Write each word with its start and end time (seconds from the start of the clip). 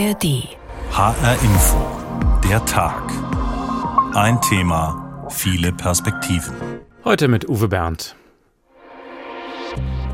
ARD. 0.00 0.48
HR 0.92 1.36
Info. 1.42 1.76
Der 2.48 2.64
Tag. 2.64 3.02
Ein 4.14 4.40
Thema, 4.40 5.26
viele 5.28 5.72
Perspektiven. 5.72 6.54
Heute 7.04 7.28
mit 7.28 7.46
Uwe 7.50 7.68
Berndt. 7.68 8.16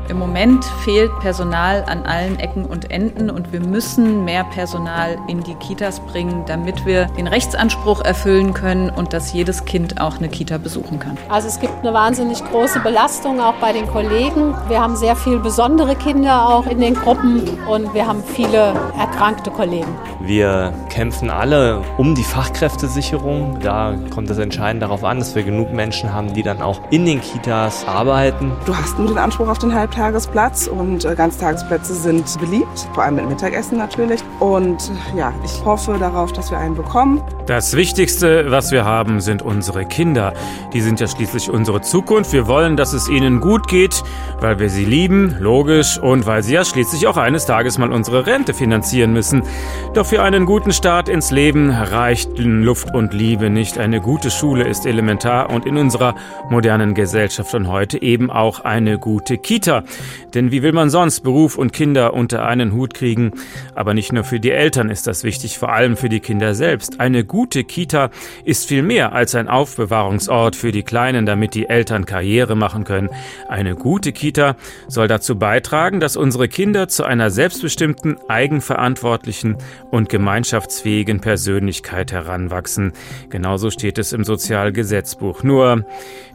Im 0.09 0.19
Moment 0.19 0.63
fehlt 0.85 1.11
Personal 1.19 1.83
an 1.85 2.03
allen 2.03 2.39
Ecken 2.39 2.63
und 2.63 2.89
Enden 2.91 3.29
und 3.29 3.51
wir 3.51 3.59
müssen 3.59 4.23
mehr 4.23 4.45
Personal 4.45 5.17
in 5.27 5.43
die 5.43 5.55
Kitas 5.55 5.99
bringen, 5.99 6.45
damit 6.47 6.85
wir 6.85 7.07
den 7.17 7.27
Rechtsanspruch 7.27 8.05
erfüllen 8.05 8.53
können 8.53 8.89
und 8.89 9.11
dass 9.11 9.33
jedes 9.33 9.65
Kind 9.65 9.99
auch 9.99 10.17
eine 10.17 10.29
Kita 10.29 10.59
besuchen 10.59 10.99
kann. 10.99 11.17
Also 11.27 11.49
es 11.49 11.59
gibt 11.59 11.73
eine 11.79 11.93
wahnsinnig 11.93 12.41
große 12.41 12.79
Belastung 12.79 13.41
auch 13.41 13.55
bei 13.55 13.73
den 13.73 13.85
Kollegen. 13.85 14.55
Wir 14.69 14.79
haben 14.79 14.95
sehr 14.95 15.17
viele 15.17 15.39
besondere 15.39 15.93
Kinder 15.95 16.47
auch 16.47 16.67
in 16.67 16.79
den 16.79 16.93
Gruppen 16.93 17.41
und 17.67 17.93
wir 17.93 18.07
haben 18.07 18.23
viele 18.23 18.73
erkrankte 18.97 19.51
Kollegen. 19.51 19.93
Wir 20.21 20.73
kämpfen 20.89 21.29
alle 21.29 21.81
um 21.97 22.15
die 22.15 22.23
Fachkräftesicherung. 22.23 23.59
Da 23.59 23.95
kommt 24.13 24.29
es 24.29 24.37
entscheidend 24.37 24.83
darauf 24.83 25.03
an, 25.03 25.19
dass 25.19 25.35
wir 25.35 25.43
genug 25.43 25.73
Menschen 25.73 26.13
haben, 26.13 26.33
die 26.33 26.43
dann 26.43 26.61
auch 26.61 26.79
in 26.91 27.05
den 27.05 27.19
Kitas 27.21 27.85
arbeiten. 27.85 28.53
Du 28.65 28.75
hast 28.75 28.97
nur 28.97 29.09
den 29.09 29.17
Anspruch 29.17 29.49
auf 29.49 29.59
den 29.59 29.73
Halbtag 29.73 29.96
Tagesplatz 29.97 30.67
und 30.67 31.05
äh, 31.05 31.15
Ganztagesplätze 31.15 31.95
sind 31.95 32.39
beliebt, 32.39 32.87
vor 32.93 33.03
allem 33.03 33.15
mit 33.15 33.29
Mittagessen 33.29 33.79
natürlich. 33.79 34.23
Und 34.39 34.91
ja, 35.15 35.33
ich 35.43 35.65
hoffe 35.65 35.97
darauf, 35.97 36.31
dass 36.31 36.51
wir 36.51 36.59
einen 36.59 36.75
bekommen. 36.75 37.19
Das 37.47 37.77
Wichtigste, 37.77 38.51
was 38.51 38.73
wir 38.73 38.83
haben, 38.83 39.21
sind 39.21 39.41
unsere 39.41 39.85
Kinder. 39.85 40.33
Die 40.73 40.81
sind 40.81 40.99
ja 40.99 41.07
schließlich 41.07 41.49
unsere 41.49 41.79
Zukunft. 41.79 42.33
Wir 42.33 42.45
wollen, 42.45 42.75
dass 42.75 42.91
es 42.91 43.07
ihnen 43.07 43.39
gut 43.39 43.69
geht, 43.69 44.03
weil 44.41 44.59
wir 44.59 44.69
sie 44.69 44.83
lieben, 44.83 45.33
logisch, 45.39 45.97
und 45.97 46.25
weil 46.25 46.43
sie 46.43 46.55
ja 46.55 46.65
schließlich 46.65 47.07
auch 47.07 47.15
eines 47.15 47.45
Tages 47.45 47.77
mal 47.77 47.93
unsere 47.93 48.25
Rente 48.25 48.53
finanzieren 48.53 49.13
müssen. 49.13 49.43
Doch 49.93 50.05
für 50.05 50.23
einen 50.23 50.45
guten 50.45 50.73
Start 50.73 51.07
ins 51.07 51.31
Leben 51.31 51.69
reicht 51.69 52.37
Luft 52.37 52.93
und 52.93 53.13
Liebe 53.13 53.49
nicht. 53.49 53.77
Eine 53.77 54.01
gute 54.01 54.29
Schule 54.29 54.67
ist 54.67 54.85
elementar 54.85 55.49
und 55.49 55.65
in 55.65 55.77
unserer 55.77 56.15
modernen 56.49 56.95
Gesellschaft 56.95 57.49
von 57.49 57.69
heute 57.69 58.01
eben 58.01 58.29
auch 58.29 58.65
eine 58.65 58.99
gute 58.99 59.37
Kita. 59.37 59.85
Denn 60.33 60.51
wie 60.51 60.63
will 60.63 60.73
man 60.73 60.89
sonst 60.89 61.21
Beruf 61.21 61.57
und 61.57 61.71
Kinder 61.71 62.13
unter 62.13 62.45
einen 62.45 62.73
Hut 62.73 62.93
kriegen? 62.93 63.31
Aber 63.73 63.93
nicht 63.93 64.11
nur 64.11 64.25
für 64.25 64.41
die 64.41 64.51
Eltern 64.51 64.89
ist 64.89 65.07
das 65.07 65.23
wichtig, 65.23 65.57
vor 65.57 65.71
allem 65.71 65.95
für 65.95 66.09
die 66.09 66.19
Kinder 66.19 66.53
selbst. 66.53 66.99
Eine 66.99 67.23
gute 67.23 67.36
Kita 67.45 68.09
ist 68.43 68.67
viel 68.67 68.81
mehr 68.81 69.13
als 69.13 69.35
ein 69.35 69.47
Aufbewahrungsort 69.47 70.55
für 70.55 70.71
die 70.71 70.83
Kleinen, 70.83 71.25
damit 71.25 71.53
die 71.53 71.69
Eltern 71.69 72.05
Karriere 72.05 72.55
machen 72.55 72.83
können. 72.83 73.09
Eine 73.47 73.75
gute 73.75 74.11
Kita 74.11 74.55
soll 74.87 75.07
dazu 75.07 75.37
beitragen, 75.37 75.99
dass 75.99 76.17
unsere 76.17 76.47
Kinder 76.47 76.87
zu 76.87 77.03
einer 77.03 77.29
selbstbestimmten, 77.29 78.17
eigenverantwortlichen 78.27 79.57
und 79.91 80.09
gemeinschaftsfähigen 80.09 81.19
Persönlichkeit 81.21 82.11
heranwachsen. 82.11 82.93
Genauso 83.29 83.69
steht 83.69 83.97
es 83.97 84.13
im 84.13 84.23
Sozialgesetzbuch. 84.23 85.43
Nur 85.43 85.85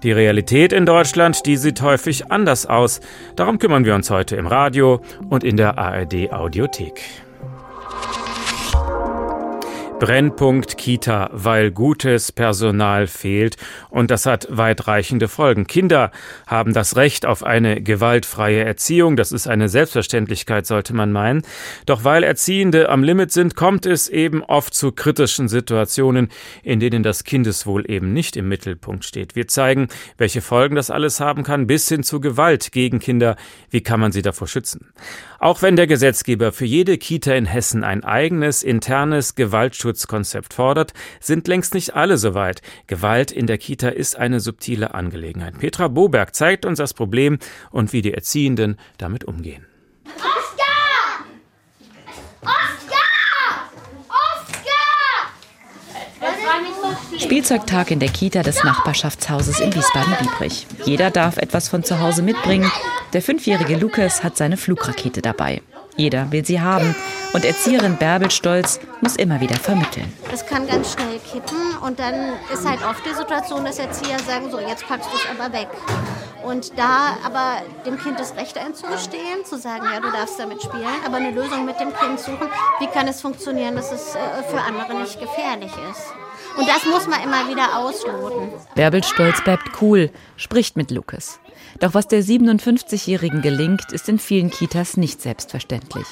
die 0.02 0.12
Realität 0.12 0.72
in 0.72 0.86
Deutschland, 0.86 1.46
die 1.46 1.56
sieht 1.56 1.82
häufig 1.82 2.30
anders 2.30 2.66
aus. 2.66 3.00
Darum 3.36 3.58
kümmern 3.58 3.84
wir 3.84 3.94
uns 3.94 4.10
heute 4.10 4.36
im 4.36 4.46
Radio 4.46 5.00
und 5.28 5.44
in 5.44 5.56
der 5.56 5.78
ARD 5.78 6.32
Audiothek. 6.32 7.00
Brennpunkt 10.02 10.78
Kita, 10.78 11.30
weil 11.32 11.70
gutes 11.70 12.32
Personal 12.32 13.06
fehlt 13.06 13.56
und 13.88 14.10
das 14.10 14.26
hat 14.26 14.48
weitreichende 14.50 15.28
Folgen. 15.28 15.68
Kinder 15.68 16.10
haben 16.44 16.72
das 16.72 16.96
Recht 16.96 17.24
auf 17.24 17.44
eine 17.44 17.80
gewaltfreie 17.80 18.64
Erziehung, 18.64 19.14
das 19.14 19.30
ist 19.30 19.46
eine 19.46 19.68
Selbstverständlichkeit, 19.68 20.66
sollte 20.66 20.92
man 20.92 21.12
meinen. 21.12 21.42
Doch 21.86 22.02
weil 22.02 22.24
Erziehende 22.24 22.88
am 22.88 23.04
Limit 23.04 23.30
sind, 23.30 23.54
kommt 23.54 23.86
es 23.86 24.08
eben 24.08 24.42
oft 24.42 24.74
zu 24.74 24.90
kritischen 24.90 25.46
Situationen, 25.46 26.30
in 26.64 26.80
denen 26.80 27.04
das 27.04 27.22
Kindeswohl 27.22 27.88
eben 27.88 28.12
nicht 28.12 28.36
im 28.36 28.48
Mittelpunkt 28.48 29.04
steht. 29.04 29.36
Wir 29.36 29.46
zeigen, 29.46 29.86
welche 30.18 30.40
Folgen 30.40 30.74
das 30.74 30.90
alles 30.90 31.20
haben 31.20 31.44
kann, 31.44 31.68
bis 31.68 31.88
hin 31.88 32.02
zu 32.02 32.20
Gewalt 32.20 32.72
gegen 32.72 32.98
Kinder. 32.98 33.36
Wie 33.70 33.82
kann 33.82 34.00
man 34.00 34.10
sie 34.10 34.22
davor 34.22 34.48
schützen? 34.48 34.92
Auch 35.42 35.60
wenn 35.60 35.74
der 35.74 35.88
Gesetzgeber 35.88 36.52
für 36.52 36.66
jede 36.66 36.98
Kita 36.98 37.34
in 37.34 37.46
Hessen 37.46 37.82
ein 37.82 38.04
eigenes 38.04 38.62
internes 38.62 39.34
Gewaltschutz 39.34 40.02
Schutzkonzept 40.02 40.54
fordert, 40.54 40.92
sind 41.18 41.48
längst 41.48 41.74
nicht 41.74 41.96
alle 41.96 42.16
so 42.16 42.34
weit. 42.34 42.62
Gewalt 42.86 43.32
in 43.32 43.48
der 43.48 43.58
Kita 43.58 43.88
ist 43.88 44.14
eine 44.14 44.38
subtile 44.38 44.94
Angelegenheit. 44.94 45.58
Petra 45.58 45.88
Boberg 45.88 46.36
zeigt 46.36 46.64
uns 46.64 46.78
das 46.78 46.94
Problem 46.94 47.40
und 47.72 47.92
wie 47.92 48.02
die 48.02 48.14
Erziehenden 48.14 48.76
damit 48.98 49.24
umgehen. 49.24 49.66
Oskar! 50.14 50.71
Spielzeugtag 57.18 57.90
in 57.90 58.00
der 58.00 58.08
Kita 58.08 58.42
des 58.42 58.64
Nachbarschaftshauses 58.64 59.60
in 59.60 59.74
Wiesbaden-Biebrich. 59.74 60.66
Jeder 60.84 61.10
darf 61.10 61.36
etwas 61.36 61.68
von 61.68 61.84
zu 61.84 62.00
Hause 62.00 62.22
mitbringen. 62.22 62.70
Der 63.12 63.22
fünfjährige 63.22 63.76
Lukas 63.76 64.24
hat 64.24 64.36
seine 64.36 64.56
Flugrakete 64.56 65.22
dabei. 65.22 65.62
Jeder 65.96 66.30
will 66.32 66.44
sie 66.44 66.60
haben. 66.60 66.94
Und 67.32 67.44
Erzieherin 67.44 67.96
Bärbel 67.96 68.30
Stolz 68.30 68.80
muss 69.00 69.16
immer 69.16 69.40
wieder 69.40 69.56
vermitteln. 69.56 70.12
Es 70.32 70.44
kann 70.44 70.66
ganz 70.66 70.92
schnell 70.92 71.18
kippen 71.30 71.76
und 71.82 71.98
dann 71.98 72.34
ist 72.52 72.66
halt 72.68 72.84
oft 72.84 73.04
die 73.06 73.14
Situation, 73.14 73.64
dass 73.64 73.78
Erzieher 73.78 74.18
sagen, 74.18 74.50
so 74.50 74.58
jetzt 74.60 74.86
packst 74.86 75.08
du 75.10 75.16
es 75.16 75.26
aber 75.30 75.52
weg. 75.52 75.68
Und 76.44 76.76
da 76.78 77.16
aber 77.24 77.62
dem 77.86 77.98
Kind 77.98 78.18
das 78.18 78.36
Recht 78.36 78.58
einzugestehen, 78.58 79.44
zu 79.44 79.58
sagen, 79.58 79.84
ja, 79.92 80.00
du 80.00 80.10
darfst 80.10 80.38
damit 80.38 80.62
spielen, 80.62 80.86
aber 81.06 81.16
eine 81.16 81.30
Lösung 81.30 81.64
mit 81.64 81.78
dem 81.78 81.94
Kind 81.94 82.18
suchen, 82.20 82.48
wie 82.80 82.86
kann 82.88 83.06
es 83.08 83.20
funktionieren, 83.20 83.76
dass 83.76 83.92
es 83.92 84.14
äh, 84.14 84.18
für 84.50 84.60
andere 84.60 85.00
nicht 85.00 85.20
gefährlich 85.20 85.72
ist. 85.90 86.12
Und 86.58 86.68
das 86.68 86.84
muss 86.84 87.06
man 87.06 87.22
immer 87.22 87.48
wieder 87.48 87.78
ausloten. 87.78 88.48
Bärbel 88.74 89.02
Stolz 89.02 89.42
bleibt 89.42 89.80
cool, 89.80 90.10
spricht 90.36 90.76
mit 90.76 90.90
Lukas. 90.90 91.40
Doch 91.80 91.94
was 91.94 92.08
der 92.08 92.22
57-Jährigen 92.22 93.42
gelingt, 93.42 93.92
ist 93.92 94.08
in 94.08 94.18
vielen 94.18 94.50
Kitas 94.50 94.96
nicht 94.96 95.22
selbstverständlich. 95.22 96.06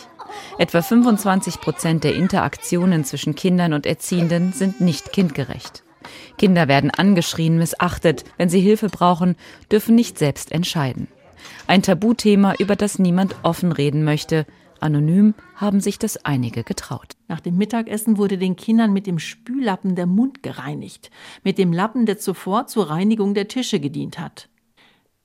Etwa 0.58 0.82
25 0.82 1.60
Prozent 1.60 2.04
der 2.04 2.14
Interaktionen 2.14 3.04
zwischen 3.04 3.34
Kindern 3.34 3.72
und 3.72 3.86
Erziehenden 3.86 4.52
sind 4.52 4.80
nicht 4.80 5.12
kindgerecht. 5.12 5.82
Kinder 6.38 6.68
werden 6.68 6.90
angeschrien, 6.90 7.58
missachtet, 7.58 8.24
wenn 8.38 8.48
sie 8.48 8.60
Hilfe 8.60 8.88
brauchen, 8.88 9.36
dürfen 9.70 9.94
nicht 9.94 10.18
selbst 10.18 10.52
entscheiden. 10.52 11.08
Ein 11.66 11.82
Tabuthema, 11.82 12.54
über 12.58 12.76
das 12.76 12.98
niemand 12.98 13.36
offen 13.42 13.72
reden 13.72 14.04
möchte. 14.04 14.46
Anonym 14.82 15.34
haben 15.54 15.80
sich 15.80 15.98
das 15.98 16.24
einige 16.24 16.64
getraut. 16.64 17.16
Nach 17.28 17.40
dem 17.40 17.56
Mittagessen 17.56 18.18
wurde 18.18 18.38
den 18.38 18.56
Kindern 18.56 18.92
mit 18.92 19.06
dem 19.06 19.18
Spüllappen 19.18 19.94
der 19.94 20.06
Mund 20.06 20.42
gereinigt, 20.42 21.10
mit 21.44 21.58
dem 21.58 21.72
Lappen, 21.72 22.06
der 22.06 22.18
zuvor 22.18 22.66
zur 22.66 22.90
Reinigung 22.90 23.34
der 23.34 23.48
Tische 23.48 23.80
gedient 23.80 24.18
hat. 24.18 24.48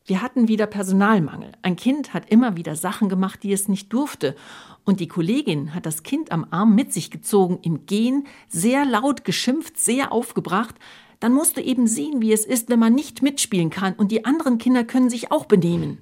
Wir 0.07 0.21
hatten 0.21 0.47
wieder 0.47 0.67
Personalmangel. 0.67 1.53
Ein 1.63 1.75
Kind 1.75 2.13
hat 2.13 2.29
immer 2.29 2.55
wieder 2.55 2.75
Sachen 2.75 3.09
gemacht, 3.09 3.41
die 3.41 3.51
es 3.51 3.67
nicht 3.67 3.91
durfte. 3.91 4.35
Und 4.83 4.99
die 4.99 5.07
Kollegin 5.07 5.73
hat 5.73 5.87
das 5.87 6.03
Kind 6.03 6.31
am 6.31 6.45
Arm 6.51 6.75
mit 6.75 6.93
sich 6.93 7.09
gezogen, 7.09 7.57
im 7.63 7.87
Gehen, 7.87 8.27
sehr 8.47 8.85
laut 8.85 9.25
geschimpft, 9.25 9.79
sehr 9.79 10.11
aufgebracht. 10.11 10.75
Dann 11.19 11.33
musst 11.33 11.57
du 11.57 11.61
eben 11.61 11.87
sehen, 11.87 12.21
wie 12.21 12.33
es 12.33 12.45
ist, 12.45 12.69
wenn 12.69 12.77
man 12.77 12.93
nicht 12.93 13.23
mitspielen 13.23 13.71
kann 13.71 13.93
und 13.93 14.11
die 14.11 14.25
anderen 14.25 14.59
Kinder 14.59 14.83
können 14.83 15.09
sich 15.09 15.31
auch 15.31 15.45
benehmen. 15.45 15.97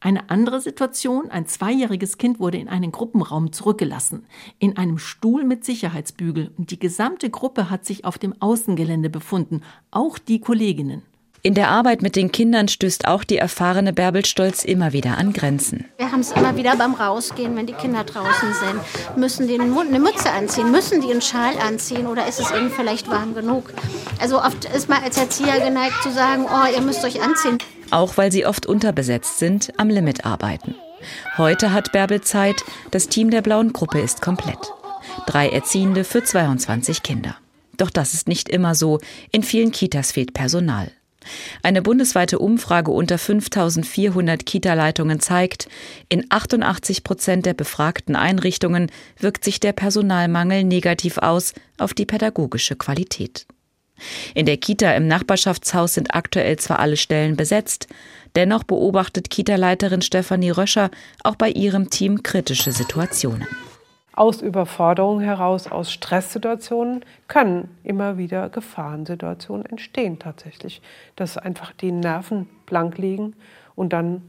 Eine 0.00 0.30
andere 0.30 0.60
Situation, 0.60 1.28
ein 1.28 1.46
zweijähriges 1.46 2.18
Kind 2.18 2.38
wurde 2.38 2.58
in 2.58 2.68
einen 2.68 2.92
Gruppenraum 2.92 3.52
zurückgelassen, 3.52 4.26
in 4.60 4.76
einem 4.76 4.98
Stuhl 4.98 5.42
mit 5.42 5.64
Sicherheitsbügel, 5.64 6.52
und 6.56 6.70
die 6.70 6.78
gesamte 6.78 7.30
Gruppe 7.30 7.68
hat 7.68 7.84
sich 7.84 8.04
auf 8.04 8.16
dem 8.16 8.32
Außengelände 8.40 9.10
befunden, 9.10 9.62
auch 9.90 10.18
die 10.18 10.40
Kolleginnen. 10.40 11.02
In 11.42 11.54
der 11.54 11.70
Arbeit 11.70 12.02
mit 12.02 12.14
den 12.14 12.30
Kindern 12.30 12.68
stößt 12.68 13.08
auch 13.08 13.24
die 13.24 13.38
erfahrene 13.38 13.92
Bärbel 13.92 14.24
Stolz 14.24 14.64
immer 14.64 14.92
wieder 14.92 15.18
an 15.18 15.32
Grenzen. 15.32 15.84
Wir 15.96 16.10
haben 16.10 16.20
es 16.20 16.32
immer 16.32 16.56
wieder 16.56 16.76
beim 16.76 16.94
Rausgehen, 16.94 17.56
wenn 17.56 17.66
die 17.66 17.74
Kinder 17.74 18.04
draußen 18.04 18.54
sind. 18.54 19.16
Müssen 19.16 19.46
die 19.46 19.58
eine 19.58 19.98
Mütze 20.00 20.30
anziehen? 20.30 20.70
Müssen 20.72 21.00
die 21.00 21.10
einen 21.10 21.22
Schal 21.22 21.56
anziehen? 21.58 22.08
Oder 22.08 22.26
ist 22.26 22.40
es 22.40 22.50
ihnen 22.50 22.70
vielleicht 22.70 23.08
warm 23.08 23.34
genug? 23.34 23.72
Also 24.20 24.40
oft 24.40 24.64
ist 24.64 24.88
man 24.88 25.02
als 25.02 25.16
Erzieher 25.16 25.60
geneigt 25.60 26.02
zu 26.02 26.10
sagen, 26.10 26.44
oh, 26.44 26.74
ihr 26.74 26.82
müsst 26.82 27.04
euch 27.04 27.22
anziehen. 27.22 27.58
Auch 27.90 28.16
weil 28.16 28.30
sie 28.30 28.46
oft 28.46 28.66
unterbesetzt 28.66 29.38
sind, 29.38 29.72
am 29.78 29.88
Limit 29.88 30.24
arbeiten. 30.24 30.74
Heute 31.36 31.72
hat 31.72 31.92
Bärbel 31.92 32.20
Zeit, 32.20 32.64
das 32.90 33.08
Team 33.08 33.30
der 33.30 33.42
blauen 33.42 33.72
Gruppe 33.72 34.00
ist 34.00 34.20
komplett. 34.20 34.72
Drei 35.26 35.48
Erziehende 35.48 36.04
für 36.04 36.22
22 36.22 37.02
Kinder. 37.02 37.36
Doch 37.76 37.90
das 37.90 38.14
ist 38.14 38.28
nicht 38.28 38.48
immer 38.48 38.74
so. 38.74 38.98
In 39.30 39.42
vielen 39.42 39.72
Kitas 39.72 40.12
fehlt 40.12 40.34
Personal. 40.34 40.90
Eine 41.62 41.82
bundesweite 41.82 42.38
Umfrage 42.38 42.90
unter 42.90 43.18
5400 43.18 44.44
Kita-Leitungen 44.44 45.20
zeigt, 45.20 45.68
in 46.08 46.26
88 46.28 47.04
Prozent 47.04 47.46
der 47.46 47.54
befragten 47.54 48.16
Einrichtungen 48.16 48.90
wirkt 49.18 49.44
sich 49.44 49.60
der 49.60 49.72
Personalmangel 49.72 50.64
negativ 50.64 51.18
aus 51.18 51.54
auf 51.76 51.94
die 51.94 52.06
pädagogische 52.06 52.76
Qualität. 52.76 53.46
In 54.34 54.46
der 54.46 54.56
Kita 54.56 54.92
im 54.92 55.06
Nachbarschaftshaus 55.06 55.94
sind 55.94 56.14
aktuell 56.14 56.56
zwar 56.58 56.78
alle 56.78 56.96
Stellen 56.96 57.36
besetzt, 57.36 57.88
dennoch 58.36 58.64
beobachtet 58.64 59.30
Kita-Leiterin 59.30 60.02
Stefanie 60.02 60.50
Röscher 60.50 60.90
auch 61.24 61.36
bei 61.36 61.50
ihrem 61.50 61.90
Team 61.90 62.22
kritische 62.22 62.72
Situationen. 62.72 63.46
aus 64.14 64.42
Überforderung 64.42 65.20
heraus, 65.20 65.68
aus 65.68 65.92
Stresssituationen 65.92 67.04
können 67.28 67.68
immer 67.84 68.18
wieder 68.18 68.48
Gefahrensituationen 68.48 69.64
entstehen 69.64 70.18
tatsächlich, 70.18 70.82
dass 71.14 71.38
einfach 71.38 71.72
die 71.72 71.92
Nerven 71.92 72.48
blank 72.66 72.98
liegen 72.98 73.36
und 73.76 73.92
dann 73.92 74.22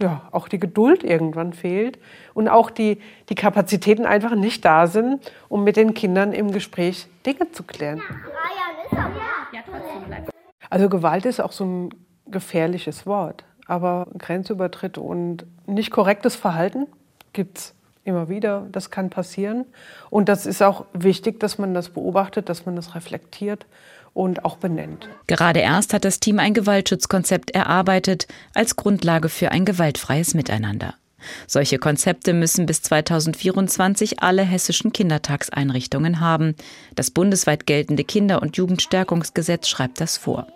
ja, 0.00 0.28
auch 0.30 0.46
die 0.48 0.60
Geduld 0.60 1.02
irgendwann 1.02 1.52
fehlt 1.52 1.98
und 2.34 2.48
auch 2.48 2.70
die, 2.70 3.00
die 3.28 3.34
Kapazitäten 3.34 4.04
einfach 4.04 4.34
nicht 4.34 4.64
da 4.64 4.86
sind, 4.86 5.32
um 5.48 5.64
mit 5.64 5.76
den 5.76 5.94
Kindern 5.94 6.32
im 6.32 6.52
Gespräch 6.52 7.06
Dinge 7.24 7.50
zu 7.50 7.62
klären. 7.62 8.02
Also 10.70 10.88
Gewalt 10.88 11.24
ist 11.26 11.40
auch 11.40 11.52
so 11.52 11.64
ein 11.64 11.88
gefährliches 12.26 13.06
Wort, 13.06 13.44
aber 13.66 14.08
Grenzübertritt 14.18 14.98
und 14.98 15.46
nicht 15.66 15.90
korrektes 15.90 16.36
Verhalten 16.36 16.86
gibt 17.32 17.58
es 17.58 17.74
immer 18.04 18.28
wieder. 18.28 18.66
Das 18.72 18.90
kann 18.90 19.10
passieren 19.10 19.64
und 20.10 20.28
das 20.28 20.46
ist 20.46 20.62
auch 20.62 20.86
wichtig, 20.92 21.40
dass 21.40 21.58
man 21.58 21.74
das 21.74 21.90
beobachtet, 21.90 22.48
dass 22.48 22.66
man 22.66 22.76
das 22.76 22.94
reflektiert 22.94 23.66
und 24.14 24.44
auch 24.44 24.56
benennt. 24.56 25.08
Gerade 25.26 25.60
erst 25.60 25.92
hat 25.92 26.04
das 26.04 26.20
Team 26.20 26.38
ein 26.38 26.54
Gewaltschutzkonzept 26.54 27.50
erarbeitet 27.50 28.26
als 28.54 28.76
Grundlage 28.76 29.28
für 29.28 29.52
ein 29.52 29.64
gewaltfreies 29.64 30.34
Miteinander. 30.34 30.94
Solche 31.46 31.78
Konzepte 31.78 32.32
müssen 32.32 32.66
bis 32.66 32.82
2024 32.82 34.20
alle 34.20 34.42
hessischen 34.42 34.92
Kindertagseinrichtungen 34.92 36.20
haben. 36.20 36.54
Das 36.94 37.10
bundesweit 37.10 37.66
geltende 37.66 38.04
Kinder- 38.04 38.42
und 38.42 38.56
Jugendstärkungsgesetz 38.56 39.68
schreibt 39.68 40.00
das 40.00 40.16
vor. 40.16 40.46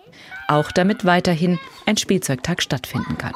Auch 0.47 0.71
damit 0.71 1.05
weiterhin 1.05 1.59
ein 1.85 1.97
Spielzeugtag 1.97 2.61
stattfinden 2.61 3.17
kann. 3.17 3.33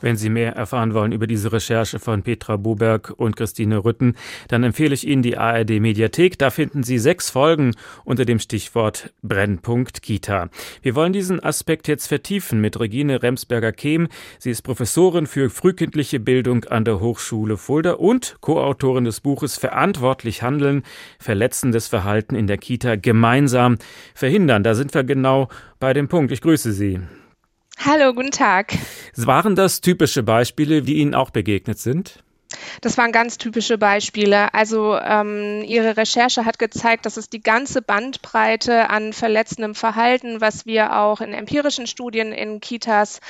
Wenn 0.00 0.16
Sie 0.16 0.28
mehr 0.28 0.54
erfahren 0.54 0.94
wollen 0.94 1.12
über 1.12 1.26
diese 1.26 1.52
Recherche 1.52 1.98
von 1.98 2.22
Petra 2.22 2.56
Boberg 2.56 3.14
und 3.16 3.36
Christine 3.36 3.84
Rütten, 3.84 4.14
dann 4.48 4.62
empfehle 4.62 4.94
ich 4.94 5.06
Ihnen 5.06 5.22
die 5.22 5.38
ARD 5.38 5.80
Mediathek. 5.80 6.38
Da 6.38 6.50
finden 6.50 6.82
Sie 6.82 6.98
sechs 6.98 7.30
Folgen 7.30 7.74
unter 8.04 8.24
dem 8.24 8.38
Stichwort 8.38 9.12
Brennpunkt 9.22 10.02
Kita. 10.02 10.50
Wir 10.82 10.94
wollen 10.94 11.12
diesen 11.12 11.42
Aspekt 11.42 11.88
jetzt 11.88 12.08
vertiefen 12.08 12.60
mit 12.60 12.78
Regine 12.78 13.22
Remsberger-Kehm. 13.22 14.08
Sie 14.38 14.50
ist 14.50 14.62
Professorin 14.62 15.26
für 15.26 15.48
frühkindliche 15.50 16.20
Bildung 16.20 16.64
an 16.64 16.84
der 16.84 17.00
Hochschule 17.00 17.56
Fulda 17.56 17.92
und 17.92 18.36
Co-Autorin 18.40 19.04
des 19.04 19.20
Buches 19.20 19.56
Verantwortlich 19.56 20.42
handeln, 20.42 20.82
verletzendes 21.18 21.88
Verhalten 21.88 22.34
in 22.34 22.46
der 22.46 22.58
Kita 22.58 22.96
gemeinsam 22.96 23.78
verhindern. 24.14 24.62
Da 24.62 24.74
sind 24.74 24.92
wir 24.94 25.04
genau 25.04 25.48
bei 25.80 25.92
dem 25.92 26.08
Punkt. 26.08 26.32
Ich 26.32 26.40
grüße 26.40 26.72
Sie. 26.72 27.00
Hallo, 27.78 28.14
guten 28.14 28.30
Tag. 28.30 28.72
Waren 29.16 29.54
das 29.54 29.80
typische 29.80 30.22
Beispiele, 30.22 30.82
die 30.82 30.94
Ihnen 30.96 31.14
auch 31.14 31.30
begegnet 31.30 31.78
sind? 31.78 32.24
Das 32.80 32.98
waren 32.98 33.12
ganz 33.12 33.38
typische 33.38 33.78
Beispiele. 33.78 34.52
Also 34.54 34.96
ähm, 34.98 35.62
Ihre 35.64 35.96
Recherche 35.96 36.44
hat 36.44 36.58
gezeigt, 36.58 37.06
dass 37.06 37.16
es 37.16 37.28
die 37.28 37.40
ganze 37.40 37.82
Bandbreite 37.82 38.90
an 38.90 39.12
verletzendem 39.12 39.74
Verhalten, 39.74 40.40
was 40.40 40.66
wir 40.66 40.96
auch 40.96 41.20
in 41.20 41.32
empirischen 41.32 41.86
Studien 41.86 42.32
in 42.32 42.60
Kitas 42.60 43.20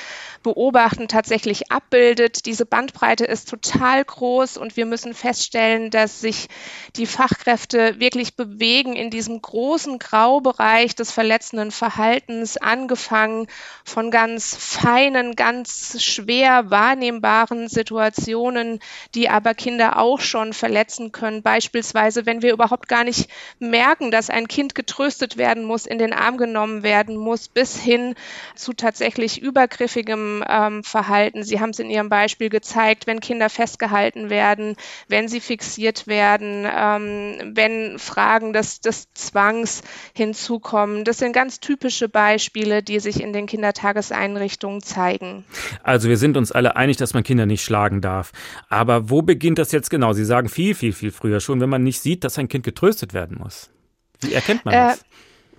beobachten, 0.43 1.07
tatsächlich 1.07 1.71
abbildet. 1.71 2.45
Diese 2.45 2.65
Bandbreite 2.65 3.25
ist 3.25 3.49
total 3.49 4.03
groß 4.03 4.57
und 4.57 4.77
wir 4.77 4.85
müssen 4.85 5.13
feststellen, 5.13 5.91
dass 5.91 6.21
sich 6.21 6.47
die 6.95 7.05
Fachkräfte 7.05 7.99
wirklich 7.99 8.35
bewegen 8.35 8.95
in 8.95 9.09
diesem 9.09 9.41
großen 9.41 9.99
Graubereich 9.99 10.95
des 10.95 11.11
verletzenden 11.11 11.71
Verhaltens, 11.71 12.57
angefangen 12.57 13.47
von 13.83 14.11
ganz 14.11 14.55
feinen, 14.55 15.35
ganz 15.35 16.01
schwer 16.03 16.69
wahrnehmbaren 16.69 17.67
Situationen, 17.67 18.79
die 19.17 19.29
aber 19.29 19.55
Kinder 19.55 19.97
auch 19.97 20.19
schon 20.19 20.53
verletzen 20.53 21.11
können. 21.11 21.41
Beispielsweise, 21.41 22.27
wenn 22.27 22.43
wir 22.43 22.53
überhaupt 22.53 22.87
gar 22.87 23.03
nicht 23.03 23.31
merken, 23.57 24.11
dass 24.11 24.29
ein 24.29 24.47
Kind 24.47 24.75
getröstet 24.75 25.37
werden 25.37 25.63
muss, 25.63 25.87
in 25.87 25.97
den 25.97 26.13
Arm 26.13 26.37
genommen 26.37 26.83
werden 26.83 27.17
muss, 27.17 27.47
bis 27.47 27.75
hin 27.79 28.13
zu 28.53 28.73
tatsächlich 28.73 29.41
übergriffigem 29.41 30.43
ähm, 30.47 30.83
Verhalten. 30.83 31.41
Sie 31.41 31.59
haben 31.59 31.71
es 31.71 31.79
in 31.79 31.89
Ihrem 31.89 32.09
Beispiel 32.09 32.49
gezeigt, 32.49 33.07
wenn 33.07 33.19
Kinder 33.19 33.49
festgehalten 33.49 34.29
werden, 34.29 34.75
wenn 35.07 35.27
sie 35.27 35.39
fixiert 35.39 36.05
werden, 36.05 36.67
ähm, 36.71 37.53
wenn 37.55 37.97
Fragen 37.97 38.53
des, 38.53 38.81
des 38.81 39.11
Zwangs 39.15 39.81
hinzukommen. 40.13 41.05
Das 41.05 41.17
sind 41.17 41.33
ganz 41.33 41.59
typische 41.59 42.07
Beispiele, 42.07 42.83
die 42.83 42.99
sich 42.99 43.19
in 43.19 43.33
den 43.33 43.47
Kindertageseinrichtungen 43.47 44.83
zeigen. 44.83 45.43
Also 45.81 46.07
wir 46.07 46.17
sind 46.17 46.37
uns 46.37 46.51
alle 46.51 46.75
einig, 46.75 46.97
dass 46.97 47.15
man 47.15 47.23
Kinder 47.23 47.47
nicht 47.47 47.63
schlagen 47.63 47.99
darf. 47.99 48.31
Aber 48.69 49.06
wo 49.09 49.21
beginnt 49.21 49.59
das 49.59 49.71
jetzt 49.71 49.89
genau? 49.89 50.13
Sie 50.13 50.25
sagen 50.25 50.49
viel, 50.49 50.75
viel, 50.75 50.93
viel 50.93 51.11
früher 51.11 51.39
schon, 51.39 51.61
wenn 51.61 51.69
man 51.69 51.83
nicht 51.83 51.99
sieht, 51.99 52.23
dass 52.23 52.37
ein 52.37 52.47
Kind 52.47 52.63
getröstet 52.63 53.13
werden 53.13 53.37
muss. 53.39 53.69
Wie 54.21 54.33
erkennt 54.33 54.65
man 54.65 54.73
das? 54.73 54.99
Äh, 54.99 55.03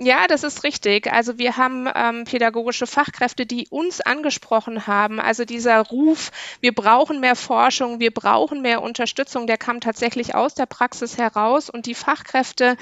ja, 0.00 0.28
das 0.28 0.44
ist 0.44 0.62
richtig. 0.62 1.12
Also 1.12 1.38
wir 1.38 1.56
haben 1.56 1.88
ähm, 1.92 2.24
pädagogische 2.24 2.86
Fachkräfte, 2.86 3.46
die 3.46 3.66
uns 3.68 4.00
angesprochen 4.00 4.86
haben. 4.86 5.18
Also 5.18 5.44
dieser 5.44 5.80
Ruf, 5.80 6.30
wir 6.60 6.72
brauchen 6.72 7.18
mehr 7.18 7.34
Forschung, 7.34 7.98
wir 7.98 8.12
brauchen 8.12 8.62
mehr 8.62 8.80
Unterstützung, 8.82 9.48
der 9.48 9.58
kam 9.58 9.80
tatsächlich 9.80 10.36
aus 10.36 10.54
der 10.54 10.66
Praxis 10.66 11.18
heraus. 11.18 11.68
Und 11.68 11.86
die 11.86 11.94
Fachkräfte, 11.94 12.76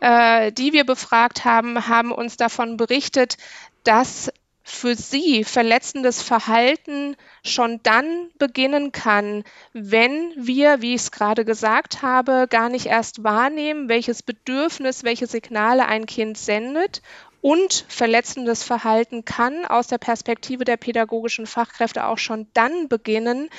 äh, 0.00 0.52
die 0.52 0.72
wir 0.72 0.84
befragt 0.84 1.44
haben, 1.44 1.88
haben 1.88 2.12
uns 2.12 2.36
davon 2.36 2.76
berichtet, 2.76 3.38
dass 3.82 4.30
für 4.62 4.94
sie 4.94 5.44
verletzendes 5.44 6.22
Verhalten 6.22 7.16
schon 7.44 7.80
dann 7.82 8.30
beginnen 8.38 8.92
kann, 8.92 9.44
wenn 9.72 10.32
wir, 10.36 10.82
wie 10.82 10.94
ich 10.94 11.02
es 11.02 11.10
gerade 11.10 11.44
gesagt 11.44 12.02
habe, 12.02 12.46
gar 12.48 12.68
nicht 12.68 12.86
erst 12.86 13.24
wahrnehmen, 13.24 13.88
welches 13.88 14.22
Bedürfnis, 14.22 15.04
welche 15.04 15.26
Signale 15.26 15.86
ein 15.86 16.06
Kind 16.06 16.38
sendet 16.38 17.02
und 17.40 17.84
verletzendes 17.88 18.62
Verhalten 18.62 19.24
kann 19.24 19.66
aus 19.66 19.88
der 19.88 19.98
Perspektive 19.98 20.64
der 20.64 20.76
pädagogischen 20.76 21.46
Fachkräfte 21.46 22.06
auch 22.06 22.18
schon 22.18 22.46
dann 22.54 22.88
beginnen, 22.88 23.50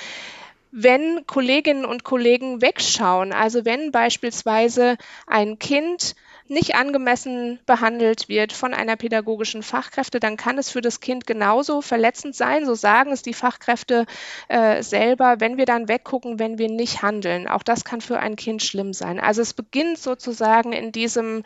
wenn 0.72 1.24
Kolleginnen 1.26 1.84
und 1.84 2.02
Kollegen 2.02 2.60
wegschauen. 2.60 3.32
Also 3.32 3.64
wenn 3.64 3.92
beispielsweise 3.92 4.96
ein 5.26 5.58
Kind 5.58 6.16
nicht 6.46 6.74
angemessen 6.74 7.58
behandelt 7.64 8.28
wird 8.28 8.52
von 8.52 8.74
einer 8.74 8.96
pädagogischen 8.96 9.62
Fachkräfte, 9.62 10.20
dann 10.20 10.36
kann 10.36 10.58
es 10.58 10.70
für 10.70 10.82
das 10.82 11.00
Kind 11.00 11.26
genauso 11.26 11.80
verletzend 11.80 12.34
sein. 12.34 12.66
So 12.66 12.74
sagen 12.74 13.12
es 13.12 13.22
die 13.22 13.34
Fachkräfte 13.34 14.04
äh, 14.48 14.82
selber, 14.82 15.36
wenn 15.38 15.56
wir 15.56 15.64
dann 15.64 15.88
weggucken, 15.88 16.38
wenn 16.38 16.58
wir 16.58 16.68
nicht 16.68 17.02
handeln. 17.02 17.48
Auch 17.48 17.62
das 17.62 17.84
kann 17.84 18.00
für 18.00 18.18
ein 18.18 18.36
Kind 18.36 18.62
schlimm 18.62 18.92
sein. 18.92 19.20
Also 19.20 19.40
es 19.40 19.54
beginnt 19.54 19.98
sozusagen 19.98 20.72
in 20.72 20.92
diesem 20.92 21.44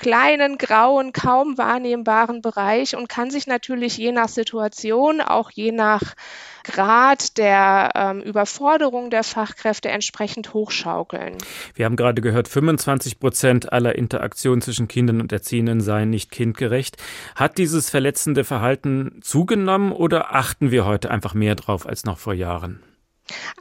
kleinen, 0.00 0.56
grauen, 0.56 1.12
kaum 1.12 1.58
wahrnehmbaren 1.58 2.40
Bereich 2.40 2.96
und 2.96 3.08
kann 3.10 3.30
sich 3.30 3.46
natürlich 3.46 3.98
je 3.98 4.12
nach 4.12 4.28
Situation, 4.28 5.20
auch 5.20 5.50
je 5.50 5.72
nach 5.72 6.14
Grad 6.64 7.36
der 7.36 7.90
ähm, 7.94 8.20
Überforderung 8.22 9.10
der 9.10 9.24
Fachkräfte 9.24 9.90
entsprechend 9.90 10.54
hochschaukeln. 10.54 11.36
Wir 11.74 11.84
haben 11.84 11.96
gerade 11.96 12.22
gehört, 12.22 12.48
25 12.48 13.20
Prozent 13.20 13.72
aller 13.72 13.94
Interaktionen 13.94 14.62
zwischen 14.62 14.88
Kindern 14.88 15.20
und 15.20 15.32
Erziehenden 15.32 15.80
seien 15.80 16.08
nicht 16.08 16.30
kindgerecht. 16.30 16.96
Hat 17.34 17.58
dieses 17.58 17.90
verletzende 17.90 18.44
Verhalten 18.44 19.20
zugenommen 19.20 19.92
oder 19.92 20.34
achten 20.34 20.70
wir 20.70 20.86
heute 20.86 21.10
einfach 21.10 21.34
mehr 21.34 21.56
drauf 21.56 21.86
als 21.86 22.04
noch 22.04 22.18
vor 22.18 22.34
Jahren? 22.34 22.80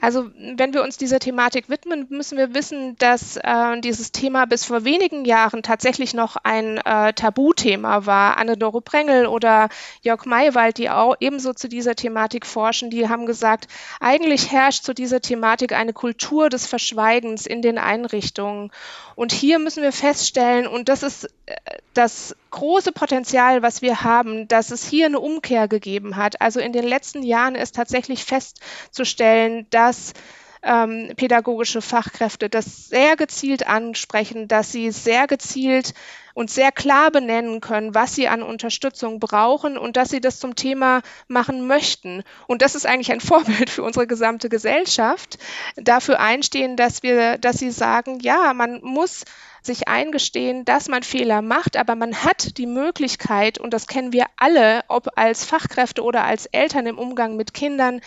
Also 0.01 0.29
wenn 0.55 0.73
wir 0.73 0.83
uns 0.83 0.97
dieser 0.97 1.19
Thematik 1.19 1.69
widmen, 1.69 2.07
müssen 2.09 2.38
wir 2.38 2.53
wissen, 2.53 2.95
dass 2.97 3.38
äh, 3.38 3.79
dieses 3.81 4.11
Thema 4.11 4.45
bis 4.45 4.65
vor 4.65 4.83
wenigen 4.85 5.25
Jahren 5.25 5.63
tatsächlich 5.63 6.13
noch 6.13 6.38
ein 6.43 6.77
äh, 6.77 7.13
Tabuthema 7.13 8.05
war. 8.05 8.38
Anne-Dore 8.38 8.81
Prengel 8.81 9.25
oder 9.25 9.69
Jörg 10.01 10.25
Maywald, 10.25 10.77
die 10.77 10.89
auch 10.89 11.15
ebenso 11.19 11.53
zu 11.53 11.67
dieser 11.67 11.95
Thematik 11.95 12.45
forschen, 12.45 12.89
die 12.89 13.09
haben 13.09 13.25
gesagt, 13.25 13.67
eigentlich 13.99 14.51
herrscht 14.51 14.83
zu 14.83 14.93
dieser 14.93 15.21
Thematik 15.21 15.73
eine 15.73 15.93
Kultur 15.93 16.49
des 16.49 16.65
Verschweigens 16.65 17.45
in 17.45 17.61
den 17.61 17.77
Einrichtungen. 17.77 18.71
Und 19.19 19.33
hier 19.33 19.59
müssen 19.59 19.83
wir 19.83 19.91
feststellen, 19.91 20.65
und 20.65 20.88
das 20.88 21.03
ist 21.03 21.25
äh, 21.45 21.55
das 21.93 22.38
große 22.51 22.93
Potenzial, 22.93 23.61
was 23.61 23.81
wir 23.81 24.05
haben, 24.05 24.47
dass 24.47 24.71
es 24.71 24.88
hier 24.88 25.07
eine 25.07 25.19
Umkehr 25.19 25.67
gegeben 25.67 26.15
hat. 26.15 26.39
Also 26.39 26.61
in 26.61 26.71
den 26.71 26.85
letzten 26.85 27.21
Jahren 27.21 27.55
ist 27.55 27.75
tatsächlich 27.75 28.23
festzustellen, 28.23 29.67
dass 29.71 30.13
ähm, 30.63 31.11
pädagogische 31.17 31.81
Fachkräfte 31.81 32.47
das 32.47 32.88
sehr 32.88 33.17
gezielt 33.17 33.67
ansprechen, 33.67 34.47
dass 34.47 34.71
sie 34.71 34.89
sehr 34.89 35.27
gezielt 35.27 35.93
und 36.39 36.50
sehr 36.50 36.72
klar 36.72 37.12
benennen 37.12 37.60
können, 37.60 37.93
was 37.93 38.15
sie 38.15 38.29
an 38.29 38.43
Unterstützung 38.43 39.19
brauchen 39.19 39.77
und 39.77 39.98
dass 39.98 40.08
sie 40.08 40.22
das 40.22 40.39
zum 40.39 40.55
Thema 40.55 41.01
machen 41.27 41.67
möchten. 41.67 42.24
Und 42.48 42.62
das 42.62 42.75
ist 42.75 42.86
eigentlich 42.86 43.12
ein 43.12 43.19
Vorbild 43.29 43.69
für 43.69 43.84
unsere 43.84 44.08
gesamte 44.08 44.48
Gesellschaft, 44.48 45.38
dafür 45.75 46.22
einstehen, 46.22 46.77
dass 46.77 47.03
wir, 47.03 47.38
dass 47.38 47.58
sie 47.58 47.72
sagen, 47.72 48.19
ja, 48.22 48.53
man 48.53 48.79
muss 48.81 49.25
sich 49.61 49.87
eingestehen, 49.87 50.65
dass 50.65 50.87
man 50.87 51.03
Fehler 51.03 51.41
macht, 51.41 51.77
aber 51.77 51.95
man 51.95 52.23
hat 52.23 52.57
die 52.57 52.67
Möglichkeit, 52.67 53.57
und 53.57 53.73
das 53.73 53.87
kennen 53.87 54.13
wir 54.13 54.25
alle, 54.37 54.81
ob 54.87 55.09
als 55.15 55.45
Fachkräfte 55.45 56.03
oder 56.03 56.23
als 56.23 56.45
Eltern 56.47 56.85
im 56.85 56.97
Umgang 56.97 57.35
mit 57.35 57.53
Kindern, 57.53 58.01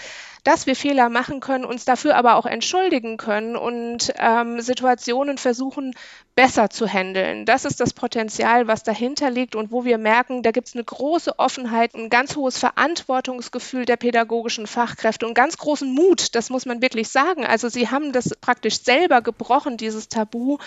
dass 0.45 0.67
wir 0.67 0.75
Fehler 0.75 1.09
machen 1.09 1.41
können, 1.41 1.65
uns 1.65 1.85
dafür 1.85 2.17
aber 2.17 2.35
auch 2.35 2.47
entschuldigen 2.47 3.17
können 3.17 3.55
und 3.55 4.13
ähm, 4.17 4.61
Situationen 4.61 5.39
versuchen 5.39 5.95
besser 6.35 6.71
zu 6.71 6.89
handeln. 6.89 7.45
Das 7.45 7.65
ist 7.65 7.79
das 7.79 7.93
Potenzial, 7.93 8.67
was 8.67 8.83
dahinter 8.83 9.31
liegt 9.31 9.55
und 9.55 9.71
wo 9.71 9.85
wir 9.85 9.99
merken, 9.99 10.43
da 10.43 10.51
gibt 10.51 10.69
es 10.69 10.75
eine 10.75 10.83
große 10.83 11.39
Offenheit, 11.39 11.95
ein 11.95 12.09
ganz 12.09 12.37
hohes 12.37 12.59
Verantwortungsgefühl 12.59 13.85
der 13.85 13.97
pädagogischen 13.97 14.67
Fachkräfte 14.67 15.27
und 15.27 15.35
ganz 15.35 15.59
großen 15.59 15.93
Mut, 15.93 16.35
das 16.35 16.51
muss 16.51 16.67
man 16.67 16.83
wirklich 16.83 17.09
sagen. 17.09 17.47
Also 17.47 17.69
sie 17.69 17.91
haben 17.91 18.13
das 18.13 18.31
praktisch 18.41 18.83
selber 18.83 19.21
gebrochen, 19.21 19.77
dieses 19.77 20.09
Tabu, 20.09 20.59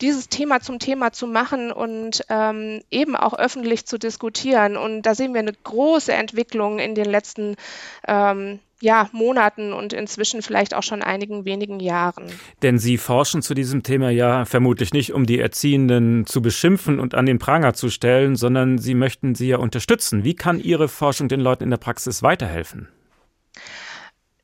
dieses 0.00 0.19
Thema 0.28 0.60
zum 0.60 0.78
Thema 0.78 1.12
zu 1.12 1.26
machen 1.26 1.72
und 1.72 2.24
ähm, 2.28 2.82
eben 2.90 3.16
auch 3.16 3.38
öffentlich 3.38 3.86
zu 3.86 3.98
diskutieren. 3.98 4.76
Und 4.76 5.02
da 5.02 5.14
sehen 5.14 5.32
wir 5.32 5.40
eine 5.40 5.52
große 5.52 6.12
Entwicklung 6.12 6.78
in 6.78 6.94
den 6.94 7.06
letzten 7.06 7.56
ähm, 8.06 8.60
ja, 8.80 9.08
Monaten 9.12 9.72
und 9.72 9.92
inzwischen 9.92 10.42
vielleicht 10.42 10.74
auch 10.74 10.82
schon 10.82 11.02
einigen 11.02 11.44
wenigen 11.44 11.80
Jahren. 11.80 12.24
Denn 12.62 12.78
Sie 12.78 12.96
forschen 12.96 13.42
zu 13.42 13.54
diesem 13.54 13.82
Thema 13.82 14.10
ja 14.10 14.44
vermutlich 14.46 14.92
nicht, 14.92 15.12
um 15.12 15.26
die 15.26 15.38
Erziehenden 15.38 16.26
zu 16.26 16.40
beschimpfen 16.40 16.98
und 16.98 17.14
an 17.14 17.26
den 17.26 17.38
Pranger 17.38 17.74
zu 17.74 17.90
stellen, 17.90 18.36
sondern 18.36 18.78
Sie 18.78 18.94
möchten 18.94 19.34
sie 19.34 19.48
ja 19.48 19.58
unterstützen. 19.58 20.24
Wie 20.24 20.34
kann 20.34 20.58
Ihre 20.58 20.88
Forschung 20.88 21.28
den 21.28 21.40
Leuten 21.40 21.64
in 21.64 21.70
der 21.70 21.76
Praxis 21.76 22.22
weiterhelfen? 22.22 22.88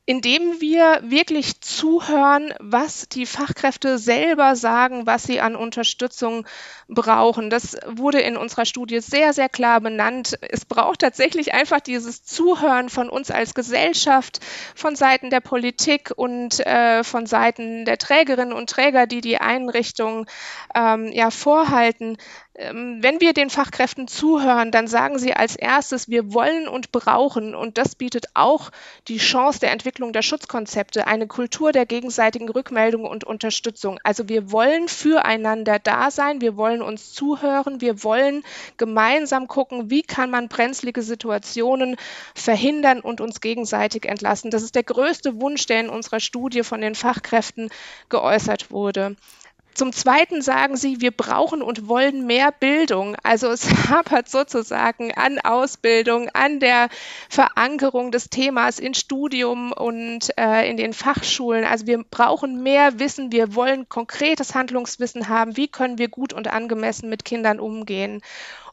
Indem 0.09 0.61
wir 0.61 1.01
wirklich 1.03 1.59
zuhören, 1.59 2.53
was 2.59 3.09
die 3.09 3.25
Fachkräfte 3.25 3.97
selber 3.97 4.55
sagen, 4.55 5.05
was 5.05 5.23
sie 5.23 5.41
an 5.41 5.57
Unterstützung 5.57 6.47
brauchen. 6.87 7.49
Das 7.49 7.75
wurde 7.85 8.21
in 8.21 8.37
unserer 8.37 8.65
Studie 8.65 9.01
sehr, 9.01 9.33
sehr 9.33 9.49
klar 9.49 9.81
benannt. 9.81 10.39
Es 10.49 10.63
braucht 10.63 11.01
tatsächlich 11.01 11.53
einfach 11.53 11.81
dieses 11.81 12.23
Zuhören 12.23 12.87
von 12.87 13.09
uns 13.09 13.31
als 13.31 13.53
Gesellschaft, 13.53 14.39
von 14.75 14.95
Seiten 14.95 15.29
der 15.29 15.41
Politik 15.41 16.13
und 16.15 16.65
äh, 16.65 17.03
von 17.03 17.25
Seiten 17.25 17.83
der 17.83 17.97
Trägerinnen 17.97 18.53
und 18.53 18.69
Träger, 18.69 19.07
die 19.07 19.19
die 19.19 19.39
Einrichtung 19.39 20.25
ähm, 20.73 21.11
ja 21.11 21.31
vorhalten. 21.31 22.17
Ähm, 22.59 22.97
wenn 23.01 23.21
wir 23.21 23.33
den 23.33 23.51
Fachkräften 23.51 24.07
zuhören, 24.07 24.71
dann 24.71 24.87
sagen 24.87 25.19
sie 25.19 25.33
als 25.33 25.55
erstes, 25.55 26.09
wir 26.09 26.33
wollen 26.33 26.67
und 26.67 26.91
brauchen, 26.91 27.53
und 27.53 27.77
das 27.77 27.93
bietet 27.93 28.25
auch 28.33 28.71
die 29.07 29.19
Chance 29.19 29.59
der 29.59 29.71
Entwicklung 29.71 30.11
der 30.11 30.23
Schutzkonzepte, 30.23 31.05
eine 31.05 31.27
Kultur 31.27 31.71
der 31.71 31.85
gegenseitigen 31.85 32.49
Rückmeldung 32.49 33.05
und 33.05 33.23
Unterstützung. 33.23 33.99
Also 34.03 34.27
wir 34.27 34.51
wollen 34.51 34.87
füreinander 34.87 35.77
da 35.77 36.09
sein, 36.09 36.41
wir 36.41 36.57
wollen 36.57 36.81
uns 36.81 37.13
zuhören, 37.13 37.79
wir 37.79 38.03
wollen 38.03 38.43
gemeinsam 38.77 39.47
gucken, 39.47 39.91
wie 39.91 40.01
kann 40.01 40.31
man 40.31 40.47
brenzlige 40.47 41.03
Situationen 41.03 41.95
verhindern 42.33 43.01
und 43.01 43.21
uns 43.21 43.39
gegenseitig 43.39 44.05
entlassen. 44.05 44.49
Das 44.49 44.63
ist 44.63 44.73
der 44.73 44.83
größte 44.83 45.39
Wunsch, 45.39 45.67
der 45.67 45.81
in 45.81 45.89
unserer 45.89 46.19
Studie 46.19 46.63
von 46.63 46.81
den 46.81 46.95
Fachkräften 46.95 47.69
geäußert 48.09 48.71
wurde. 48.71 49.15
Zum 49.77 49.93
Zweiten 49.93 50.41
sagen 50.41 50.75
sie, 50.75 51.01
wir 51.01 51.11
brauchen 51.11 51.61
und 51.61 51.87
wollen 51.87 52.25
mehr 52.25 52.51
Bildung. 52.51 53.15
Also 53.21 53.49
es 53.49 53.69
hapert 53.89 54.27
sozusagen 54.27 55.13
an 55.13 55.37
Ausbildung, 55.37 56.29
an 56.29 56.59
der 56.59 56.89
Verankerung 57.29 58.11
des 58.11 58.31
Themas 58.31 58.79
in 58.79 58.95
Studium 58.95 59.71
und 59.71 60.35
äh, 60.35 60.67
in 60.67 60.77
den 60.77 60.93
Fachschulen. 60.93 61.63
Also 61.63 61.85
wir 61.85 62.03
brauchen 62.03 62.63
mehr 62.63 62.97
Wissen. 62.97 63.31
Wir 63.31 63.53
wollen 63.53 63.87
konkretes 63.87 64.55
Handlungswissen 64.55 65.29
haben. 65.29 65.57
Wie 65.57 65.67
können 65.67 65.99
wir 65.99 66.07
gut 66.07 66.33
und 66.33 66.47
angemessen 66.47 67.07
mit 67.07 67.23
Kindern 67.23 67.59
umgehen? 67.59 68.23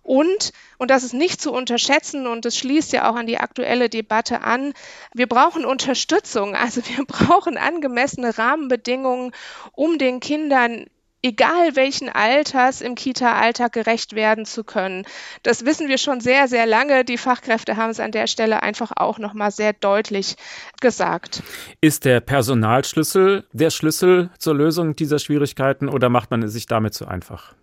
Und, 0.05 0.53
und 0.77 0.91
das 0.91 1.03
ist 1.03 1.15
nicht 1.15 1.41
zu 1.41 1.51
unterschätzen 1.51 2.27
und 2.27 2.45
das 2.45 2.59
schließt 2.59 2.93
ja 2.93 3.11
auch 3.11 3.17
an 3.17 3.27
die 3.27 3.39
aktuelle 3.39 3.89
Debatte 3.89 4.43
an, 4.43 4.75
wir 5.15 5.27
brauchen 5.27 5.65
Unterstützung. 5.65 6.55
Also 6.55 6.83
wir 6.87 7.05
brauchen 7.07 7.57
angemessene 7.57 8.37
Rahmenbedingungen, 8.37 9.33
um 9.73 9.97
den 9.97 10.21
Kindern 10.21 10.87
egal 11.25 11.75
welchen 11.75 12.11
Alters 12.11 12.83
im 12.83 12.95
Kita-Alltag 12.95 13.73
gerecht 13.73 14.15
werden 14.15 14.45
zu 14.45 14.63
können. 14.63 15.07
Das 15.43 15.65
wissen 15.65 15.89
wir 15.89 15.99
schon 15.99 16.21
sehr, 16.21 16.49
sehr 16.49 16.67
lange. 16.67 17.05
Die 17.05 17.19
Fachkräfte 17.19 17.77
haben 17.77 17.91
es 17.91 17.99
an 17.99 18.13
der 18.13 18.27
Stelle 18.27 18.63
einfach 18.63 18.93
auch 18.95 19.19
noch 19.19 19.33
mal 19.33 19.51
sehr 19.51 19.73
deutlich 19.73 20.37
gesagt. 20.81 21.43
Ist 21.81 22.05
der 22.05 22.21
Personalschlüssel 22.21 23.45
der 23.53 23.71
Schlüssel 23.71 24.31
zur 24.39 24.55
Lösung 24.55 24.95
dieser 24.95 25.19
Schwierigkeiten 25.19 25.89
oder 25.89 26.11
macht 26.11 26.31
man 26.31 26.43
es 26.43 26.53
sich 26.53 26.67
damit 26.67 26.93
zu 26.93 27.09
einfach? 27.09 27.55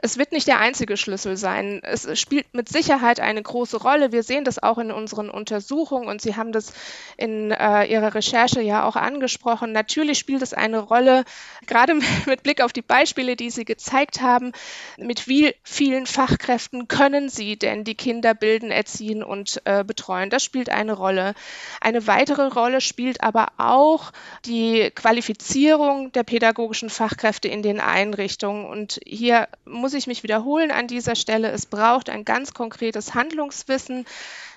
Es 0.00 0.16
wird 0.16 0.32
nicht 0.32 0.46
der 0.46 0.58
einzige 0.58 0.96
Schlüssel 0.96 1.36
sein. 1.36 1.80
Es 1.82 2.18
spielt 2.18 2.54
mit 2.54 2.68
Sicherheit 2.68 3.20
eine 3.20 3.42
große 3.42 3.76
Rolle. 3.76 4.12
Wir 4.12 4.22
sehen 4.22 4.44
das 4.44 4.62
auch 4.62 4.78
in 4.78 4.90
unseren 4.90 5.28
Untersuchungen 5.28 6.08
und 6.08 6.22
Sie 6.22 6.36
haben 6.36 6.52
das 6.52 6.72
in 7.18 7.50
äh, 7.50 7.84
Ihrer 7.84 8.14
Recherche 8.14 8.62
ja 8.62 8.84
auch 8.84 8.96
angesprochen. 8.96 9.72
Natürlich 9.72 10.18
spielt 10.18 10.42
es 10.42 10.54
eine 10.54 10.78
Rolle, 10.78 11.24
gerade 11.66 11.94
mit 12.26 12.42
Blick 12.42 12.62
auf 12.62 12.72
die 12.72 12.82
Beispiele, 12.82 13.36
die 13.36 13.50
Sie 13.50 13.66
gezeigt 13.66 14.22
haben, 14.22 14.52
mit 14.96 15.28
wie 15.28 15.54
vielen 15.62 16.06
Fachkräften 16.06 16.88
können 16.88 17.28
Sie 17.28 17.58
denn 17.58 17.84
die 17.84 17.94
Kinder 17.94 18.32
bilden, 18.34 18.70
erziehen 18.70 19.22
und 19.22 19.60
äh, 19.66 19.84
betreuen. 19.84 20.30
Das 20.30 20.42
spielt 20.42 20.70
eine 20.70 20.94
Rolle. 20.94 21.34
Eine 21.80 22.06
weitere 22.06 22.46
Rolle 22.46 22.80
spielt 22.80 23.22
aber 23.22 23.48
auch 23.58 24.12
die 24.46 24.90
Qualifizierung 24.94 26.12
der 26.12 26.22
pädagogischen 26.22 26.88
Fachkräfte 26.88 27.48
in 27.48 27.62
den 27.62 27.80
Einrichtungen. 27.80 28.64
Und 28.64 29.00
hier 29.04 29.49
muss 29.64 29.94
ich 29.94 30.06
mich 30.06 30.22
wiederholen 30.22 30.70
an 30.70 30.86
dieser 30.86 31.16
Stelle. 31.16 31.50
Es 31.50 31.66
braucht 31.66 32.10
ein 32.10 32.24
ganz 32.24 32.54
konkretes 32.54 33.14
Handlungswissen 33.14 34.06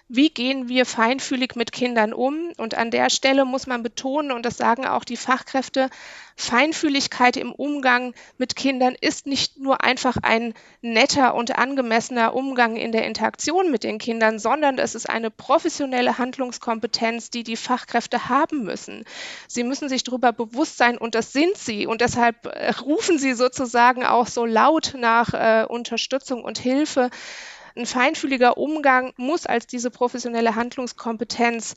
wie 0.09 0.29
gehen 0.29 0.67
wir 0.67 0.85
feinfühlig 0.85 1.55
mit 1.55 1.71
Kindern 1.71 2.13
um? 2.13 2.51
Und 2.57 2.75
an 2.75 2.91
der 2.91 3.09
Stelle 3.09 3.45
muss 3.45 3.67
man 3.67 3.83
betonen, 3.83 4.31
und 4.31 4.45
das 4.45 4.57
sagen 4.57 4.85
auch 4.85 5.05
die 5.05 5.17
Fachkräfte, 5.17 5.89
Feinfühligkeit 6.35 7.37
im 7.37 7.51
Umgang 7.51 8.13
mit 8.37 8.55
Kindern 8.55 8.95
ist 8.99 9.27
nicht 9.27 9.57
nur 9.57 9.83
einfach 9.83 10.17
ein 10.21 10.53
netter 10.81 11.35
und 11.35 11.57
angemessener 11.57 12.33
Umgang 12.33 12.75
in 12.75 12.91
der 12.91 13.05
Interaktion 13.05 13.71
mit 13.71 13.83
den 13.83 13.97
Kindern, 13.97 14.39
sondern 14.39 14.77
es 14.77 14.95
ist 14.95 15.09
eine 15.09 15.31
professionelle 15.31 16.17
Handlungskompetenz, 16.17 17.29
die 17.29 17.43
die 17.43 17.55
Fachkräfte 17.55 18.29
haben 18.29 18.63
müssen. 18.63 19.05
Sie 19.47 19.63
müssen 19.63 19.89
sich 19.89 20.03
darüber 20.03 20.33
bewusst 20.33 20.77
sein 20.77 20.97
und 20.97 21.15
das 21.15 21.33
sind 21.33 21.55
sie. 21.57 21.87
Und 21.87 22.01
deshalb 22.01 22.45
äh, 22.45 22.71
rufen 22.71 23.19
sie 23.19 23.33
sozusagen 23.33 24.03
auch 24.03 24.27
so 24.27 24.45
laut 24.45 24.95
nach 24.97 25.33
äh, 25.33 25.65
Unterstützung 25.65 26.43
und 26.43 26.57
Hilfe 26.57 27.09
ein 27.75 27.85
feinfühliger 27.85 28.57
Umgang 28.57 29.13
muss 29.17 29.45
als 29.45 29.67
diese 29.67 29.89
professionelle 29.89 30.55
Handlungskompetenz 30.55 31.75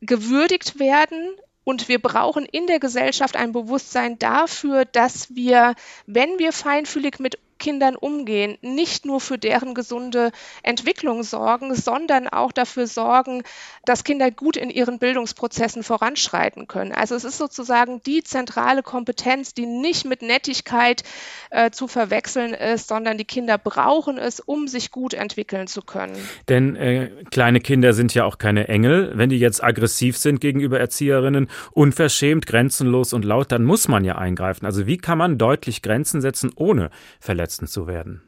gewürdigt 0.00 0.78
werden. 0.78 1.36
Und 1.64 1.88
wir 1.88 2.00
brauchen 2.00 2.46
in 2.46 2.66
der 2.66 2.80
Gesellschaft 2.80 3.36
ein 3.36 3.52
Bewusstsein 3.52 4.18
dafür, 4.18 4.84
dass 4.84 5.34
wir, 5.34 5.74
wenn 6.06 6.38
wir 6.38 6.52
feinfühlig 6.52 7.18
mit 7.18 7.38
Kindern 7.60 7.94
umgehen, 7.94 8.58
nicht 8.62 9.06
nur 9.06 9.20
für 9.20 9.38
deren 9.38 9.74
gesunde 9.74 10.32
Entwicklung 10.64 11.22
sorgen, 11.22 11.76
sondern 11.76 12.26
auch 12.26 12.50
dafür 12.50 12.88
sorgen, 12.88 13.44
dass 13.84 14.02
Kinder 14.02 14.32
gut 14.32 14.56
in 14.56 14.70
ihren 14.70 14.98
Bildungsprozessen 14.98 15.84
voranschreiten 15.84 16.66
können. 16.66 16.90
Also 16.90 17.14
es 17.14 17.22
ist 17.22 17.38
sozusagen 17.38 18.02
die 18.04 18.24
zentrale 18.24 18.82
Kompetenz, 18.82 19.54
die 19.54 19.66
nicht 19.66 20.04
mit 20.04 20.22
Nettigkeit 20.22 21.04
äh, 21.50 21.70
zu 21.70 21.86
verwechseln 21.86 22.54
ist, 22.54 22.88
sondern 22.88 23.18
die 23.18 23.24
Kinder 23.24 23.58
brauchen 23.58 24.18
es, 24.18 24.40
um 24.40 24.66
sich 24.66 24.90
gut 24.90 25.14
entwickeln 25.14 25.68
zu 25.68 25.82
können. 25.82 26.16
Denn 26.48 26.74
äh, 26.76 27.10
kleine 27.30 27.60
Kinder 27.60 27.92
sind 27.92 28.14
ja 28.14 28.24
auch 28.24 28.38
keine 28.38 28.68
Engel. 28.68 29.12
Wenn 29.14 29.28
die 29.28 29.38
jetzt 29.38 29.62
aggressiv 29.62 30.16
sind 30.16 30.40
gegenüber 30.40 30.80
Erzieherinnen, 30.80 31.48
unverschämt, 31.72 32.46
grenzenlos 32.46 33.12
und 33.12 33.24
laut, 33.24 33.52
dann 33.52 33.64
muss 33.64 33.86
man 33.86 34.04
ja 34.04 34.16
eingreifen. 34.16 34.64
Also 34.64 34.86
wie 34.86 34.96
kann 34.96 35.18
man 35.18 35.36
deutlich 35.36 35.82
Grenzen 35.82 36.22
setzen, 36.22 36.52
ohne 36.56 36.90
Verletzungen 37.20 37.49
verletzend 37.50 37.70
zu 37.70 37.86
werden? 37.86 38.22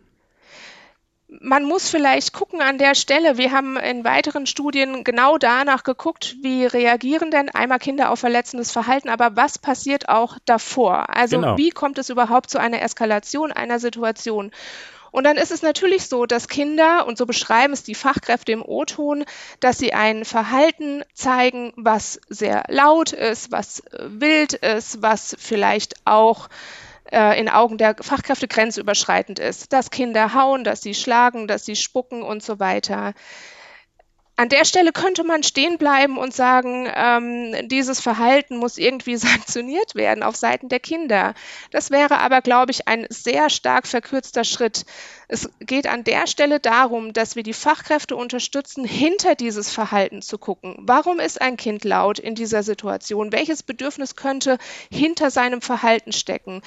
man 1.40 1.64
muss 1.64 1.88
vielleicht 1.88 2.34
gucken 2.34 2.60
an 2.60 2.76
der 2.76 2.94
Stelle. 2.94 3.38
Wir 3.38 3.52
haben 3.52 3.78
in 3.78 4.04
weiteren 4.04 4.44
Studien 4.44 5.02
genau 5.02 5.38
danach 5.38 5.82
geguckt, 5.82 6.36
wie 6.42 6.66
reagieren 6.66 7.30
denn 7.30 7.48
einmal 7.48 7.78
Kinder 7.78 8.10
auf 8.10 8.20
verletzendes 8.20 8.70
Verhalten, 8.70 9.08
aber 9.08 9.34
was 9.34 9.58
passiert 9.58 10.10
auch 10.10 10.36
davor? 10.44 11.08
Also 11.08 11.40
genau. 11.40 11.56
wie 11.56 11.70
kommt 11.70 11.96
es 11.96 12.10
überhaupt 12.10 12.50
zu 12.50 12.58
einer 12.58 12.82
Eskalation 12.82 13.50
einer 13.50 13.78
Situation? 13.78 14.52
Und 15.10 15.24
dann 15.24 15.38
ist 15.38 15.50
es 15.50 15.62
natürlich 15.62 16.06
so, 16.06 16.26
dass 16.26 16.48
Kinder, 16.48 17.06
und 17.06 17.16
so 17.16 17.24
beschreiben 17.24 17.72
es 17.72 17.82
die 17.82 17.94
Fachkräfte 17.94 18.52
im 18.52 18.62
O-Ton, 18.62 19.24
dass 19.60 19.78
sie 19.78 19.94
ein 19.94 20.26
Verhalten 20.26 21.02
zeigen, 21.14 21.72
was 21.76 22.20
sehr 22.28 22.64
laut 22.68 23.12
ist, 23.12 23.50
was 23.50 23.82
wild 23.98 24.52
ist, 24.52 25.00
was 25.00 25.34
vielleicht 25.38 25.94
auch 26.04 26.50
äh, 27.12 27.38
in 27.38 27.48
Augen 27.48 27.78
der 27.78 27.96
Fachkräfte 28.00 28.48
grenzüberschreitend 28.48 29.38
ist. 29.38 29.72
Dass 29.72 29.90
Kinder 29.90 30.34
hauen, 30.34 30.64
dass 30.64 30.82
sie 30.82 30.94
schlagen, 30.94 31.46
dass 31.46 31.64
sie 31.64 31.76
spucken 31.76 32.22
und 32.22 32.42
so 32.42 32.58
weiter. 32.58 33.14
An 34.42 34.48
der 34.48 34.64
Stelle 34.64 34.90
könnte 34.90 35.22
man 35.22 35.44
stehen 35.44 35.78
bleiben 35.78 36.18
und 36.18 36.34
sagen, 36.34 36.90
ähm, 36.92 37.68
dieses 37.68 38.00
Verhalten 38.00 38.56
muss 38.56 38.76
irgendwie 38.76 39.16
sanktioniert 39.16 39.94
werden 39.94 40.24
auf 40.24 40.34
Seiten 40.34 40.68
der 40.68 40.80
Kinder. 40.80 41.34
Das 41.70 41.92
wäre 41.92 42.18
aber, 42.18 42.40
glaube 42.40 42.72
ich, 42.72 42.88
ein 42.88 43.06
sehr 43.08 43.50
stark 43.50 43.86
verkürzter 43.86 44.42
Schritt. 44.42 44.84
Es 45.28 45.48
geht 45.60 45.86
an 45.86 46.02
der 46.02 46.26
Stelle 46.26 46.58
darum, 46.58 47.12
dass 47.12 47.36
wir 47.36 47.44
die 47.44 47.52
Fachkräfte 47.52 48.16
unterstützen, 48.16 48.84
hinter 48.84 49.36
dieses 49.36 49.70
Verhalten 49.70 50.22
zu 50.22 50.38
gucken. 50.38 50.74
Warum 50.80 51.20
ist 51.20 51.40
ein 51.40 51.56
Kind 51.56 51.84
laut 51.84 52.18
in 52.18 52.34
dieser 52.34 52.64
Situation? 52.64 53.30
Welches 53.30 53.62
Bedürfnis 53.62 54.16
könnte 54.16 54.58
hinter 54.90 55.30
seinem 55.30 55.62
Verhalten 55.62 56.10
stecken? 56.12 56.62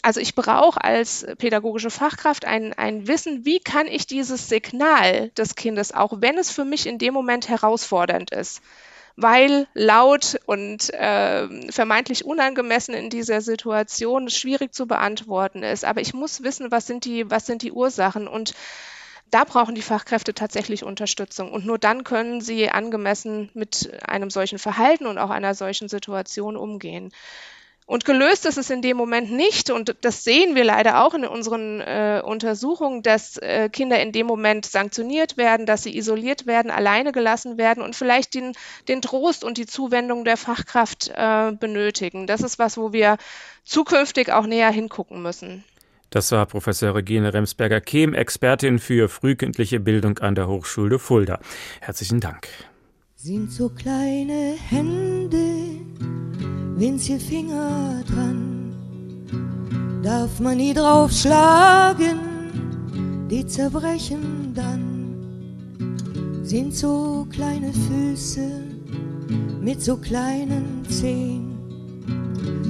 Also 0.00 0.20
ich 0.20 0.36
brauche 0.36 0.82
als 0.82 1.26
pädagogische 1.38 1.90
Fachkraft 1.90 2.44
ein, 2.44 2.72
ein 2.72 3.08
Wissen, 3.08 3.44
wie 3.44 3.58
kann 3.58 3.88
ich 3.88 4.06
dieses 4.06 4.48
Signal 4.48 5.30
des 5.30 5.56
Kindes, 5.56 5.92
auch 5.92 6.14
wenn 6.20 6.38
es 6.38 6.50
für 6.52 6.64
mich 6.64 6.86
in 6.86 6.98
dem 6.98 7.15
Moment 7.16 7.48
herausfordernd 7.48 8.30
ist, 8.30 8.60
weil 9.16 9.66
laut 9.74 10.38
und 10.46 10.92
äh, 10.92 11.72
vermeintlich 11.72 12.24
unangemessen 12.24 12.94
in 12.94 13.10
dieser 13.10 13.40
Situation 13.40 14.28
schwierig 14.28 14.74
zu 14.74 14.86
beantworten 14.86 15.62
ist. 15.62 15.84
Aber 15.84 16.00
ich 16.00 16.14
muss 16.14 16.42
wissen, 16.42 16.70
was 16.70 16.86
sind 16.86 17.04
die, 17.04 17.30
was 17.30 17.46
sind 17.46 17.62
die 17.62 17.72
Ursachen 17.72 18.28
und 18.28 18.54
da 19.30 19.44
brauchen 19.44 19.74
die 19.74 19.82
Fachkräfte 19.82 20.34
tatsächlich 20.34 20.84
Unterstützung. 20.84 21.52
Und 21.52 21.66
nur 21.66 21.78
dann 21.78 22.04
können 22.04 22.40
sie 22.40 22.70
angemessen 22.70 23.50
mit 23.54 23.90
einem 24.06 24.30
solchen 24.30 24.58
Verhalten 24.58 25.06
und 25.06 25.18
auch 25.18 25.30
einer 25.30 25.54
solchen 25.54 25.88
Situation 25.88 26.56
umgehen. 26.56 27.12
Und 27.86 28.04
gelöst 28.04 28.46
ist 28.46 28.58
es 28.58 28.68
in 28.68 28.82
dem 28.82 28.96
Moment 28.96 29.30
nicht. 29.30 29.70
Und 29.70 29.94
das 30.00 30.24
sehen 30.24 30.56
wir 30.56 30.64
leider 30.64 31.04
auch 31.04 31.14
in 31.14 31.24
unseren 31.24 31.80
äh, 31.80 32.20
Untersuchungen, 32.22 33.02
dass 33.02 33.36
äh, 33.38 33.68
Kinder 33.68 34.00
in 34.02 34.10
dem 34.10 34.26
Moment 34.26 34.66
sanktioniert 34.66 35.36
werden, 35.36 35.66
dass 35.66 35.84
sie 35.84 35.96
isoliert 35.96 36.46
werden, 36.46 36.72
alleine 36.72 37.12
gelassen 37.12 37.58
werden 37.58 37.84
und 37.84 37.94
vielleicht 37.94 38.34
den, 38.34 38.54
den 38.88 39.02
Trost 39.02 39.44
und 39.44 39.56
die 39.56 39.66
Zuwendung 39.66 40.24
der 40.24 40.36
Fachkraft 40.36 41.12
äh, 41.14 41.52
benötigen. 41.52 42.26
Das 42.26 42.40
ist 42.40 42.58
was, 42.58 42.76
wo 42.76 42.92
wir 42.92 43.18
zukünftig 43.64 44.32
auch 44.32 44.46
näher 44.46 44.70
hingucken 44.70 45.22
müssen. 45.22 45.62
Das 46.10 46.32
war 46.32 46.46
Professor 46.46 46.94
Regine 46.94 47.32
Remsberger-Kehm, 47.32 48.14
Expertin 48.14 48.80
für 48.80 49.08
frühkindliche 49.08 49.78
Bildung 49.78 50.18
an 50.18 50.34
der 50.34 50.48
Hochschule 50.48 50.98
Fulda. 50.98 51.38
Herzlichen 51.80 52.20
Dank. 52.20 52.48
Sind 53.14 53.52
so 53.52 53.68
kleine 53.68 54.56
Hände 54.68 55.46
winzige 56.76 57.18
Finger 57.18 58.02
dran. 58.06 58.74
Darf 60.02 60.38
man 60.40 60.58
nie 60.58 60.74
draufschlagen, 60.74 62.18
die 63.30 63.46
zerbrechen 63.46 64.52
dann. 64.54 64.84
Sind 66.42 66.76
so 66.76 67.26
kleine 67.30 67.72
Füße 67.72 68.62
mit 69.60 69.82
so 69.82 69.96
kleinen 69.96 70.84
Zehen. 70.88 71.58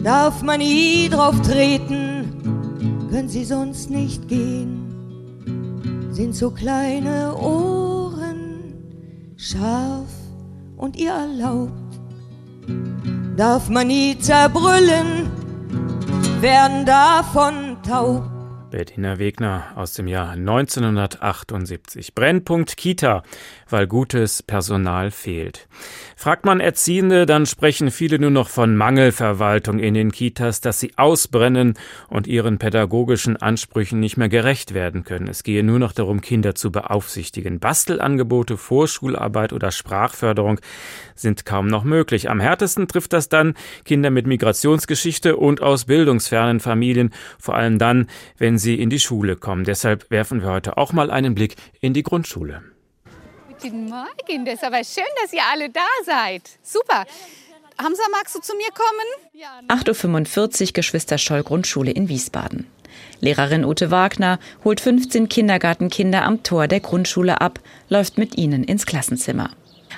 Darf 0.03 0.43
man 0.43 0.61
nie 0.61 1.09
drauf 1.11 1.39
treten, 1.43 3.09
können 3.11 3.29
sie 3.29 3.45
sonst 3.45 3.91
nicht 3.91 4.29
gehen. 4.29 4.85
Sind 6.11 6.35
so 6.35 6.51
kleine 6.51 7.37
Ohren 7.37 8.73
scharf 9.37 10.09
und 10.77 10.97
ihr 10.97 11.13
erlaubt 11.13 11.86
darf 13.37 13.69
man 13.69 13.89
nie 13.89 14.19
zerbrüllen, 14.19 15.31
werden 16.41 16.87
davon 16.87 17.77
taub. 17.83 18.36
Bettina 18.77 19.19
Wegner 19.19 19.69
aus 19.75 19.95
dem 19.95 20.07
Jahr 20.07 20.33
1978. 20.33 22.15
Brennpunkt 22.15 22.77
Kita, 22.77 23.23
weil 23.71 23.87
gutes 23.87 24.43
Personal 24.43 25.11
fehlt. 25.11 25.67
Fragt 26.15 26.45
man 26.45 26.61
Erziehende, 26.61 27.25
dann 27.25 27.47
sprechen 27.47 27.91
viele 27.91 28.19
nur 28.19 28.29
noch 28.29 28.51
von 28.51 28.77
Mangelverwaltung 28.77 29.79
in 29.79 29.95
den 29.95 30.13
Kitas, 30.13 30.61
dass 30.61 30.79
sie 30.79 30.93
ausbrennen 30.99 31.73
und 32.09 32.27
ihren 32.27 32.59
pädagogischen 32.59 33.39
Ansprüchen 33.39 33.99
nicht 33.99 34.19
mehr 34.19 34.29
gerecht 34.29 34.75
werden 34.75 35.05
können. 35.05 35.29
Es 35.29 35.43
gehe 35.43 35.65
nur 35.65 35.79
noch 35.79 35.93
darum, 35.93 36.21
Kinder 36.21 36.55
zu 36.55 36.71
beaufsichtigen. 36.71 37.61
Bastelangebote, 37.61 38.59
Vorschularbeit 38.59 39.55
oder 39.55 39.71
Sprachförderung 39.71 40.61
sind 41.15 41.47
kaum 41.47 41.67
noch 41.67 41.85
möglich. 41.85 42.29
Am 42.29 42.41
härtesten 42.41 42.89
trifft 42.89 43.15
das 43.15 43.31
dann 43.31 43.55
Kinder 43.87 44.11
mit 44.11 44.27
Migrationsgeschichte 44.27 45.39
und 45.39 45.63
aus 45.63 45.87
bildungsfernen 45.87 46.61
Familien, 46.61 47.15
vor 47.39 47.55
allem 47.55 47.79
dann, 47.79 48.09
wenn 48.37 48.59
sie 48.59 48.66
in 48.75 48.91
die 48.91 48.99
Schule 48.99 49.37
kommen. 49.37 49.65
Deshalb 49.65 50.11
werfen 50.11 50.43
wir 50.43 50.51
heute 50.51 50.77
auch 50.77 50.93
mal 50.93 51.11
einen 51.11 51.35
Blick 51.35 51.57
in 51.81 51.95
die 51.95 52.03
Grundschule. 52.03 52.63
Guten 53.63 53.89
Morgen, 53.89 54.45
das 54.45 54.55
ist 54.55 54.65
aber 54.65 54.85
schön, 54.85 55.05
dass 55.23 55.33
ihr 55.33 55.43
alle 55.51 55.71
da 55.71 55.87
seid. 56.05 56.43
Super. 56.63 57.07
Hamza, 57.79 58.03
magst 58.11 58.35
du 58.35 58.41
zu 58.41 58.55
mir 58.57 58.69
kommen? 58.75 59.69
8.45 59.69 60.67
Uhr 60.67 60.73
Geschwister 60.73 61.19
Scholl 61.19 61.43
Grundschule 61.43 61.91
in 61.91 62.09
Wiesbaden. 62.09 62.67
Lehrerin 63.21 63.65
Ute 63.65 63.91
Wagner 63.91 64.39
holt 64.65 64.81
15 64.81 65.29
Kindergartenkinder 65.29 66.25
am 66.25 66.43
Tor 66.43 66.69
der 66.69 66.81
Grundschule 66.81 67.41
ab, 67.41 67.61
läuft 67.89 68.19
mit 68.19 68.37
ihnen 68.37 68.65
ins 68.65 68.87
Klassenzimmer. 68.87 69.51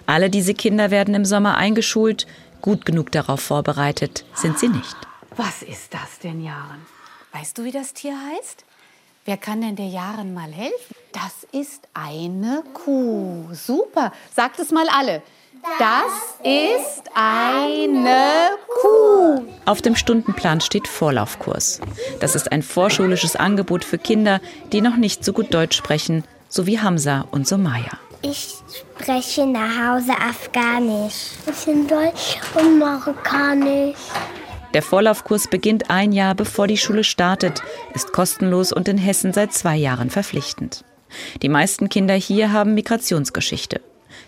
Alle 0.07 0.31
diese 0.31 0.55
Kinder 0.55 0.91
werden 0.91 1.15
im 1.15 1.25
Sommer 1.25 1.57
eingeschult, 1.57 2.27
gut 2.63 2.85
genug 2.85 3.13
darauf 3.13 3.41
vorbereitet 3.41 4.25
sind 4.35 4.59
sie 4.59 4.69
nicht. 4.69 4.97
Was 5.37 5.63
ist 5.63 5.95
das 5.95 6.19
denn, 6.21 6.43
Jaren? 6.43 6.98
Weißt 7.39 7.57
du, 7.57 7.63
wie 7.63 7.71
das 7.71 7.93
Tier 7.95 8.15
heißt? 8.33 8.65
Wer 9.25 9.37
kann 9.37 9.61
denn 9.61 9.77
der 9.77 9.87
Jaren 9.87 10.35
mal 10.35 10.51
helfen? 10.51 10.97
Das 11.13 11.47
ist 11.53 11.87
eine 11.95 12.65
Kuh. 12.75 13.47
Super. 13.53 14.13
Sagt 14.35 14.59
es 14.59 14.73
mal 14.73 14.89
alle. 14.89 15.23
Das 15.79 16.05
ist 16.43 17.05
eine 17.15 18.51
Kuh. 18.83 19.45
Auf 19.67 19.83
dem 19.83 19.95
Stundenplan 19.95 20.61
steht 20.61 20.89
Vorlaufkurs. 20.89 21.81
Das 22.19 22.35
ist 22.35 22.51
ein 22.51 22.63
vorschulisches 22.63 23.37
Angebot 23.37 23.85
für 23.85 23.99
Kinder, 23.99 24.41
die 24.73 24.81
noch 24.81 24.97
nicht 24.97 25.25
so 25.25 25.33
gut 25.33 25.55
Deutsch 25.55 25.77
sprechen, 25.77 26.25
so 26.49 26.67
wie 26.67 26.81
Hamza 26.81 27.27
und 27.31 27.47
Somaya. 27.47 27.99
Ich 28.23 28.57
spreche 28.99 29.47
nach 29.47 29.95
Hause 29.95 30.13
Afghanisch, 30.13 31.37
ein 31.47 31.53
bisschen 31.53 31.87
Deutsch 31.87 32.39
und 32.57 32.81
Marokkanisch. 32.81 33.97
Der 34.75 34.83
Vorlaufkurs 34.83 35.49
beginnt 35.49 35.91
ein 35.91 36.13
Jahr 36.13 36.35
bevor 36.35 36.67
die 36.67 36.77
Schule 36.77 37.05
startet, 37.05 37.63
ist 37.95 38.13
kostenlos 38.13 38.73
und 38.73 38.89
in 38.89 38.99
Hessen 38.99 39.33
seit 39.33 39.53
zwei 39.53 39.77
Jahren 39.77 40.11
verpflichtend. 40.11 40.85
Die 41.41 41.49
meisten 41.49 41.89
Kinder 41.89 42.15
hier 42.15 42.53
haben 42.53 42.75
Migrationsgeschichte. 42.75 43.81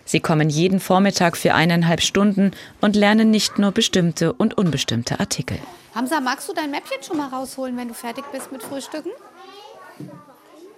Sie 0.05 0.21
kommen 0.21 0.49
jeden 0.49 0.81
Vormittag 0.81 1.37
für 1.37 1.55
eineinhalb 1.55 2.01
Stunden 2.01 2.53
und 2.81 2.97
lernen 2.97 3.31
nicht 3.31 3.59
nur 3.59 3.71
bestimmte 3.71 4.33
und 4.33 4.57
unbestimmte 4.57 5.21
Artikel. 5.21 5.59
Hamza, 5.95 6.21
magst 6.21 6.49
du 6.49 6.55
dein 6.55 6.71
Mäppchen 6.71 7.03
schon 7.03 7.19
mal 7.19 7.29
rausholen, 7.29 7.77
wenn 7.77 7.89
du 7.89 7.95
fertig 7.95 8.25
bist 8.33 8.51
mit 8.51 8.63
Frühstücken? 8.63 9.11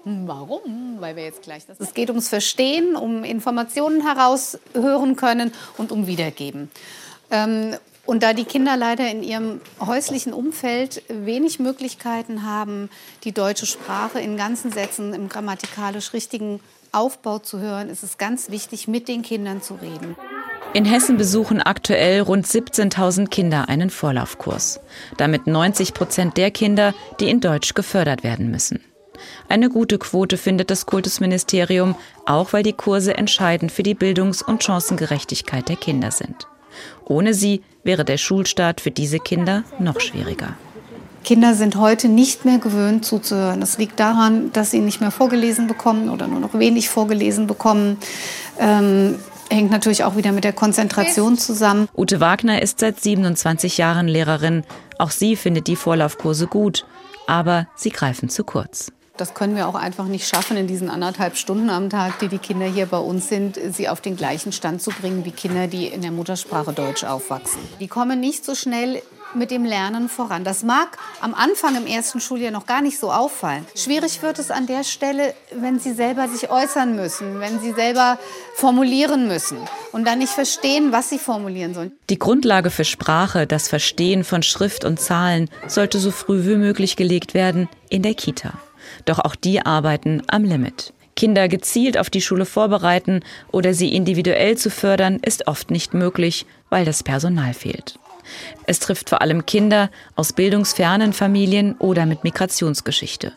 Hm, 0.05 0.27
warum? 0.27 0.97
Weil 0.99 1.17
wir 1.17 1.25
jetzt 1.25 1.43
gleich 1.43 1.65
das. 1.67 1.79
Es 1.79 1.95
geht 1.95 2.11
ums 2.11 2.29
Verstehen, 2.29 2.97
um 2.97 3.23
Informationen 3.23 4.05
heraushören 4.05 5.17
können 5.17 5.53
und 5.79 5.93
um 5.93 6.07
Wiedergeben. 6.07 6.71
Und 8.13 8.23
da 8.23 8.35
die 8.35 8.45
Kinder 8.45 8.77
leider 8.77 9.11
in 9.11 9.23
ihrem 9.23 9.63
häuslichen 9.81 10.35
Umfeld 10.35 11.03
wenig 11.09 11.59
Möglichkeiten 11.61 12.43
haben, 12.43 12.91
die 13.25 13.33
deutsche 13.33 13.65
Sprache 13.65 14.21
in 14.21 14.37
ganzen 14.37 14.71
Sätzen 14.71 15.15
im 15.15 15.31
grammatikalisch 15.31 16.13
richtigen 16.13 16.61
Aufbau 16.93 17.39
zu 17.39 17.59
hören, 17.59 17.89
ist 17.89 18.03
es 18.03 18.19
ganz 18.19 18.51
wichtig, 18.51 18.87
mit 18.87 19.09
den 19.09 19.23
Kindern 19.23 19.63
zu 19.63 19.77
reden. 19.77 20.15
In 20.75 20.85
Hessen 20.85 21.17
besuchen 21.17 21.63
aktuell 21.63 22.21
rund 22.21 22.47
17.000 22.47 23.29
Kinder 23.31 23.71
einen 23.71 23.89
Vorlaufkurs. 23.89 24.81
Damit 25.17 25.47
90 25.47 25.95
Prozent 25.95 26.37
der 26.37 26.51
Kinder, 26.51 26.93
die 27.19 27.31
in 27.31 27.41
Deutsch 27.41 27.73
gefördert 27.73 28.25
werden 28.25 28.51
müssen. 28.51 28.81
Eine 29.49 29.71
gute 29.71 29.97
Quote 29.97 30.37
findet 30.37 30.71
das 30.71 30.85
Kultusministerium, 30.85 31.95
auch 32.27 32.53
weil 32.53 32.63
die 32.63 32.75
Kurse 32.75 33.17
entscheidend 33.17 33.73
für 33.73 33.83
die 33.83 33.95
Bildungs- 33.95 34.43
und 34.43 34.63
Chancengerechtigkeit 34.63 35.71
der 35.71 35.77
Kinder 35.77 36.11
sind. 36.11 36.47
Ohne 37.05 37.35
sie 37.35 37.63
wäre 37.85 38.05
der 38.05 38.19
Schulstart 38.19 38.81
für 38.81 38.91
diese 38.91 39.19
Kinder 39.19 39.65
noch 39.79 40.01
schwieriger. 40.01 40.55
Kinder 41.25 41.55
sind 41.55 41.77
heute 41.77 42.09
nicht 42.09 42.45
mehr 42.45 42.59
gewöhnt 42.59 43.05
zuzuhören. 43.05 43.61
Das 43.61 43.79
liegt 43.79 44.01
daran, 44.01 44.53
dass 44.53 44.71
sie 44.71 44.81
nicht 44.81 45.01
mehr 45.01 45.11
vorgelesen 45.11 45.69
bekommen 45.69 46.11
oder 46.11 46.27
nur 46.27 46.41
noch 46.41 46.55
wenig 46.59 46.89
vorgelesen 46.89 47.47
bekommen. 47.47 47.97
Ähm, 48.59 49.17
hängt 49.51 49.71
natürlich 49.71 50.05
auch 50.05 50.17
wieder 50.17 50.33
mit 50.33 50.45
der 50.45 50.53
Konzentration 50.53 51.39
zusammen. 51.39 51.89
Ute 51.97 52.21
Wagner 52.21 52.61
ist 52.61 52.81
seit 52.81 53.01
27 53.01 53.79
Jahren 53.79 54.09
Lehrerin. 54.09 54.65
Auch 54.99 55.11
sie 55.11 55.37
findet 55.37 55.69
die 55.69 55.77
Vorlaufkurse 55.77 56.47
gut, 56.47 56.87
aber 57.27 57.69
sie 57.77 57.91
greifen 57.91 58.29
zu 58.29 58.45
kurz. 58.45 58.93
Das 59.17 59.35
können 59.35 59.57
wir 59.57 59.69
auch 59.69 59.75
einfach 59.75 60.07
nicht 60.07 60.27
schaffen, 60.27 60.57
in 60.57 60.67
diesen 60.67 60.89
anderthalb 60.89 61.37
Stunden 61.37 61.69
am 61.69 61.91
Tag, 61.91 62.19
die 62.21 62.29
die 62.29 62.39
Kinder 62.39 62.67
hier 62.67 62.87
bei 62.87 62.99
uns 62.99 63.29
sind, 63.29 63.59
sie 63.73 63.89
auf 63.89 64.01
den 64.01 64.17
gleichen 64.17 64.53
Stand 64.53 64.81
zu 64.81 64.91
bringen 64.91 65.25
wie 65.25 65.33
Kinder, 65.33 65.67
die 65.67 65.87
in 65.87 66.01
der 66.01 66.11
Muttersprache 66.11 66.73
Deutsch 66.73 67.05
aufwachsen. 67.05 67.61
Die 67.79 67.89
kommen 67.89 68.21
nicht 68.21 68.45
so 68.45 68.55
schnell 68.55 69.03
mit 69.35 69.51
dem 69.51 69.65
Lernen 69.65 70.09
voran. 70.09 70.45
Das 70.45 70.63
mag 70.63 70.99
am 71.21 71.35
Anfang 71.35 71.77
im 71.77 71.87
ersten 71.87 72.21
Schuljahr 72.21 72.51
noch 72.51 72.67
gar 72.67 72.83
nicht 72.83 72.99
so 72.99 73.13
auffallen. 73.13 73.67
Schwierig 73.75 74.23
wird 74.23 74.39
es 74.39 74.51
an 74.51 74.67
der 74.67 74.85
Stelle, 74.85 75.35
wenn 75.55 75.79
sie 75.79 75.93
selber 75.93 76.29
sich 76.29 76.51
äußern 76.51 76.97
müssen, 76.97 77.41
wenn 77.41 77.61
sie 77.61 77.73
selber 77.73 78.19
formulieren 78.55 79.29
müssen 79.29 79.59
und 79.93 80.07
dann 80.07 80.19
nicht 80.19 80.33
verstehen, 80.33 80.93
was 80.93 81.09
sie 81.11 81.19
formulieren 81.19 81.75
sollen. 81.75 81.93
Die 82.11 82.19
Grundlage 82.19 82.71
für 82.71 82.85
Sprache, 82.85 83.47
das 83.47 83.69
Verstehen 83.69 84.25
von 84.25 84.43
Schrift 84.43 84.85
und 84.85 85.01
Zahlen, 85.01 85.49
sollte 85.67 85.99
so 85.99 86.11
früh 86.11 86.45
wie 86.45 86.57
möglich 86.57 86.97
gelegt 86.97 87.35
werden 87.35 87.69
in 87.89 88.03
der 88.03 88.15
Kita. 88.15 88.53
Doch 89.05 89.19
auch 89.19 89.35
die 89.35 89.65
arbeiten 89.65 90.23
am 90.29 90.45
Limit. 90.45 90.93
Kinder 91.15 91.49
gezielt 91.49 91.99
auf 91.99 92.11
die 92.11 92.23
Schule 92.23 92.47
vorbereiten 92.47 93.21
oder 93.51 93.75
sie 93.75 93.95
individuell 93.95 94.57
zu 94.57 94.71
fördern, 94.71 95.19
ist 95.23 95.47
oft 95.47 95.71
nicht 95.71 95.95
möglich, 95.95 96.47
weil 96.71 96.85
das 96.85 97.03
Personal 97.03 97.55
fehlt. 97.55 97.99
Es 98.67 98.79
trifft 98.79 99.11
vor 99.11 99.21
allem 99.21 99.45
Kinder 99.47 99.91
aus 100.17 100.33
bildungsfernen 100.33 101.13
Familien 101.13 101.75
oder 101.79 102.07
mit 102.07 102.25
Migrationsgeschichte. 102.25 103.33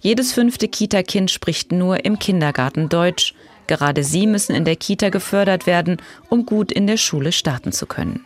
Jedes 0.00 0.32
fünfte 0.32 0.68
Kita-Kind 0.68 1.30
spricht 1.30 1.72
nur 1.72 2.04
im 2.04 2.18
Kindergarten 2.18 2.88
Deutsch. 2.88 3.34
Gerade 3.66 4.04
sie 4.04 4.26
müssen 4.26 4.54
in 4.54 4.64
der 4.64 4.76
Kita 4.76 5.08
gefördert 5.08 5.66
werden, 5.66 5.98
um 6.28 6.46
gut 6.46 6.72
in 6.72 6.86
der 6.86 6.96
Schule 6.96 7.32
starten 7.32 7.72
zu 7.72 7.86
können. 7.86 8.24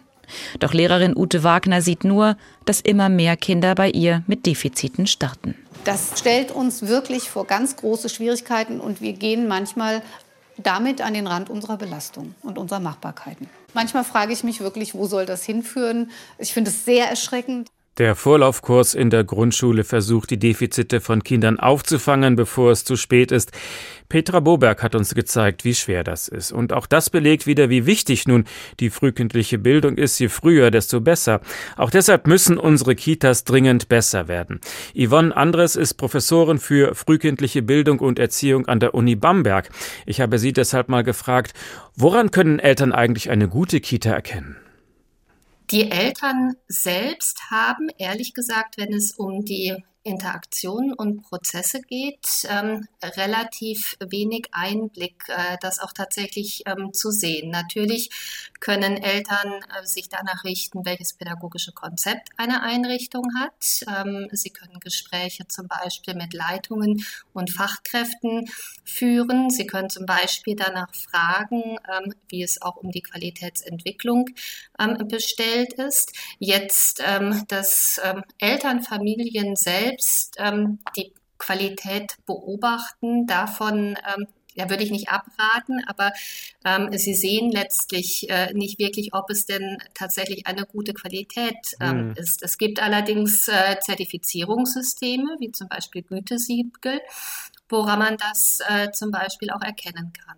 Doch 0.58 0.74
Lehrerin 0.74 1.16
Ute 1.16 1.44
Wagner 1.44 1.82
sieht 1.82 2.02
nur, 2.02 2.36
dass 2.64 2.80
immer 2.80 3.08
mehr 3.08 3.36
Kinder 3.36 3.74
bei 3.76 3.90
ihr 3.90 4.24
mit 4.26 4.44
Defiziten 4.44 5.06
starten. 5.06 5.54
Das 5.86 6.18
stellt 6.18 6.50
uns 6.50 6.88
wirklich 6.88 7.30
vor 7.30 7.46
ganz 7.46 7.76
große 7.76 8.08
Schwierigkeiten 8.08 8.80
und 8.80 9.00
wir 9.00 9.12
gehen 9.12 9.46
manchmal 9.46 10.02
damit 10.58 11.00
an 11.00 11.14
den 11.14 11.28
Rand 11.28 11.48
unserer 11.48 11.76
Belastung 11.76 12.34
und 12.42 12.58
unserer 12.58 12.80
Machbarkeiten. 12.80 13.48
Manchmal 13.72 14.02
frage 14.02 14.32
ich 14.32 14.42
mich 14.42 14.60
wirklich, 14.60 14.94
wo 14.94 15.06
soll 15.06 15.26
das 15.26 15.44
hinführen? 15.44 16.10
Ich 16.38 16.52
finde 16.52 16.70
es 16.70 16.84
sehr 16.84 17.08
erschreckend. 17.08 17.68
Der 17.98 18.16
Vorlaufkurs 18.16 18.94
in 18.94 19.10
der 19.10 19.22
Grundschule 19.22 19.84
versucht, 19.84 20.30
die 20.30 20.38
Defizite 20.38 21.00
von 21.00 21.22
Kindern 21.22 21.60
aufzufangen, 21.60 22.34
bevor 22.34 22.72
es 22.72 22.84
zu 22.84 22.96
spät 22.96 23.30
ist. 23.30 23.52
Petra 24.08 24.40
Boberg 24.40 24.82
hat 24.82 24.94
uns 24.94 25.14
gezeigt, 25.14 25.64
wie 25.64 25.74
schwer 25.74 26.04
das 26.04 26.28
ist. 26.28 26.52
Und 26.52 26.72
auch 26.72 26.86
das 26.86 27.10
belegt 27.10 27.46
wieder, 27.46 27.70
wie 27.70 27.86
wichtig 27.86 28.28
nun 28.28 28.44
die 28.80 28.90
frühkindliche 28.90 29.58
Bildung 29.58 29.96
ist. 29.96 30.18
Je 30.18 30.28
früher, 30.28 30.70
desto 30.70 31.00
besser. 31.00 31.40
Auch 31.76 31.90
deshalb 31.90 32.26
müssen 32.26 32.58
unsere 32.58 32.94
Kitas 32.94 33.44
dringend 33.44 33.88
besser 33.88 34.28
werden. 34.28 34.60
Yvonne 34.94 35.36
Andres 35.36 35.76
ist 35.76 35.94
Professorin 35.94 36.58
für 36.58 36.94
frühkindliche 36.94 37.62
Bildung 37.62 37.98
und 37.98 38.18
Erziehung 38.18 38.66
an 38.66 38.80
der 38.80 38.94
Uni 38.94 39.16
Bamberg. 39.16 39.70
Ich 40.06 40.20
habe 40.20 40.38
sie 40.38 40.52
deshalb 40.52 40.88
mal 40.88 41.02
gefragt, 41.02 41.52
woran 41.94 42.30
können 42.30 42.58
Eltern 42.58 42.92
eigentlich 42.92 43.30
eine 43.30 43.48
gute 43.48 43.80
Kita 43.80 44.10
erkennen? 44.10 44.56
Die 45.70 45.90
Eltern 45.90 46.54
selbst 46.68 47.40
haben, 47.50 47.88
ehrlich 47.98 48.34
gesagt, 48.34 48.76
wenn 48.78 48.92
es 48.92 49.12
um 49.12 49.44
die 49.44 49.74
Interaktionen 50.06 50.92
und 50.92 51.22
Prozesse 51.22 51.82
geht, 51.82 52.26
ähm, 52.48 52.86
relativ 53.02 53.96
wenig 54.00 54.48
Einblick, 54.52 55.24
äh, 55.28 55.56
das 55.60 55.80
auch 55.80 55.92
tatsächlich 55.92 56.62
ähm, 56.66 56.92
zu 56.92 57.10
sehen. 57.10 57.50
Natürlich 57.50 58.10
können 58.60 58.96
Eltern 58.96 59.52
äh, 59.52 59.86
sich 59.86 60.08
danach 60.08 60.44
richten, 60.44 60.84
welches 60.84 61.14
pädagogische 61.14 61.72
Konzept 61.72 62.28
eine 62.36 62.62
Einrichtung 62.62 63.24
hat. 63.38 63.84
Ähm, 63.88 64.28
sie 64.32 64.50
können 64.50 64.80
Gespräche 64.80 65.46
zum 65.48 65.68
Beispiel 65.68 66.14
mit 66.14 66.32
Leitungen 66.32 67.04
und 67.32 67.50
Fachkräften 67.50 68.48
führen. 68.84 69.50
Sie 69.50 69.66
können 69.66 69.90
zum 69.90 70.06
Beispiel 70.06 70.56
danach 70.56 70.94
fragen, 70.94 71.78
ähm, 71.92 72.14
wie 72.28 72.42
es 72.42 72.62
auch 72.62 72.76
um 72.76 72.90
die 72.90 73.02
Qualitätsentwicklung 73.02 74.30
ähm, 74.78 75.08
bestellt 75.08 75.74
ist. 75.74 76.12
Jetzt, 76.38 77.02
dass 77.48 78.00
Eltern, 78.38 78.82
Familien 78.82 79.56
selbst 79.56 80.38
die 80.96 81.12
Qualität 81.38 82.16
beobachten. 82.26 83.26
Davon 83.26 83.96
ja, 84.56 84.70
würde 84.70 84.82
ich 84.82 84.90
nicht 84.90 85.08
abraten, 85.08 85.82
aber 85.86 86.12
ähm, 86.64 86.88
Sie 86.92 87.14
sehen 87.14 87.52
letztlich 87.52 88.28
äh, 88.28 88.52
nicht 88.54 88.78
wirklich, 88.78 89.14
ob 89.14 89.30
es 89.30 89.46
denn 89.46 89.78
tatsächlich 89.94 90.46
eine 90.46 90.64
gute 90.64 90.94
Qualität 90.94 91.76
ähm, 91.80 92.08
mhm. 92.08 92.14
ist. 92.16 92.42
Es 92.42 92.58
gibt 92.58 92.82
allerdings 92.82 93.48
äh, 93.48 93.78
Zertifizierungssysteme, 93.80 95.36
wie 95.38 95.52
zum 95.52 95.68
Beispiel 95.68 96.02
Gütesiegel, 96.02 97.00
woran 97.68 97.98
man 97.98 98.16
das 98.16 98.58
äh, 98.68 98.90
zum 98.92 99.10
Beispiel 99.10 99.50
auch 99.50 99.62
erkennen 99.62 100.12
kann. 100.24 100.36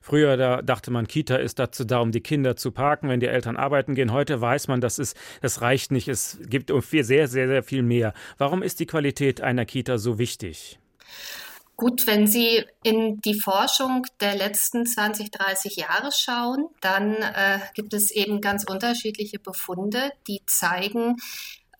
Früher 0.00 0.36
da 0.36 0.60
dachte 0.60 0.90
man, 0.90 1.06
Kita 1.06 1.36
ist 1.36 1.60
dazu 1.60 1.84
da, 1.84 2.00
um 2.00 2.10
die 2.10 2.20
Kinder 2.20 2.56
zu 2.56 2.72
parken, 2.72 3.08
wenn 3.08 3.20
die 3.20 3.26
Eltern 3.26 3.56
arbeiten 3.56 3.94
gehen. 3.94 4.12
Heute 4.12 4.40
weiß 4.40 4.66
man, 4.68 4.80
das, 4.80 4.98
ist, 4.98 5.16
das 5.40 5.60
reicht 5.60 5.92
nicht. 5.92 6.08
Es 6.08 6.38
gibt 6.46 6.72
sehr, 6.90 7.28
sehr, 7.28 7.28
sehr 7.28 7.62
viel 7.62 7.82
mehr. 7.82 8.12
Warum 8.38 8.62
ist 8.62 8.80
die 8.80 8.86
Qualität 8.86 9.40
einer 9.40 9.64
Kita 9.64 9.98
so 9.98 10.18
wichtig? 10.18 10.80
Gut, 11.82 12.06
wenn 12.06 12.28
Sie 12.28 12.64
in 12.84 13.20
die 13.22 13.34
Forschung 13.34 14.06
der 14.20 14.36
letzten 14.36 14.86
20, 14.86 15.32
30 15.32 15.74
Jahre 15.74 16.12
schauen, 16.12 16.68
dann 16.80 17.14
äh, 17.14 17.58
gibt 17.74 17.92
es 17.92 18.12
eben 18.12 18.40
ganz 18.40 18.62
unterschiedliche 18.62 19.40
Befunde, 19.40 20.12
die 20.28 20.42
zeigen, 20.46 21.16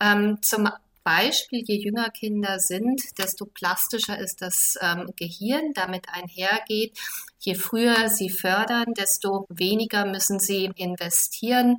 ähm, 0.01 0.39
zum 0.41 0.67
Beispiel, 1.05 1.63
je 1.65 1.77
jünger 1.77 2.09
Kinder 2.09 2.59
sind, 2.59 3.01
desto 3.17 3.45
plastischer 3.45 4.19
ist 4.19 4.41
das 4.41 4.77
ähm, 4.81 5.07
Gehirn. 5.15 5.71
Damit 5.73 6.09
einhergeht, 6.09 6.99
je 7.39 7.55
früher 7.55 8.09
sie 8.09 8.29
fördern, 8.29 8.93
desto 8.97 9.45
weniger 9.47 10.05
müssen 10.05 10.37
sie 10.37 10.65
investieren. 10.75 11.77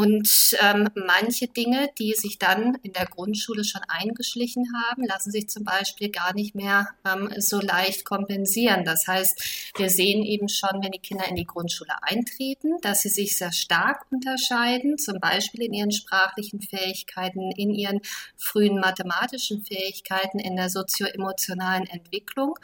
Und 0.00 0.56
ähm, 0.62 0.88
manche 0.94 1.46
Dinge, 1.46 1.90
die 1.98 2.14
sich 2.14 2.38
dann 2.38 2.76
in 2.82 2.94
der 2.94 3.04
Grundschule 3.04 3.64
schon 3.64 3.82
eingeschlichen 3.86 4.64
haben, 4.72 5.04
lassen 5.04 5.30
sich 5.30 5.50
zum 5.50 5.62
Beispiel 5.62 6.08
gar 6.08 6.32
nicht 6.32 6.54
mehr 6.54 6.88
ähm, 7.04 7.30
so 7.36 7.60
leicht 7.60 8.06
kompensieren. 8.06 8.86
Das 8.86 9.06
heißt, 9.06 9.72
wir 9.76 9.90
sehen 9.90 10.24
eben 10.24 10.48
schon, 10.48 10.82
wenn 10.82 10.92
die 10.92 11.00
Kinder 11.00 11.28
in 11.28 11.36
die 11.36 11.44
Grundschule 11.44 11.92
eintreten, 12.00 12.78
dass 12.80 13.02
sie 13.02 13.10
sich 13.10 13.36
sehr 13.36 13.52
stark 13.52 14.06
unterscheiden, 14.10 14.96
zum 14.96 15.20
Beispiel 15.20 15.64
in 15.64 15.74
ihren 15.74 15.92
sprachlichen 15.92 16.62
Fähigkeiten, 16.62 17.50
in 17.50 17.74
ihren 17.74 18.00
frühen 18.38 18.80
mathematischen 18.80 19.66
Fähigkeiten, 19.66 20.38
in 20.38 20.56
der 20.56 20.70
sozioemotionalen 20.70 21.86
Entwicklung. 21.86 22.54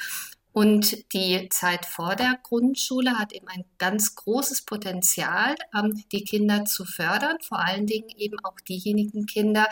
Und 0.57 1.13
die 1.13 1.51
Zeit 1.51 1.85
vor 1.85 2.17
der 2.17 2.39
Grundschule 2.43 3.19
hat 3.19 3.35
eben 3.35 3.47
ein 3.47 3.67
ganz 3.77 4.15
großes 4.15 4.63
Potenzial, 4.63 5.55
ähm, 5.77 6.03
die 6.13 6.25
Kinder 6.25 6.65
zu 6.65 6.87
fördern, 6.87 7.37
vor 7.43 7.59
allen 7.59 7.87
Dingen 7.87 8.09
eben 8.17 8.39
auch 8.43 8.59
diejenigen 8.67 9.27
Kinder, 9.27 9.67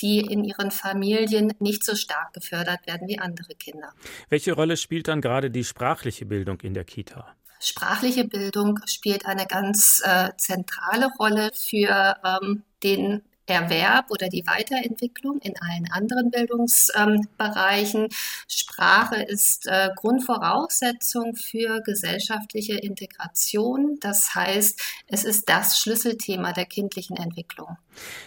die 0.00 0.20
in 0.20 0.42
ihren 0.42 0.70
Familien 0.70 1.52
nicht 1.58 1.84
so 1.84 1.94
stark 1.96 2.32
gefördert 2.32 2.86
werden 2.86 3.08
wie 3.08 3.18
andere 3.18 3.54
Kinder. 3.56 3.92
Welche 4.30 4.54
Rolle 4.54 4.78
spielt 4.78 5.08
dann 5.08 5.20
gerade 5.20 5.50
die 5.50 5.64
sprachliche 5.64 6.24
Bildung 6.24 6.58
in 6.62 6.72
der 6.72 6.84
Kita? 6.84 7.36
Sprachliche 7.60 8.24
Bildung 8.24 8.78
spielt 8.86 9.26
eine 9.26 9.46
ganz 9.46 10.00
äh, 10.02 10.30
zentrale 10.38 11.10
Rolle 11.18 11.50
für 11.52 12.16
ähm, 12.24 12.62
den 12.82 13.20
Erwerb 13.52 14.10
oder 14.10 14.28
die 14.28 14.46
Weiterentwicklung 14.46 15.38
in 15.40 15.54
allen 15.60 15.90
anderen 15.90 16.30
Bildungsbereichen. 16.30 18.08
Sprache 18.48 19.22
ist 19.22 19.66
äh, 19.66 19.90
Grundvoraussetzung 19.94 21.34
für 21.34 21.80
gesellschaftliche 21.82 22.74
Integration. 22.74 23.98
Das 24.00 24.34
heißt, 24.34 24.80
es 25.06 25.24
ist 25.24 25.48
das 25.48 25.78
Schlüsselthema 25.78 26.52
der 26.52 26.66
kindlichen 26.66 27.16
Entwicklung. 27.16 27.76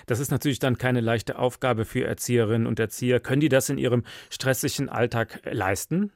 Das 0.05 0.19
ist 0.19 0.31
natürlich 0.31 0.59
dann 0.59 0.77
keine 0.77 1.01
leichte 1.01 1.39
Aufgabe 1.39 1.85
für 1.85 2.05
Erzieherinnen 2.05 2.67
und 2.67 2.79
Erzieher. 2.79 3.19
Können 3.19 3.41
die 3.41 3.49
das 3.49 3.69
in 3.69 3.77
ihrem 3.77 4.03
stressigen 4.29 4.89
Alltag 4.89 5.41
leisten? 5.43 6.11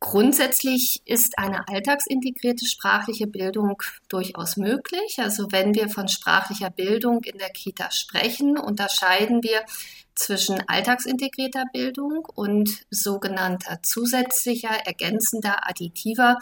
Grundsätzlich 0.00 1.02
ist 1.06 1.38
eine 1.38 1.66
alltagsintegrierte 1.66 2.66
sprachliche 2.66 3.26
Bildung 3.26 3.82
durchaus 4.08 4.56
möglich. 4.56 5.18
Also 5.18 5.50
wenn 5.50 5.74
wir 5.74 5.88
von 5.88 6.06
sprachlicher 6.06 6.70
Bildung 6.70 7.24
in 7.24 7.38
der 7.38 7.50
Kita 7.50 7.90
sprechen, 7.90 8.58
unterscheiden 8.58 9.42
wir 9.42 9.64
zwischen 10.14 10.62
alltagsintegrierter 10.68 11.64
Bildung 11.72 12.26
und 12.34 12.84
sogenannter 12.90 13.80
zusätzlicher, 13.82 14.86
ergänzender, 14.86 15.68
additiver 15.68 16.38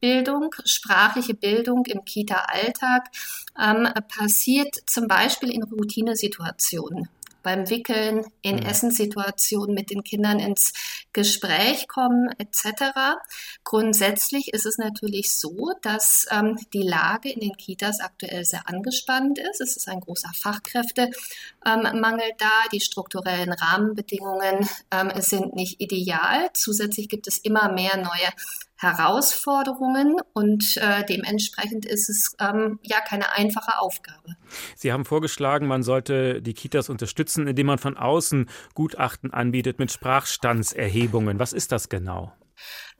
Bildung. 0.00 0.50
Sprachliche 0.64 1.34
Bildung 1.34 1.84
im 1.86 2.04
Kita-Alltag 2.04 3.08
ähm, 3.60 3.88
passiert 4.16 4.74
zum 4.86 5.06
Beispiel 5.06 5.50
in 5.50 5.62
Routinesituationen 5.62 7.08
beim 7.46 7.70
Wickeln, 7.70 8.24
in 8.42 8.56
mhm. 8.56 8.62
Essenssituationen 8.62 9.72
mit 9.72 9.90
den 9.90 10.02
Kindern 10.02 10.40
ins 10.40 10.72
Gespräch 11.16 11.88
kommen 11.88 12.28
etc. 12.36 13.16
Grundsätzlich 13.64 14.52
ist 14.52 14.66
es 14.66 14.76
natürlich 14.76 15.40
so, 15.40 15.72
dass 15.80 16.26
ähm, 16.30 16.58
die 16.74 16.82
Lage 16.82 17.32
in 17.32 17.40
den 17.40 17.56
Kitas 17.56 18.00
aktuell 18.00 18.44
sehr 18.44 18.68
angespannt 18.68 19.38
ist. 19.38 19.62
Es 19.62 19.78
ist 19.78 19.88
ein 19.88 20.00
großer 20.00 20.30
Fachkräftemangel 20.38 22.32
da. 22.36 22.68
Die 22.70 22.80
strukturellen 22.80 23.54
Rahmenbedingungen 23.54 24.68
ähm, 24.90 25.10
sind 25.22 25.56
nicht 25.56 25.80
ideal. 25.80 26.50
Zusätzlich 26.52 27.08
gibt 27.08 27.26
es 27.28 27.38
immer 27.38 27.72
mehr 27.72 27.96
neue 27.96 28.30
Herausforderungen 28.78 30.16
und 30.34 30.76
äh, 30.76 31.04
dementsprechend 31.04 31.86
ist 31.86 32.10
es 32.10 32.34
ähm, 32.38 32.78
ja 32.82 33.00
keine 33.00 33.32
einfache 33.32 33.78
Aufgabe. 33.78 34.36
Sie 34.74 34.92
haben 34.92 35.04
vorgeschlagen, 35.04 35.66
man 35.66 35.82
sollte 35.82 36.42
die 36.42 36.54
Kitas 36.54 36.88
unterstützen, 36.90 37.46
indem 37.46 37.66
man 37.66 37.78
von 37.78 37.96
außen 37.96 38.50
Gutachten 38.74 39.32
anbietet 39.32 39.78
mit 39.78 39.90
Sprachstandserhebungen. 39.90 41.38
Was 41.38 41.52
ist 41.52 41.72
das 41.72 41.88
genau? 41.88 42.32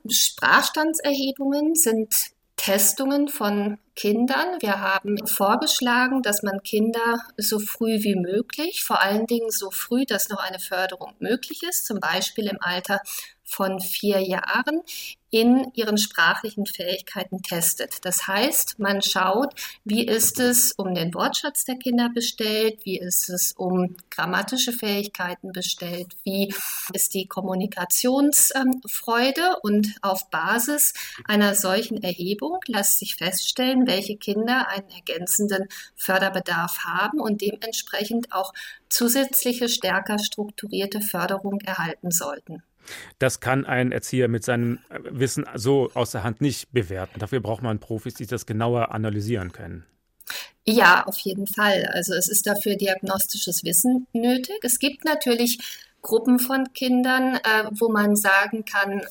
Sprachstandserhebungen 0.09 1.75
sind 1.75 2.13
Testungen 2.57 3.27
von 3.27 3.77
Kindern. 3.95 4.57
Wir 4.59 4.81
haben 4.81 5.25
vorgeschlagen, 5.27 6.23
dass 6.23 6.41
man 6.41 6.63
Kinder 6.63 7.19
so 7.37 7.59
früh 7.59 8.03
wie 8.03 8.15
möglich, 8.15 8.83
vor 8.83 9.01
allen 9.01 9.27
Dingen 9.27 9.51
so 9.51 9.69
früh, 9.69 10.05
dass 10.05 10.29
noch 10.29 10.39
eine 10.39 10.59
Förderung 10.59 11.13
möglich 11.19 11.61
ist, 11.63 11.85
zum 11.85 11.99
Beispiel 11.99 12.47
im 12.47 12.57
Alter 12.59 12.99
von 13.47 13.79
vier 13.79 14.19
Jahren 14.19 14.83
in 15.29 15.69
ihren 15.73 15.97
sprachlichen 15.97 16.65
Fähigkeiten 16.65 17.41
testet. 17.41 18.05
Das 18.05 18.27
heißt, 18.27 18.79
man 18.79 19.01
schaut, 19.01 19.53
wie 19.83 20.05
ist 20.05 20.39
es 20.39 20.71
um 20.71 20.95
den 20.95 21.13
Wortschatz 21.13 21.65
der 21.65 21.75
Kinder 21.75 22.09
bestellt, 22.13 22.85
wie 22.85 22.97
ist 22.97 23.29
es 23.29 23.51
um 23.51 23.97
grammatische 24.09 24.71
Fähigkeiten 24.71 25.51
bestellt, 25.51 26.15
wie 26.23 26.55
ist 26.93 27.13
die 27.13 27.27
Kommunikationsfreude 27.27 29.57
und 29.63 29.95
auf 30.01 30.29
Basis 30.29 30.93
einer 31.25 31.55
solchen 31.55 32.01
Erhebung 32.01 32.59
lässt 32.67 32.99
sich 32.99 33.17
feststellen, 33.17 33.85
welche 33.85 34.15
Kinder 34.15 34.69
einen 34.69 34.89
ergänzenden 34.91 35.67
Förderbedarf 35.95 36.85
haben 36.85 37.19
und 37.19 37.41
dementsprechend 37.41 38.31
auch 38.31 38.53
zusätzliche, 38.87 39.67
stärker 39.67 40.19
strukturierte 40.19 41.01
Förderung 41.01 41.59
erhalten 41.61 42.11
sollten. 42.11 42.63
Das 43.19 43.39
kann 43.39 43.65
ein 43.65 43.91
Erzieher 43.91 44.27
mit 44.27 44.43
seinem 44.43 44.79
Wissen 45.09 45.45
so 45.55 45.91
aus 45.93 46.11
der 46.11 46.23
Hand 46.23 46.41
nicht 46.41 46.71
bewerten. 46.71 47.19
Dafür 47.19 47.39
braucht 47.39 47.63
man 47.63 47.79
Profis, 47.79 48.13
die 48.15 48.25
das 48.25 48.45
genauer 48.45 48.91
analysieren 48.91 49.51
können. 49.51 49.85
Ja, 50.65 51.05
auf 51.05 51.17
jeden 51.19 51.47
Fall. 51.47 51.85
Also 51.93 52.13
es 52.13 52.27
ist 52.27 52.45
dafür 52.45 52.75
diagnostisches 52.75 53.63
Wissen 53.63 54.07
nötig. 54.11 54.57
Es 54.63 54.79
gibt 54.79 55.05
natürlich 55.05 55.59
Gruppen 56.01 56.39
von 56.39 56.73
Kindern, 56.73 57.35
äh, 57.35 57.69
wo 57.71 57.89
man 57.89 58.15
sagen 58.15 58.65
kann, 58.65 59.01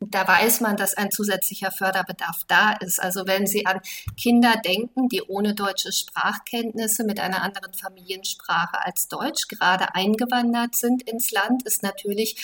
da 0.00 0.26
weiß 0.26 0.60
man, 0.60 0.76
dass 0.76 0.94
ein 0.94 1.10
zusätzlicher 1.10 1.70
Förderbedarf 1.70 2.42
da 2.46 2.72
ist. 2.72 3.00
Also 3.02 3.26
wenn 3.26 3.46
Sie 3.46 3.66
an 3.66 3.80
Kinder 4.16 4.54
denken, 4.64 5.08
die 5.08 5.22
ohne 5.22 5.54
deutsche 5.54 5.92
Sprachkenntnisse 5.92 7.04
mit 7.04 7.20
einer 7.20 7.42
anderen 7.42 7.72
Familiensprache 7.72 8.84
als 8.84 9.08
Deutsch 9.08 9.48
gerade 9.48 9.94
eingewandert 9.94 10.74
sind 10.74 11.02
ins 11.08 11.30
Land, 11.30 11.66
ist 11.66 11.82
natürlich 11.82 12.36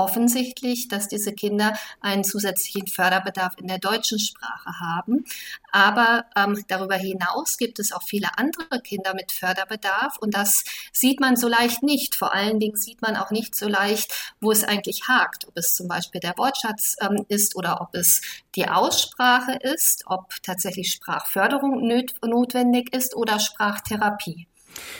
offensichtlich, 0.00 0.88
dass 0.88 1.08
diese 1.08 1.34
Kinder 1.34 1.74
einen 2.00 2.24
zusätzlichen 2.24 2.86
Förderbedarf 2.86 3.54
in 3.58 3.68
der 3.68 3.78
deutschen 3.78 4.18
Sprache 4.18 4.80
haben. 4.80 5.26
Aber 5.72 6.24
ähm, 6.34 6.64
darüber 6.68 6.96
hinaus 6.96 7.58
gibt 7.58 7.78
es 7.78 7.92
auch 7.92 8.02
viele 8.02 8.28
andere 8.38 8.80
Kinder 8.82 9.14
mit 9.14 9.30
Förderbedarf 9.30 10.16
und 10.18 10.34
das 10.34 10.64
sieht 10.92 11.20
man 11.20 11.36
so 11.36 11.48
leicht 11.48 11.82
nicht. 11.82 12.14
Vor 12.14 12.32
allen 12.34 12.58
Dingen 12.58 12.76
sieht 12.76 13.02
man 13.02 13.14
auch 13.14 13.30
nicht 13.30 13.54
so 13.54 13.68
leicht, 13.68 14.34
wo 14.40 14.50
es 14.50 14.64
eigentlich 14.64 15.02
hakt, 15.06 15.46
ob 15.46 15.56
es 15.58 15.74
zum 15.74 15.86
Beispiel 15.86 16.20
der 16.20 16.38
Wortschatz 16.38 16.96
ähm, 17.02 17.26
ist 17.28 17.54
oder 17.54 17.82
ob 17.82 17.94
es 17.94 18.22
die 18.54 18.68
Aussprache 18.68 19.52
ist, 19.52 20.04
ob 20.06 20.42
tatsächlich 20.42 20.92
Sprachförderung 20.92 21.86
notwendig 22.22 22.94
ist 22.94 23.14
oder 23.14 23.38
Sprachtherapie. 23.38 24.49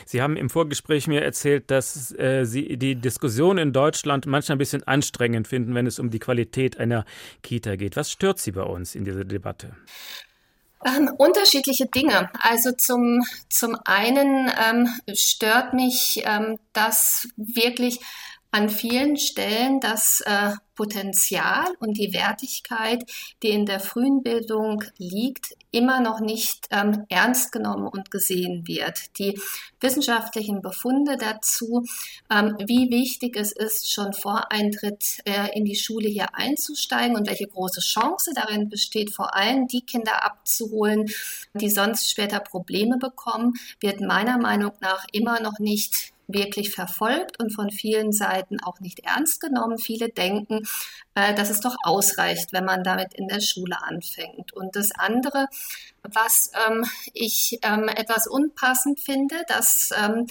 Sie 0.07 0.23
haben 0.23 0.37
im 0.37 0.51
Vorgespräch 0.51 1.07
mir 1.07 1.23
erzählt, 1.23 1.71
dass 1.71 2.13
äh, 2.19 2.45
Sie 2.45 2.77
die 2.77 2.97
Diskussion 2.97 3.59
in 3.59 3.73
Deutschland 3.73 4.27
manchmal 4.27 4.57
ein 4.57 4.59
bisschen 4.59 4.83
anstrengend 4.85 5.49
finden, 5.49 5.75
wenn 5.75 5.87
es 5.87 5.99
um 5.99 6.11
die 6.11 6.19
Qualität 6.19 6.79
einer 6.79 7.05
Kita 7.43 7.77
geht. 7.77 7.97
Was 7.97 8.11
stört 8.11 8.39
Sie 8.39 8.53
bei 8.53 8.63
uns 8.63 8.95
in 8.95 9.05
dieser 9.05 9.25
Debatte? 9.25 9.77
Ähm, 10.85 11.11
unterschiedliche 11.19 11.87
Dinge. 11.87 12.31
Also 12.41 12.73
zum, 12.73 13.21
zum 13.51 13.77
einen 13.85 14.51
ähm, 14.59 14.89
stört 15.15 15.75
mich, 15.75 16.23
ähm, 16.25 16.59
dass 16.73 17.29
wirklich 17.37 17.99
an 18.51 18.69
vielen 18.69 19.17
Stellen 19.17 19.81
das 19.81 20.21
äh, 20.23 20.53
Potenzial 20.75 21.67
und 21.79 21.99
die 21.99 22.15
Wertigkeit, 22.15 23.05
die 23.43 23.51
in 23.51 23.67
der 23.67 23.81
frühen 23.81 24.23
Bildung 24.23 24.83
liegt, 24.97 25.55
immer 25.73 26.01
noch 26.01 26.21
nicht 26.21 26.67
ähm, 26.71 27.05
ernst 27.11 27.53
genommen 27.53 27.87
und 27.87 28.11
gesehen 28.11 28.67
wird. 28.67 29.19
Die 29.19 29.39
wissenschaftlichen 29.79 30.63
Befunde 30.63 31.19
dazu, 31.19 31.85
ähm, 32.31 32.57
wie 32.67 32.91
wichtig 32.91 33.37
es 33.37 33.53
ist, 33.53 33.93
schon 33.93 34.15
vor 34.15 34.51
Eintritt 34.51 35.19
äh, 35.27 35.57
in 35.57 35.67
die 35.67 35.77
Schule 35.77 36.09
hier 36.09 36.35
einzusteigen 36.35 37.15
und 37.15 37.29
welche 37.29 37.47
große 37.47 37.81
Chance 37.81 38.33
darin 38.35 38.71
besteht, 38.71 39.15
vor 39.15 39.37
allem 39.37 39.69
die 39.69 39.83
Kinder 39.83 40.25
abzuholen, 40.25 41.11
die 41.53 41.69
sonst 41.69 42.11
später 42.11 42.41
Probleme 42.41 42.97
bekommen, 42.97 43.53
wird 43.81 44.01
meiner 44.01 44.39
Meinung 44.39 44.73
nach 44.81 45.05
immer 45.13 45.41
noch 45.41 45.59
nicht 45.59 46.15
wirklich 46.33 46.75
verfolgt 46.75 47.41
und 47.41 47.55
von 47.55 47.71
vielen 47.71 48.13
Seiten 48.13 48.61
auch 48.61 48.81
nicht 48.81 49.01
ernst 49.01 49.41
genommen. 49.41 49.79
Viele 49.79 50.09
denken, 50.09 50.67
äh, 51.15 51.35
dass 51.35 51.51
es 51.51 51.61
doch 51.61 51.77
ausreicht, 51.83 52.53
wenn 52.53 52.65
man 52.65 52.83
damit 52.85 53.15
in 53.15 53.29
der 53.29 53.41
Schule 53.41 53.83
anfängt. 53.83 54.53
Und 54.53 54.77
das 54.77 54.91
andere, 54.93 55.47
was 56.03 56.51
ähm, 56.67 56.85
ich 57.13 57.59
ähm, 57.63 57.89
etwas 57.89 58.27
unpassend 58.27 59.01
finde, 59.01 59.37
dass 59.49 59.91
ähm, 59.97 60.27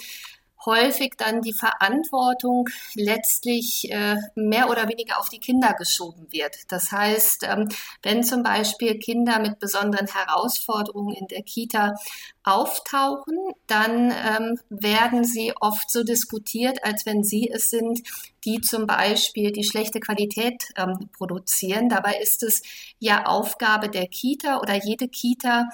häufig 0.64 1.14
dann 1.16 1.40
die 1.42 1.52
Verantwortung 1.52 2.68
letztlich 2.94 3.90
äh, 3.90 4.16
mehr 4.34 4.68
oder 4.68 4.88
weniger 4.88 5.18
auf 5.18 5.28
die 5.28 5.38
Kinder 5.38 5.74
geschoben 5.74 6.26
wird. 6.30 6.54
Das 6.68 6.92
heißt, 6.92 7.44
ähm, 7.44 7.68
wenn 8.02 8.22
zum 8.22 8.42
Beispiel 8.42 8.98
Kinder 8.98 9.38
mit 9.38 9.58
besonderen 9.58 10.06
Herausforderungen 10.06 11.14
in 11.14 11.28
der 11.28 11.42
Kita 11.42 11.94
auftauchen, 12.44 13.36
dann 13.66 14.10
ähm, 14.10 14.58
werden 14.70 15.24
sie 15.24 15.52
oft 15.60 15.90
so 15.90 16.02
diskutiert, 16.02 16.82
als 16.84 17.04
wenn 17.04 17.22
sie 17.22 17.50
es 17.52 17.68
sind, 17.68 18.00
die 18.44 18.60
zum 18.60 18.86
Beispiel 18.86 19.52
die 19.52 19.64
schlechte 19.64 20.00
Qualität 20.00 20.64
ähm, 20.76 21.10
produzieren. 21.16 21.90
Dabei 21.90 22.14
ist 22.22 22.42
es 22.42 22.62
ja 22.98 23.26
Aufgabe 23.26 23.90
der 23.90 24.06
Kita 24.06 24.60
oder 24.60 24.82
jede 24.82 25.08
Kita 25.08 25.68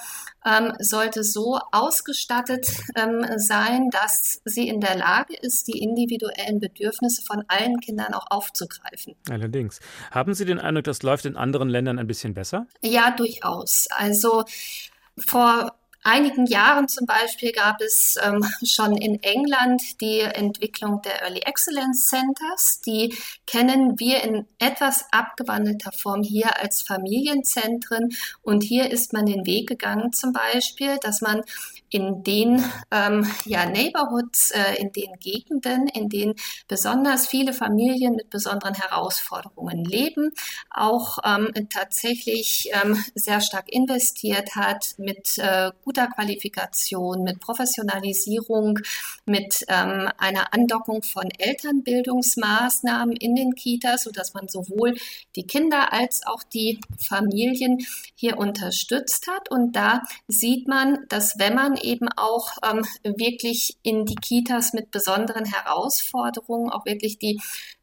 ähm, 0.44 0.72
sollte 0.80 1.22
so 1.22 1.58
ausgestattet 1.70 2.66
ähm, 2.96 3.24
sein, 3.36 3.90
dass 3.90 4.40
sie 4.44 4.68
in 4.68 4.80
der 4.80 4.96
Lage 4.96 5.34
ist, 5.36 5.68
die 5.68 5.78
individuellen 5.78 6.58
Bedürfnisse 6.58 7.22
von 7.22 7.44
allen 7.48 7.78
Kindern 7.78 8.14
auch 8.14 8.26
aufzugreifen. 8.30 9.14
Allerdings. 9.30 9.78
Haben 10.10 10.34
Sie 10.34 10.44
den 10.44 10.58
Eindruck, 10.58 10.84
das 10.84 11.02
läuft 11.02 11.26
in 11.26 11.36
anderen 11.36 11.68
Ländern 11.68 11.98
ein 11.98 12.06
bisschen 12.06 12.34
besser? 12.34 12.66
Ja, 12.82 13.12
durchaus. 13.12 13.86
Also 13.90 14.44
vor 15.26 15.72
einigen 16.06 16.46
Jahren 16.46 16.88
zum 16.88 17.06
Beispiel 17.06 17.52
gab 17.52 17.80
es 17.80 18.16
ähm, 18.22 18.44
schon 18.64 18.96
in 18.96 19.22
England 19.22 20.00
die 20.00 20.20
Entwicklung 20.20 21.02
der 21.02 21.22
Early 21.22 21.40
Excellence 21.40 22.06
Centers. 22.06 22.80
Die 22.86 23.14
kennen 23.46 23.98
wir 23.98 24.22
in 24.22 24.46
etwas 24.58 25.04
abgewandelter 25.10 25.92
Form 25.92 26.22
hier 26.22 26.60
als 26.60 26.82
Familienzentren. 26.82 28.10
Und 28.42 28.62
hier 28.62 28.90
ist 28.90 29.12
man 29.12 29.26
den 29.26 29.44
Weg 29.46 29.68
gegangen 29.68 30.12
zum 30.12 30.32
Beispiel, 30.32 30.96
dass 31.02 31.20
man 31.20 31.42
in 31.90 32.22
den 32.22 32.64
ähm, 32.90 33.30
ja, 33.44 33.66
Neighborhoods, 33.66 34.50
äh, 34.50 34.80
in 34.80 34.92
den 34.92 35.12
Gegenden, 35.20 35.88
in 35.88 36.08
denen 36.08 36.34
besonders 36.68 37.26
viele 37.28 37.52
Familien 37.52 38.16
mit 38.16 38.30
besonderen 38.30 38.74
Herausforderungen 38.74 39.84
leben, 39.84 40.32
auch 40.70 41.18
ähm, 41.24 41.52
tatsächlich 41.70 42.70
ähm, 42.72 43.02
sehr 43.14 43.40
stark 43.40 43.68
investiert 43.72 44.56
hat 44.56 44.94
mit 44.98 45.38
äh, 45.38 45.70
guter 45.84 46.08
Qualifikation, 46.08 47.22
mit 47.22 47.40
Professionalisierung, 47.40 48.80
mit 49.24 49.64
ähm, 49.68 50.10
einer 50.18 50.52
Andockung 50.52 51.02
von 51.02 51.28
Elternbildungsmaßnahmen 51.38 53.16
in 53.16 53.34
den 53.34 53.54
Kitas, 53.54 54.04
sodass 54.04 54.34
man 54.34 54.48
sowohl 54.48 54.96
die 55.36 55.46
Kinder 55.46 55.92
als 55.92 56.26
auch 56.26 56.42
die 56.42 56.80
Familien 56.98 57.78
hier 58.14 58.38
unterstützt 58.38 59.26
hat. 59.28 59.50
Und 59.50 59.72
da 59.76 60.02
sieht 60.28 60.68
man, 60.68 60.98
dass 61.08 61.38
wenn 61.38 61.54
man 61.54 61.75
eben 61.76 62.08
auch 62.16 62.50
ähm, 62.62 62.84
wirklich 63.02 63.76
in 63.82 64.04
die 64.04 64.14
Kitas 64.14 64.72
mit 64.72 64.90
besonderen 64.90 65.44
Herausforderungen, 65.44 66.70
auch 66.70 66.86
wirklich 66.86 67.18
die 67.18 67.40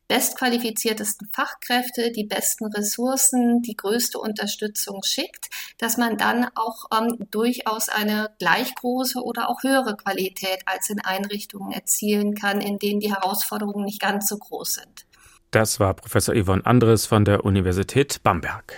bestqualifiziertesten 0.07 1.27
Fachkräfte, 1.33 2.11
die 2.11 2.25
besten 2.25 2.65
Ressourcen, 2.65 3.61
die 3.61 3.75
größte 3.75 4.19
Unterstützung 4.19 5.01
schickt, 5.03 5.49
dass 5.79 5.97
man 5.97 6.17
dann 6.17 6.47
auch 6.55 6.85
ähm, 6.95 7.17
durchaus 7.31 7.89
eine 7.89 8.29
gleich 8.37 8.75
große 8.75 9.19
oder 9.19 9.49
auch 9.49 9.63
höhere 9.63 9.95
Qualität 9.95 10.59
als 10.65 10.89
in 10.89 10.99
Einrichtungen 10.99 11.71
erzielen 11.71 12.35
kann, 12.35 12.61
in 12.61 12.79
denen 12.79 12.99
die 12.99 13.13
Herausforderungen 13.13 13.85
nicht 13.85 14.01
ganz 14.01 14.27
so 14.27 14.37
groß 14.37 14.73
sind. 14.73 15.05
Das 15.51 15.79
war 15.79 15.93
Professor 15.93 16.35
Yvonne 16.35 16.65
Andres 16.65 17.05
von 17.05 17.25
der 17.25 17.45
Universität 17.45 18.21
Bamberg. 18.23 18.75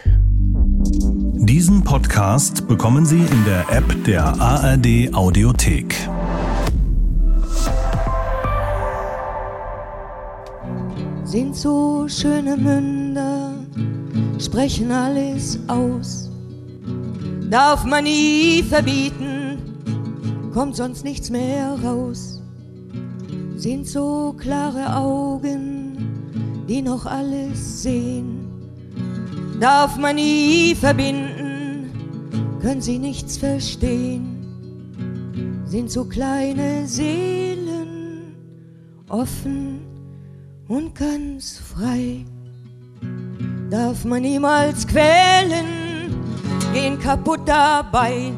Diesen 1.47 1.83
Podcast 1.83 2.67
bekommen 2.67 3.05
Sie 3.05 3.19
in 3.19 3.45
der 3.45 3.69
App 3.69 4.03
der 4.03 4.25
ARD 4.41 5.13
Audiothek. 5.13 5.95
Sind 11.23 11.55
so 11.55 12.07
schöne 12.07 12.57
Münder 12.57 13.53
sprechen 14.39 14.91
alles 14.91 15.59
aus. 15.67 16.31
Darf 17.51 17.85
man 17.85 18.05
nie 18.05 18.63
verbieten, 18.63 19.59
kommt 20.51 20.75
sonst 20.75 21.03
nichts 21.03 21.29
mehr 21.29 21.77
raus. 21.83 22.41
Sind 23.55 23.87
so 23.87 24.33
klare 24.35 24.95
Augen, 24.95 26.65
die 26.67 26.81
noch 26.81 27.05
alles 27.05 27.83
sehen. 27.83 28.44
Darf 29.59 29.97
man 29.97 30.15
nie 30.15 30.75
verbinden, 30.75 31.91
können 32.61 32.81
sie 32.81 32.99
nichts 32.99 33.37
verstehen. 33.37 34.31
Sind 35.65 35.89
so 35.89 36.05
kleine 36.05 36.85
Seelen, 36.87 38.35
offen 39.09 39.79
und 40.67 40.93
ganz 40.93 41.57
frei. 41.57 42.25
Darf 43.69 44.03
man 44.03 44.21
niemals 44.23 44.85
quälen, 44.85 45.65
gehen 46.73 46.99
kaputt 46.99 47.41
dabei. 47.45 48.33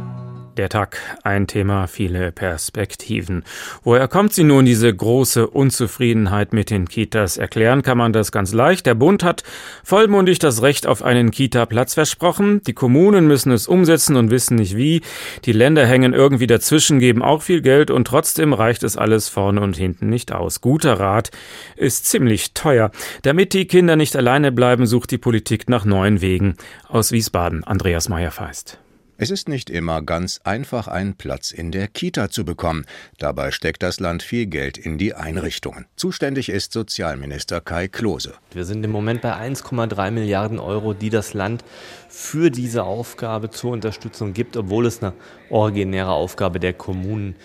Der 0.57 0.69
Tag, 0.69 0.97
ein 1.21 1.45
Thema, 1.45 1.85
viele 1.85 2.31
Perspektiven. 2.31 3.43
Woher 3.83 4.07
kommt 4.07 4.33
sie 4.33 4.43
nun, 4.43 4.65
diese 4.65 4.91
große 4.91 5.45
Unzufriedenheit 5.45 6.51
mit 6.51 6.71
den 6.71 6.89
Kitas? 6.89 7.37
Erklären 7.37 7.83
kann 7.83 7.99
man 7.99 8.11
das 8.11 8.31
ganz 8.31 8.53
leicht. 8.53 8.87
Der 8.87 8.95
Bund 8.95 9.23
hat 9.23 9.43
vollmundig 9.83 10.39
das 10.39 10.63
Recht 10.63 10.87
auf 10.87 11.03
einen 11.03 11.29
Kita-Platz 11.29 11.93
versprochen. 11.93 12.63
Die 12.63 12.73
Kommunen 12.73 13.27
müssen 13.27 13.51
es 13.51 13.67
umsetzen 13.67 14.15
und 14.15 14.31
wissen 14.31 14.55
nicht 14.55 14.75
wie. 14.75 15.03
Die 15.45 15.51
Länder 15.51 15.85
hängen 15.85 16.13
irgendwie 16.13 16.47
dazwischen, 16.47 16.97
geben 16.97 17.21
auch 17.21 17.43
viel 17.43 17.61
Geld 17.61 17.91
und 17.91 18.07
trotzdem 18.07 18.51
reicht 18.51 18.81
es 18.81 18.97
alles 18.97 19.29
vorne 19.29 19.61
und 19.61 19.77
hinten 19.77 20.09
nicht 20.09 20.31
aus. 20.31 20.59
Guter 20.61 20.99
Rat 20.99 21.29
ist 21.75 22.07
ziemlich 22.07 22.55
teuer. 22.55 22.89
Damit 23.21 23.53
die 23.53 23.67
Kinder 23.67 23.95
nicht 23.95 24.15
alleine 24.15 24.51
bleiben, 24.51 24.87
sucht 24.87 25.11
die 25.11 25.19
Politik 25.19 25.69
nach 25.69 25.85
neuen 25.85 26.21
Wegen. 26.21 26.55
Aus 26.87 27.11
Wiesbaden, 27.11 27.63
Andreas 27.63 28.09
Meyer-Feist. 28.09 28.79
Es 29.19 29.31
ist 29.31 29.49
nicht 29.49 29.71
immer 29.71 30.03
ganz 30.03 30.41
einfach, 30.43 30.87
einen 30.87 31.15
Platz 31.15 31.49
in 31.49 31.71
der 31.71 31.87
Kita 31.87 32.29
zu 32.29 32.45
bekommen. 32.45 32.85
Dabei 33.17 33.49
steckt 33.49 33.81
das 33.81 33.99
Land 33.99 34.21
viel 34.21 34.45
Geld 34.45 34.77
in 34.77 34.99
die 34.99 35.15
Einrichtungen. 35.15 35.87
Zuständig 35.95 36.49
ist 36.49 36.71
Sozialminister 36.71 37.59
Kai 37.59 37.87
Klose. 37.87 38.35
Wir 38.51 38.63
sind 38.63 38.83
im 38.83 38.91
Moment 38.91 39.21
bei 39.21 39.33
1,3 39.33 40.11
Milliarden 40.11 40.59
Euro, 40.59 40.93
die 40.93 41.09
das 41.09 41.33
Land 41.33 41.63
für 42.09 42.51
diese 42.51 42.83
Aufgabe 42.83 43.49
zur 43.49 43.71
Unterstützung 43.71 44.33
gibt, 44.33 44.55
obwohl 44.55 44.85
es 44.85 45.01
eine 45.01 45.13
originäre 45.49 46.11
Aufgabe 46.11 46.59
der 46.59 46.73
Kommunen 46.73 47.35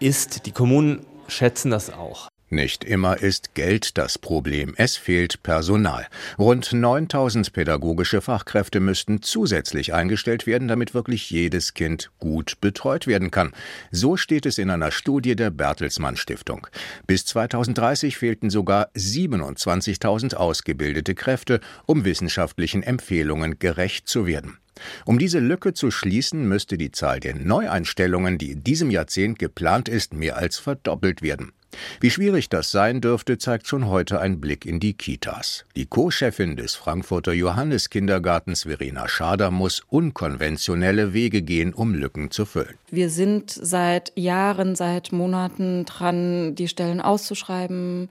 ist. 0.00 0.46
Die 0.46 0.52
Kommunen 0.52 1.06
schätzen 1.28 1.70
das 1.70 1.92
auch. 1.92 2.28
Nicht 2.54 2.84
immer 2.84 3.20
ist 3.20 3.56
Geld 3.56 3.98
das 3.98 4.16
Problem, 4.16 4.74
es 4.76 4.96
fehlt 4.96 5.42
Personal. 5.42 6.06
Rund 6.38 6.72
9000 6.72 7.52
pädagogische 7.52 8.20
Fachkräfte 8.20 8.78
müssten 8.78 9.22
zusätzlich 9.22 9.92
eingestellt 9.92 10.46
werden, 10.46 10.68
damit 10.68 10.94
wirklich 10.94 11.30
jedes 11.30 11.74
Kind 11.74 12.12
gut 12.20 12.60
betreut 12.60 13.08
werden 13.08 13.32
kann. 13.32 13.50
So 13.90 14.16
steht 14.16 14.46
es 14.46 14.58
in 14.58 14.70
einer 14.70 14.92
Studie 14.92 15.34
der 15.34 15.50
Bertelsmann 15.50 16.16
Stiftung. 16.16 16.68
Bis 17.08 17.26
2030 17.26 18.16
fehlten 18.18 18.50
sogar 18.50 18.88
27.000 18.92 20.36
ausgebildete 20.36 21.16
Kräfte, 21.16 21.58
um 21.86 22.04
wissenschaftlichen 22.04 22.84
Empfehlungen 22.84 23.58
gerecht 23.58 24.06
zu 24.06 24.28
werden. 24.28 24.58
Um 25.04 25.18
diese 25.18 25.40
Lücke 25.40 25.74
zu 25.74 25.90
schließen, 25.90 26.48
müsste 26.48 26.78
die 26.78 26.92
Zahl 26.92 27.18
der 27.18 27.34
Neueinstellungen, 27.34 28.38
die 28.38 28.52
in 28.52 28.62
diesem 28.62 28.90
Jahrzehnt 28.90 29.40
geplant 29.40 29.88
ist, 29.88 30.14
mehr 30.14 30.36
als 30.36 30.58
verdoppelt 30.58 31.22
werden. 31.22 31.52
Wie 32.00 32.10
schwierig 32.10 32.48
das 32.48 32.70
sein 32.70 33.00
dürfte, 33.00 33.38
zeigt 33.38 33.66
schon 33.66 33.88
heute 33.88 34.20
ein 34.20 34.40
Blick 34.40 34.66
in 34.66 34.80
die 34.80 34.94
Kitas. 34.94 35.64
Die 35.76 35.86
Co-Chefin 35.86 36.56
des 36.56 36.74
Frankfurter 36.74 37.32
Johanneskindergartens, 37.32 38.64
Verena 38.64 39.08
Schader, 39.08 39.50
muss 39.50 39.82
unkonventionelle 39.88 41.12
Wege 41.12 41.42
gehen, 41.42 41.74
um 41.74 41.94
Lücken 41.94 42.30
zu 42.30 42.44
füllen. 42.46 42.74
Wir 42.90 43.10
sind 43.10 43.50
seit 43.50 44.12
Jahren, 44.16 44.76
seit 44.76 45.12
Monaten 45.12 45.84
dran, 45.84 46.54
die 46.54 46.68
Stellen 46.68 47.00
auszuschreiben. 47.00 48.08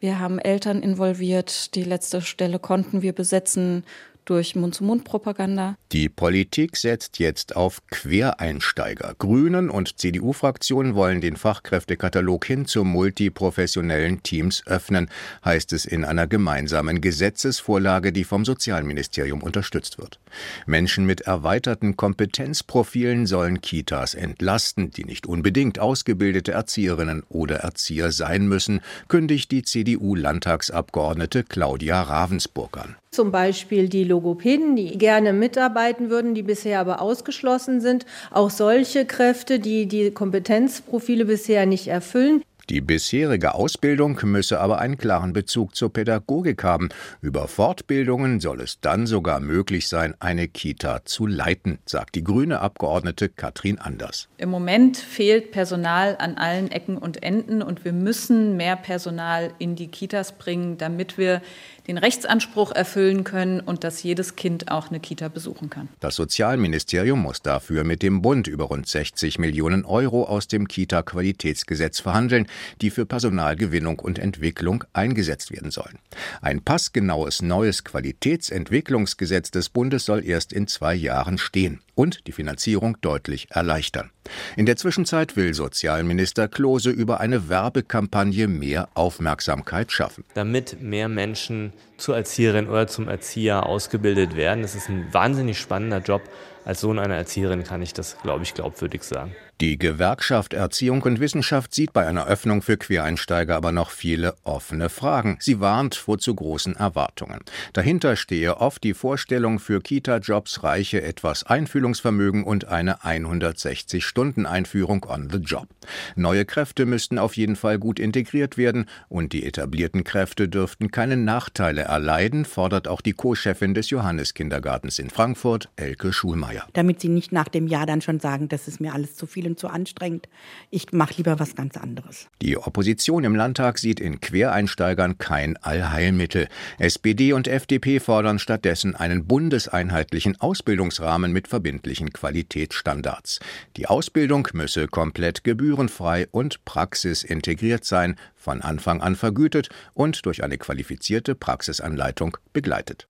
Wir 0.00 0.20
haben 0.20 0.38
Eltern 0.38 0.82
involviert. 0.82 1.74
Die 1.74 1.82
letzte 1.82 2.22
Stelle 2.22 2.58
konnten 2.58 3.02
wir 3.02 3.12
besetzen 3.12 3.84
durch 4.28 4.54
Mund-zu-Mund-Propaganda. 4.56 5.76
Die 5.92 6.08
Politik 6.08 6.76
setzt 6.76 7.18
jetzt 7.18 7.56
auf 7.56 7.80
Quereinsteiger. 7.86 9.14
Grünen 9.18 9.70
und 9.70 9.98
CDU-Fraktionen 9.98 10.94
wollen 10.94 11.20
den 11.20 11.36
Fachkräftekatalog 11.36 12.44
hin 12.44 12.66
zu 12.66 12.84
multiprofessionellen 12.84 14.22
Teams 14.22 14.62
öffnen, 14.66 15.08
heißt 15.44 15.72
es 15.72 15.86
in 15.86 16.04
einer 16.04 16.26
gemeinsamen 16.26 17.00
Gesetzesvorlage, 17.00 18.12
die 18.12 18.24
vom 18.24 18.44
Sozialministerium 18.44 19.42
unterstützt 19.42 19.98
wird. 19.98 20.20
Menschen 20.66 21.06
mit 21.06 21.22
erweiterten 21.22 21.96
Kompetenzprofilen 21.96 23.26
sollen 23.26 23.62
Kitas 23.62 24.14
entlasten, 24.14 24.90
die 24.90 25.04
nicht 25.04 25.26
unbedingt 25.26 25.78
ausgebildete 25.78 26.52
Erzieherinnen 26.52 27.22
oder 27.28 27.56
Erzieher 27.56 28.12
sein 28.12 28.46
müssen, 28.46 28.80
kündigt 29.08 29.50
die 29.50 29.62
CDU-Landtagsabgeordnete 29.62 31.44
Claudia 31.44 32.02
Ravensburg 32.02 32.76
an. 32.76 32.96
Zum 33.10 33.32
Beispiel 33.32 33.88
die 33.88 34.04
Logopäden, 34.04 34.76
die 34.76 34.98
gerne 34.98 35.32
mitarbeiten 35.32 36.10
würden, 36.10 36.34
die 36.34 36.42
bisher 36.42 36.80
aber 36.80 37.00
ausgeschlossen 37.00 37.80
sind. 37.80 38.04
Auch 38.30 38.50
solche 38.50 39.06
Kräfte, 39.06 39.58
die 39.60 39.86
die 39.86 40.10
Kompetenzprofile 40.10 41.24
bisher 41.24 41.66
nicht 41.66 41.88
erfüllen. 41.88 42.42
Die 42.70 42.82
bisherige 42.82 43.54
Ausbildung 43.54 44.20
müsse 44.24 44.60
aber 44.60 44.78
einen 44.78 44.98
klaren 44.98 45.32
Bezug 45.32 45.74
zur 45.74 45.90
Pädagogik 45.90 46.62
haben. 46.64 46.90
Über 47.22 47.48
Fortbildungen 47.48 48.40
soll 48.40 48.60
es 48.60 48.78
dann 48.80 49.06
sogar 49.06 49.40
möglich 49.40 49.88
sein, 49.88 50.14
eine 50.20 50.48
Kita 50.48 51.06
zu 51.06 51.26
leiten, 51.26 51.78
sagt 51.86 52.14
die 52.14 52.22
grüne 52.22 52.60
Abgeordnete 52.60 53.30
Katrin 53.30 53.78
Anders. 53.78 54.28
Im 54.36 54.50
Moment 54.50 54.98
fehlt 54.98 55.50
Personal 55.50 56.16
an 56.18 56.36
allen 56.36 56.70
Ecken 56.70 56.98
und 56.98 57.22
Enden 57.22 57.62
und 57.62 57.86
wir 57.86 57.94
müssen 57.94 58.58
mehr 58.58 58.76
Personal 58.76 59.54
in 59.58 59.74
die 59.74 59.88
Kitas 59.88 60.32
bringen, 60.32 60.76
damit 60.76 61.16
wir 61.16 61.40
den 61.88 61.98
Rechtsanspruch 61.98 62.72
erfüllen 62.72 63.24
können 63.24 63.60
und 63.60 63.82
dass 63.82 64.02
jedes 64.02 64.36
Kind 64.36 64.70
auch 64.70 64.88
eine 64.88 65.00
Kita 65.00 65.28
besuchen 65.28 65.70
kann. 65.70 65.88
Das 66.00 66.14
Sozialministerium 66.16 67.20
muss 67.20 67.42
dafür 67.42 67.82
mit 67.82 68.02
dem 68.02 68.22
Bund 68.22 68.46
über 68.46 68.64
rund 68.64 68.86
60 68.86 69.38
Millionen 69.38 69.84
Euro 69.84 70.24
aus 70.24 70.46
dem 70.48 70.68
Kita-Qualitätsgesetz 70.68 72.00
verhandeln, 72.00 72.46
die 72.82 72.90
für 72.90 73.06
Personalgewinnung 73.06 73.98
und 73.98 74.18
Entwicklung 74.18 74.84
eingesetzt 74.92 75.50
werden 75.50 75.70
sollen. 75.70 75.98
Ein 76.42 76.60
passgenaues 76.62 77.42
neues 77.42 77.84
Qualitätsentwicklungsgesetz 77.84 79.50
des 79.50 79.70
Bundes 79.70 80.04
soll 80.04 80.24
erst 80.24 80.52
in 80.52 80.66
zwei 80.66 80.94
Jahren 80.94 81.38
stehen 81.38 81.80
und 81.98 82.28
die 82.28 82.32
Finanzierung 82.32 82.96
deutlich 83.00 83.48
erleichtern. 83.50 84.10
In 84.56 84.66
der 84.66 84.76
Zwischenzeit 84.76 85.36
will 85.36 85.52
Sozialminister 85.52 86.46
Klose 86.46 86.90
über 86.90 87.18
eine 87.18 87.48
Werbekampagne 87.48 88.46
mehr 88.46 88.88
Aufmerksamkeit 88.94 89.90
schaffen. 89.90 90.24
Damit 90.34 90.80
mehr 90.80 91.08
Menschen 91.08 91.72
zur 91.96 92.16
Erzieherin 92.16 92.68
oder 92.68 92.86
zum 92.86 93.08
Erzieher 93.08 93.66
ausgebildet 93.66 94.36
werden, 94.36 94.62
das 94.62 94.76
ist 94.76 94.88
ein 94.88 95.12
wahnsinnig 95.12 95.58
spannender 95.58 95.98
Job. 95.98 96.22
Als 96.64 96.80
Sohn 96.80 97.00
einer 97.00 97.16
Erzieherin 97.16 97.64
kann 97.64 97.82
ich 97.82 97.94
das, 97.94 98.16
glaube 98.22 98.44
ich, 98.44 98.54
glaubwürdig 98.54 99.02
sagen. 99.02 99.34
Die 99.60 99.76
Gewerkschaft 99.76 100.52
Erziehung 100.52 101.02
und 101.02 101.18
Wissenschaft 101.18 101.74
sieht 101.74 101.92
bei 101.92 102.06
einer 102.06 102.28
Öffnung 102.28 102.62
für 102.62 102.76
Quereinsteiger 102.76 103.56
aber 103.56 103.72
noch 103.72 103.90
viele 103.90 104.36
offene 104.44 104.88
Fragen. 104.88 105.36
Sie 105.40 105.58
warnt 105.58 105.96
vor 105.96 106.18
zu 106.18 106.32
großen 106.32 106.76
Erwartungen. 106.76 107.40
Dahinter 107.72 108.14
stehe 108.14 108.58
oft 108.58 108.84
die 108.84 108.94
Vorstellung, 108.94 109.58
für 109.58 109.80
Kita-Jobs 109.80 110.62
reiche 110.62 111.02
etwas 111.02 111.42
Einfühlungsvermögen 111.42 112.44
und 112.44 112.66
eine 112.66 112.98
160-Stunden-Einführung 112.98 115.04
on 115.08 115.28
the 115.28 115.38
job. 115.38 115.66
Neue 116.14 116.44
Kräfte 116.44 116.86
müssten 116.86 117.18
auf 117.18 117.36
jeden 117.36 117.56
Fall 117.56 117.80
gut 117.80 117.98
integriert 117.98 118.58
werden 118.58 118.86
und 119.08 119.32
die 119.32 119.44
etablierten 119.44 120.04
Kräfte 120.04 120.48
dürften 120.48 120.92
keine 120.92 121.16
Nachteile 121.16 121.82
erleiden, 121.82 122.44
fordert 122.44 122.86
auch 122.86 123.00
die 123.00 123.12
Co-Chefin 123.12 123.74
des 123.74 123.90
Johanneskindergartens 123.90 125.00
in 125.00 125.10
Frankfurt, 125.10 125.68
Elke 125.74 126.12
Schulmeier. 126.12 126.64
Damit 126.74 127.00
sie 127.00 127.08
nicht 127.08 127.32
nach 127.32 127.48
dem 127.48 127.66
Jahr 127.66 127.86
dann 127.86 128.02
schon 128.02 128.20
sagen, 128.20 128.48
das 128.48 128.68
ist 128.68 128.80
mir 128.80 128.94
alles 128.94 129.16
zu 129.16 129.26
viel 129.26 129.47
und 129.48 129.58
zu 129.58 129.68
anstrengend. 129.68 130.28
Ich 130.70 130.92
mache 130.92 131.14
lieber 131.16 131.38
was 131.38 131.54
ganz 131.54 131.76
anderes. 131.76 132.28
Die 132.40 132.56
Opposition 132.56 133.24
im 133.24 133.34
Landtag 133.34 133.78
sieht 133.78 134.00
in 134.00 134.20
Quereinsteigern 134.20 135.18
kein 135.18 135.56
Allheilmittel. 135.56 136.48
SPD 136.78 137.32
und 137.32 137.48
FDP 137.48 138.00
fordern 138.00 138.38
stattdessen 138.38 138.94
einen 138.94 139.26
bundeseinheitlichen 139.26 140.40
Ausbildungsrahmen 140.40 141.32
mit 141.32 141.48
verbindlichen 141.48 142.12
Qualitätsstandards. 142.12 143.40
Die 143.76 143.86
Ausbildung 143.86 144.48
müsse 144.52 144.86
komplett 144.86 145.44
gebührenfrei 145.44 146.28
und 146.30 146.64
praxisintegriert 146.64 147.84
sein, 147.84 148.16
von 148.34 148.62
Anfang 148.62 149.02
an 149.02 149.16
vergütet 149.16 149.68
und 149.94 150.24
durch 150.24 150.44
eine 150.44 150.58
qualifizierte 150.58 151.34
Praxisanleitung 151.34 152.36
begleitet. 152.52 153.08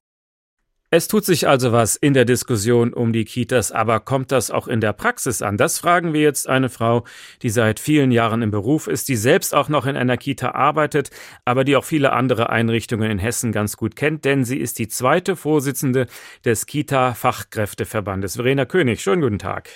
Es 0.91 1.07
tut 1.07 1.23
sich 1.23 1.47
also 1.47 1.71
was 1.71 1.95
in 1.95 2.15
der 2.15 2.25
Diskussion 2.25 2.93
um 2.93 3.13
die 3.13 3.23
Kitas, 3.23 3.71
aber 3.71 3.99
kommt 3.99 4.31
das 4.31 4.49
auch 4.49 4.67
in 4.67 4.81
der 4.81 4.91
Praxis 4.91 5.43
an? 5.43 5.55
Das 5.55 5.77
fragen 5.77 6.13
wir 6.13 6.21
jetzt 6.21 6.49
eine 6.49 6.67
Frau, 6.67 7.03
die 7.43 7.51
seit 7.51 7.79
vielen 7.79 8.09
Jahren 8.09 8.41
im 8.41 8.49
Beruf 8.49 8.87
ist, 8.87 9.07
die 9.07 9.15
selbst 9.15 9.53
auch 9.53 9.69
noch 9.69 9.85
in 9.85 9.95
einer 9.95 10.17
Kita 10.17 10.49
arbeitet, 10.55 11.11
aber 11.45 11.63
die 11.63 11.75
auch 11.75 11.85
viele 11.85 12.11
andere 12.13 12.49
Einrichtungen 12.49 13.11
in 13.11 13.19
Hessen 13.19 13.51
ganz 13.51 13.77
gut 13.77 13.95
kennt, 13.95 14.25
denn 14.25 14.45
sie 14.45 14.57
ist 14.57 14.79
die 14.79 14.87
zweite 14.87 15.35
Vorsitzende 15.35 16.07
des 16.43 16.65
Kita-Fachkräfteverbandes. 16.65 18.37
Verena 18.37 18.65
König, 18.65 19.01
schönen 19.01 19.21
guten 19.21 19.37
Tag. 19.37 19.69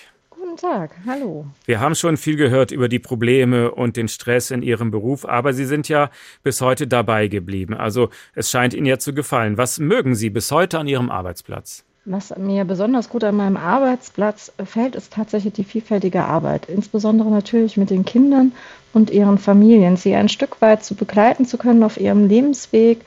Guten 0.53 0.67
Tag, 0.67 0.91
hallo. 1.07 1.47
Wir 1.65 1.79
haben 1.79 1.95
schon 1.95 2.15
viel 2.15 2.35
gehört 2.35 2.69
über 2.69 2.87
die 2.87 2.99
Probleme 2.99 3.71
und 3.71 3.97
den 3.97 4.07
Stress 4.07 4.51
in 4.51 4.61
Ihrem 4.61 4.91
Beruf, 4.91 5.25
aber 5.25 5.51
Sie 5.51 5.65
sind 5.65 5.89
ja 5.89 6.11
bis 6.43 6.61
heute 6.61 6.85
dabei 6.85 7.27
geblieben. 7.27 7.73
Also 7.73 8.09
es 8.35 8.51
scheint 8.51 8.75
Ihnen 8.75 8.85
ja 8.85 8.99
zu 8.99 9.15
gefallen. 9.15 9.57
Was 9.57 9.79
mögen 9.79 10.13
Sie 10.13 10.29
bis 10.29 10.51
heute 10.51 10.77
an 10.77 10.87
Ihrem 10.87 11.09
Arbeitsplatz? 11.09 11.85
Was 12.05 12.37
mir 12.37 12.65
besonders 12.65 13.09
gut 13.09 13.23
an 13.23 13.35
meinem 13.35 13.57
Arbeitsplatz 13.57 14.51
fällt, 14.63 14.93
ist 14.93 15.13
tatsächlich 15.13 15.53
die 15.53 15.63
vielfältige 15.63 16.23
Arbeit. 16.23 16.67
Insbesondere 16.67 17.31
natürlich 17.31 17.75
mit 17.75 17.89
den 17.89 18.05
Kindern 18.05 18.51
und 18.93 19.09
ihren 19.09 19.39
Familien. 19.39 19.97
Sie 19.97 20.13
ein 20.13 20.29
Stück 20.29 20.61
weit 20.61 20.83
zu 20.83 20.93
begleiten 20.93 21.47
zu 21.47 21.57
können 21.57 21.81
auf 21.81 21.99
ihrem 21.99 22.27
Lebensweg 22.27 22.99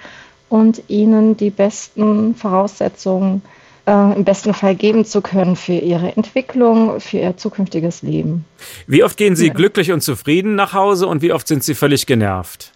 und 0.48 0.82
ihnen 0.88 1.36
die 1.36 1.50
besten 1.50 2.34
Voraussetzungen 2.34 3.42
äh, 3.44 3.55
im 3.86 4.24
besten 4.24 4.52
Fall 4.52 4.74
geben 4.74 5.04
zu 5.04 5.20
können 5.20 5.54
für 5.54 5.74
ihre 5.74 6.16
Entwicklung, 6.16 6.98
für 6.98 7.18
ihr 7.18 7.36
zukünftiges 7.36 8.02
Leben. 8.02 8.44
Wie 8.88 9.04
oft 9.04 9.16
gehen 9.16 9.36
Sie 9.36 9.46
ja. 9.46 9.52
glücklich 9.52 9.92
und 9.92 10.00
zufrieden 10.00 10.56
nach 10.56 10.72
Hause 10.72 11.06
und 11.06 11.22
wie 11.22 11.32
oft 11.32 11.46
sind 11.46 11.62
Sie 11.62 11.74
völlig 11.74 12.06
genervt? 12.06 12.72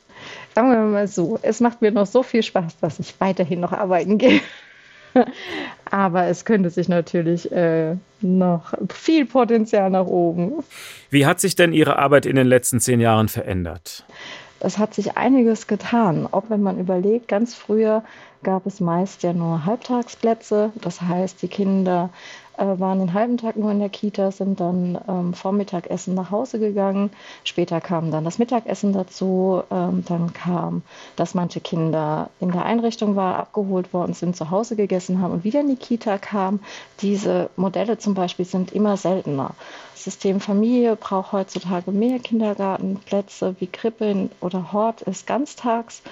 Sagen 0.54 0.70
wir 0.70 0.78
mal 0.80 1.08
so, 1.08 1.38
es 1.42 1.60
macht 1.60 1.82
mir 1.82 1.90
noch 1.90 2.06
so 2.06 2.22
viel 2.22 2.42
Spaß, 2.42 2.78
dass 2.80 3.00
ich 3.00 3.14
weiterhin 3.18 3.60
noch 3.60 3.72
arbeiten 3.72 4.18
gehe. 4.18 4.40
Aber 5.90 6.26
es 6.26 6.44
könnte 6.44 6.70
sich 6.70 6.88
natürlich 6.88 7.50
äh, 7.50 7.96
noch 8.20 8.74
viel 8.92 9.26
Potenzial 9.26 9.90
nach 9.90 10.06
oben. 10.06 10.62
Wie 11.10 11.26
hat 11.26 11.40
sich 11.40 11.56
denn 11.56 11.72
Ihre 11.72 11.98
Arbeit 11.98 12.26
in 12.26 12.36
den 12.36 12.46
letzten 12.46 12.78
zehn 12.78 13.00
Jahren 13.00 13.28
verändert? 13.28 14.04
Es 14.60 14.76
hat 14.78 14.94
sich 14.94 15.16
einiges 15.16 15.66
getan, 15.66 16.28
auch 16.30 16.44
wenn 16.48 16.62
man 16.62 16.78
überlegt, 16.78 17.28
ganz 17.28 17.54
früher 17.54 18.04
gab 18.42 18.66
es 18.66 18.80
meist 18.80 19.22
ja 19.22 19.32
nur 19.32 19.64
Halbtagsplätze. 19.64 20.72
Das 20.76 21.00
heißt, 21.00 21.40
die 21.42 21.48
Kinder 21.48 22.10
waren 22.66 22.98
den 22.98 23.14
halben 23.14 23.36
Tag 23.36 23.56
nur 23.56 23.70
in 23.70 23.78
der 23.78 23.88
Kita, 23.88 24.30
sind 24.30 24.60
dann 24.60 24.98
ähm, 25.08 25.34
vorm 25.34 25.56
Mittagessen 25.56 26.14
nach 26.14 26.30
Hause 26.30 26.58
gegangen. 26.58 27.10
Später 27.44 27.80
kam 27.80 28.10
dann 28.10 28.24
das 28.24 28.38
Mittagessen 28.38 28.92
dazu. 28.92 29.62
Ähm, 29.70 30.04
dann 30.06 30.32
kam, 30.32 30.82
dass 31.16 31.34
manche 31.34 31.60
Kinder 31.60 32.30
in 32.40 32.52
der 32.52 32.64
Einrichtung 32.64 33.16
waren, 33.16 33.36
abgeholt 33.36 33.92
worden 33.92 34.14
sind, 34.14 34.36
zu 34.36 34.50
Hause 34.50 34.76
gegessen 34.76 35.20
haben 35.20 35.32
und 35.32 35.44
wieder 35.44 35.60
in 35.60 35.68
die 35.68 35.76
Kita 35.76 36.18
kamen. 36.18 36.60
Diese 37.00 37.50
Modelle 37.56 37.98
zum 37.98 38.14
Beispiel 38.14 38.44
sind 38.44 38.72
immer 38.72 38.96
seltener. 38.96 39.52
Das 39.94 40.04
System 40.04 40.40
Familie 40.40 40.96
braucht 40.96 41.32
heutzutage 41.32 41.90
mehr 41.90 42.18
Kindergartenplätze 42.18 43.56
wie 43.58 43.66
Krippe 43.66 44.30
oder 44.40 44.72
Hort 44.72 45.02
ist 45.02 45.26
ganztags 45.26 46.02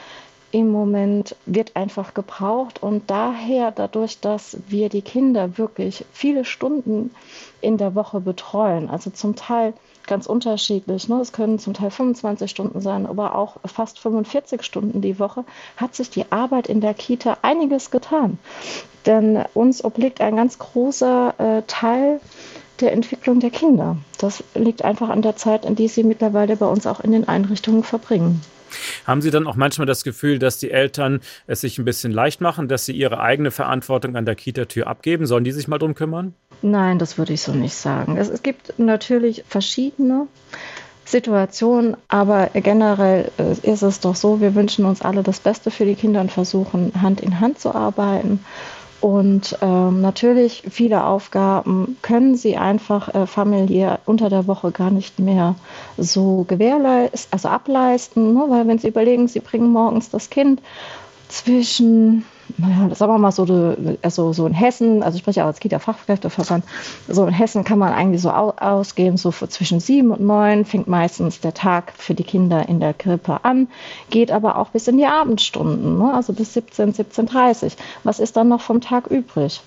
im 0.50 0.70
Moment 0.70 1.36
wird 1.44 1.76
einfach 1.76 2.14
gebraucht 2.14 2.82
und 2.82 3.10
daher, 3.10 3.70
dadurch, 3.70 4.20
dass 4.20 4.56
wir 4.68 4.88
die 4.88 5.02
Kinder 5.02 5.58
wirklich 5.58 6.04
viele 6.12 6.44
Stunden 6.44 7.10
in 7.60 7.76
der 7.76 7.94
Woche 7.94 8.20
betreuen, 8.20 8.88
also 8.88 9.10
zum 9.10 9.36
Teil 9.36 9.74
ganz 10.06 10.26
unterschiedlich, 10.26 11.08
ne? 11.08 11.20
es 11.20 11.32
können 11.32 11.58
zum 11.58 11.74
Teil 11.74 11.90
25 11.90 12.50
Stunden 12.50 12.80
sein, 12.80 13.04
aber 13.04 13.34
auch 13.34 13.56
fast 13.66 13.98
45 13.98 14.62
Stunden 14.62 15.02
die 15.02 15.18
Woche, 15.18 15.44
hat 15.76 15.94
sich 15.94 16.08
die 16.08 16.32
Arbeit 16.32 16.66
in 16.66 16.80
der 16.80 16.94
Kita 16.94 17.38
einiges 17.42 17.90
getan. 17.90 18.38
Denn 19.04 19.44
uns 19.52 19.84
obliegt 19.84 20.22
ein 20.22 20.36
ganz 20.36 20.58
großer 20.58 21.34
äh, 21.38 21.62
Teil 21.66 22.20
der 22.80 22.92
Entwicklung 22.92 23.40
der 23.40 23.50
Kinder. 23.50 23.96
Das 24.18 24.42
liegt 24.54 24.82
einfach 24.82 25.10
an 25.10 25.22
der 25.22 25.36
Zeit, 25.36 25.64
in 25.64 25.74
die 25.74 25.88
sie 25.88 26.04
mittlerweile 26.04 26.56
bei 26.56 26.66
uns 26.66 26.86
auch 26.86 27.00
in 27.00 27.12
den 27.12 27.28
Einrichtungen 27.28 27.82
verbringen. 27.82 28.40
Haben 29.06 29.22
Sie 29.22 29.30
dann 29.30 29.46
auch 29.46 29.56
manchmal 29.56 29.86
das 29.86 30.04
Gefühl, 30.04 30.38
dass 30.38 30.58
die 30.58 30.70
Eltern 30.70 31.20
es 31.46 31.60
sich 31.60 31.78
ein 31.78 31.84
bisschen 31.84 32.12
leicht 32.12 32.40
machen, 32.40 32.68
dass 32.68 32.84
sie 32.84 32.92
ihre 32.92 33.20
eigene 33.20 33.50
Verantwortung 33.50 34.16
an 34.16 34.24
der 34.24 34.34
Kita-Tür 34.34 34.86
abgeben? 34.86 35.26
Sollen 35.26 35.44
die 35.44 35.52
sich 35.52 35.68
mal 35.68 35.78
drum 35.78 35.94
kümmern? 35.94 36.34
Nein, 36.62 36.98
das 36.98 37.18
würde 37.18 37.32
ich 37.32 37.42
so 37.42 37.52
nicht 37.52 37.74
sagen. 37.74 38.16
Es, 38.16 38.28
es 38.28 38.42
gibt 38.42 38.78
natürlich 38.78 39.44
verschiedene 39.48 40.26
Situationen, 41.04 41.96
aber 42.08 42.50
generell 42.52 43.30
äh, 43.38 43.52
ist 43.62 43.82
es 43.82 44.00
doch 44.00 44.14
so, 44.14 44.40
wir 44.40 44.54
wünschen 44.54 44.84
uns 44.84 45.00
alle 45.00 45.22
das 45.22 45.40
Beste 45.40 45.70
für 45.70 45.86
die 45.86 45.94
Kinder 45.94 46.20
und 46.20 46.30
versuchen 46.30 46.92
Hand 47.00 47.20
in 47.20 47.40
Hand 47.40 47.58
zu 47.58 47.74
arbeiten. 47.74 48.44
Und 49.00 49.56
ähm, 49.62 50.00
natürlich 50.00 50.64
viele 50.70 51.04
Aufgaben 51.04 51.96
können 52.02 52.36
sie 52.36 52.56
einfach 52.56 53.14
äh, 53.14 53.26
familiär 53.26 54.00
unter 54.06 54.28
der 54.28 54.48
Woche 54.48 54.72
gar 54.72 54.90
nicht 54.90 55.20
mehr 55.20 55.54
so 55.96 56.44
gewährleisten, 56.48 57.32
also 57.32 57.48
ableisten, 57.48 58.34
ne? 58.34 58.44
weil 58.48 58.66
wenn 58.66 58.78
sie 58.78 58.88
überlegen, 58.88 59.28
sie 59.28 59.40
bringen 59.40 59.70
morgens 59.70 60.10
das 60.10 60.30
Kind 60.30 60.60
zwischen 61.28 62.24
sagen 62.94 63.12
wir 63.12 63.18
mal 63.18 63.32
so, 63.32 63.76
also 64.02 64.32
so 64.32 64.46
in 64.46 64.54
Hessen, 64.54 65.02
also 65.02 65.16
ich 65.16 65.22
spreche 65.22 65.42
auch 65.42 65.48
als 65.48 65.60
Kita-Fachkräfteverband, 65.60 66.64
so 67.08 67.26
in 67.26 67.32
Hessen 67.32 67.64
kann 67.64 67.78
man 67.78 67.92
eigentlich 67.92 68.22
so 68.22 68.30
ausgehen, 68.30 69.16
so 69.16 69.30
zwischen 69.30 69.80
sieben 69.80 70.10
und 70.10 70.20
neun 70.20 70.64
fängt 70.64 70.88
meistens 70.88 71.40
der 71.40 71.54
Tag 71.54 71.92
für 71.96 72.14
die 72.14 72.24
Kinder 72.24 72.68
in 72.68 72.80
der 72.80 72.94
Krippe 72.94 73.44
an, 73.44 73.68
geht 74.10 74.30
aber 74.32 74.56
auch 74.56 74.70
bis 74.70 74.88
in 74.88 74.98
die 74.98 75.06
Abendstunden, 75.06 75.98
ne? 75.98 76.12
also 76.14 76.32
bis 76.32 76.54
17, 76.54 76.94
17.30 76.94 77.72
Was 78.04 78.20
ist 78.20 78.36
dann 78.36 78.48
noch 78.48 78.60
vom 78.60 78.80
Tag 78.80 79.06
übrig? 79.08 79.60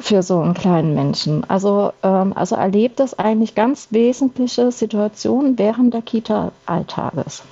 für 0.00 0.22
so 0.22 0.40
einen 0.40 0.54
kleinen 0.54 0.94
Menschen. 0.94 1.44
Also, 1.48 1.92
ähm, 2.02 2.32
also 2.34 2.56
erlebt 2.56 3.00
das 3.00 3.18
eigentlich 3.18 3.54
ganz 3.54 3.88
wesentliche 3.90 4.72
Situationen 4.72 5.58
während 5.58 5.92
der 5.92 6.00
Kita-Alltages. 6.00 7.42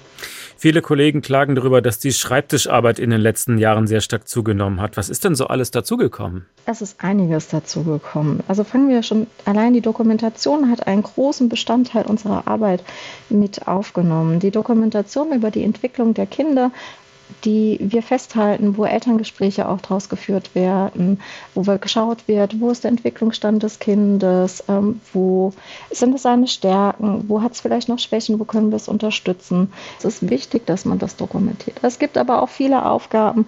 Viele 0.60 0.82
Kollegen 0.82 1.22
klagen 1.22 1.54
darüber, 1.54 1.80
dass 1.80 2.00
die 2.00 2.12
Schreibtischarbeit 2.12 2.98
in 2.98 3.10
den 3.10 3.20
letzten 3.20 3.58
Jahren 3.58 3.86
sehr 3.86 4.00
stark 4.00 4.26
zugenommen 4.26 4.80
hat. 4.80 4.96
Was 4.96 5.08
ist 5.08 5.24
denn 5.24 5.36
so 5.36 5.46
alles 5.46 5.70
dazugekommen? 5.70 6.46
Es 6.66 6.82
ist 6.82 6.96
einiges 6.98 7.46
dazugekommen. 7.46 8.40
Also 8.48 8.64
fangen 8.64 8.88
wir 8.88 9.04
schon, 9.04 9.28
allein 9.44 9.72
die 9.72 9.80
Dokumentation 9.80 10.68
hat 10.68 10.88
einen 10.88 11.04
großen 11.04 11.48
Bestandteil 11.48 12.06
unserer 12.06 12.48
Arbeit 12.48 12.82
mit 13.28 13.68
aufgenommen. 13.68 14.40
Die 14.40 14.50
Dokumentation 14.50 15.32
über 15.32 15.52
die 15.52 15.62
Entwicklung 15.62 16.12
der 16.12 16.26
Kinder 16.26 16.72
die 17.44 17.78
wir 17.80 18.02
festhalten, 18.02 18.76
wo 18.76 18.84
Elterngespräche 18.84 19.68
auch 19.68 19.80
draus 19.80 20.08
geführt 20.08 20.54
werden, 20.54 21.20
wo 21.54 21.62
geschaut 21.78 22.26
wird, 22.26 22.60
wo 22.60 22.70
ist 22.70 22.84
der 22.84 22.90
Entwicklungsstand 22.90 23.62
des 23.62 23.78
Kindes, 23.78 24.64
ähm, 24.68 25.00
wo 25.12 25.52
sind 25.90 26.14
es 26.14 26.22
seine 26.22 26.48
Stärken, 26.48 27.24
wo 27.28 27.42
hat 27.42 27.52
es 27.52 27.60
vielleicht 27.60 27.88
noch 27.88 27.98
Schwächen, 27.98 28.38
wo 28.40 28.44
können 28.44 28.70
wir 28.70 28.76
es 28.76 28.88
unterstützen. 28.88 29.72
Es 29.98 30.04
ist 30.04 30.30
wichtig, 30.30 30.66
dass 30.66 30.84
man 30.84 30.98
das 30.98 31.16
dokumentiert. 31.16 31.78
Es 31.82 31.98
gibt 31.98 32.18
aber 32.18 32.42
auch 32.42 32.48
viele 32.48 32.86
Aufgaben, 32.86 33.46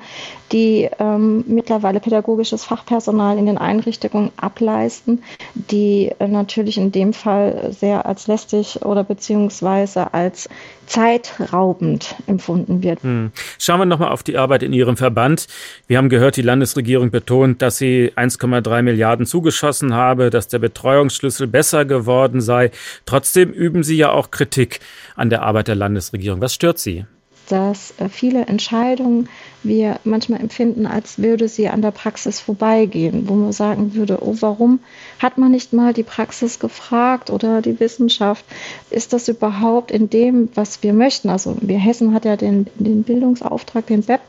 die 0.52 0.88
ähm, 0.98 1.44
mittlerweile 1.46 2.00
pädagogisches 2.00 2.64
Fachpersonal 2.64 3.38
in 3.38 3.46
den 3.46 3.58
Einrichtungen 3.58 4.32
ableisten, 4.36 5.22
die 5.54 6.12
äh, 6.18 6.28
natürlich 6.28 6.76
in 6.76 6.92
dem 6.92 7.12
Fall 7.12 7.72
sehr 7.72 8.06
als 8.06 8.26
lästig 8.26 8.84
oder 8.84 9.04
beziehungsweise 9.04 10.12
als 10.12 10.48
zeitraubend 10.86 12.16
empfunden 12.26 12.82
wird. 12.82 13.02
Hm. 13.02 13.30
Schauen 13.70 13.82
wir 13.82 13.86
nochmal 13.86 14.10
auf 14.10 14.24
die 14.24 14.36
Arbeit 14.36 14.64
in 14.64 14.72
Ihrem 14.72 14.96
Verband. 14.96 15.46
Wir 15.86 15.98
haben 15.98 16.08
gehört, 16.08 16.36
die 16.36 16.42
Landesregierung 16.42 17.12
betont, 17.12 17.62
dass 17.62 17.78
sie 17.78 18.10
1,3 18.16 18.82
Milliarden 18.82 19.26
zugeschossen 19.26 19.94
habe, 19.94 20.30
dass 20.30 20.48
der 20.48 20.58
Betreuungsschlüssel 20.58 21.46
besser 21.46 21.84
geworden 21.84 22.40
sei. 22.40 22.72
Trotzdem 23.06 23.52
üben 23.52 23.84
Sie 23.84 23.96
ja 23.96 24.10
auch 24.10 24.32
Kritik 24.32 24.80
an 25.14 25.30
der 25.30 25.42
Arbeit 25.42 25.68
der 25.68 25.76
Landesregierung. 25.76 26.40
Was 26.40 26.52
stört 26.52 26.80
Sie? 26.80 27.04
Dass 27.50 27.92
äh, 27.98 28.08
viele 28.08 28.46
Entscheidungen 28.46 29.28
wir 29.64 29.98
manchmal 30.04 30.40
empfinden, 30.40 30.86
als 30.86 31.18
würde 31.18 31.48
sie 31.48 31.68
an 31.68 31.82
der 31.82 31.90
Praxis 31.90 32.38
vorbeigehen, 32.38 33.28
wo 33.28 33.34
man 33.34 33.52
sagen 33.52 33.94
würde, 33.94 34.18
oh, 34.22 34.36
warum 34.38 34.78
hat 35.18 35.36
man 35.36 35.50
nicht 35.50 35.72
mal 35.72 35.92
die 35.92 36.04
Praxis 36.04 36.60
gefragt 36.60 37.28
oder 37.28 37.60
die 37.60 37.78
Wissenschaft? 37.80 38.44
Ist 38.88 39.12
das 39.12 39.26
überhaupt 39.26 39.90
in 39.90 40.08
dem, 40.08 40.48
was 40.54 40.82
wir 40.84 40.92
möchten? 40.92 41.28
Also 41.28 41.56
wir 41.60 41.78
Hessen 41.78 42.14
hat 42.14 42.24
ja 42.24 42.36
den, 42.36 42.68
den 42.76 43.02
Bildungsauftrag, 43.02 43.86
den 43.86 44.02
BEP, 44.02 44.20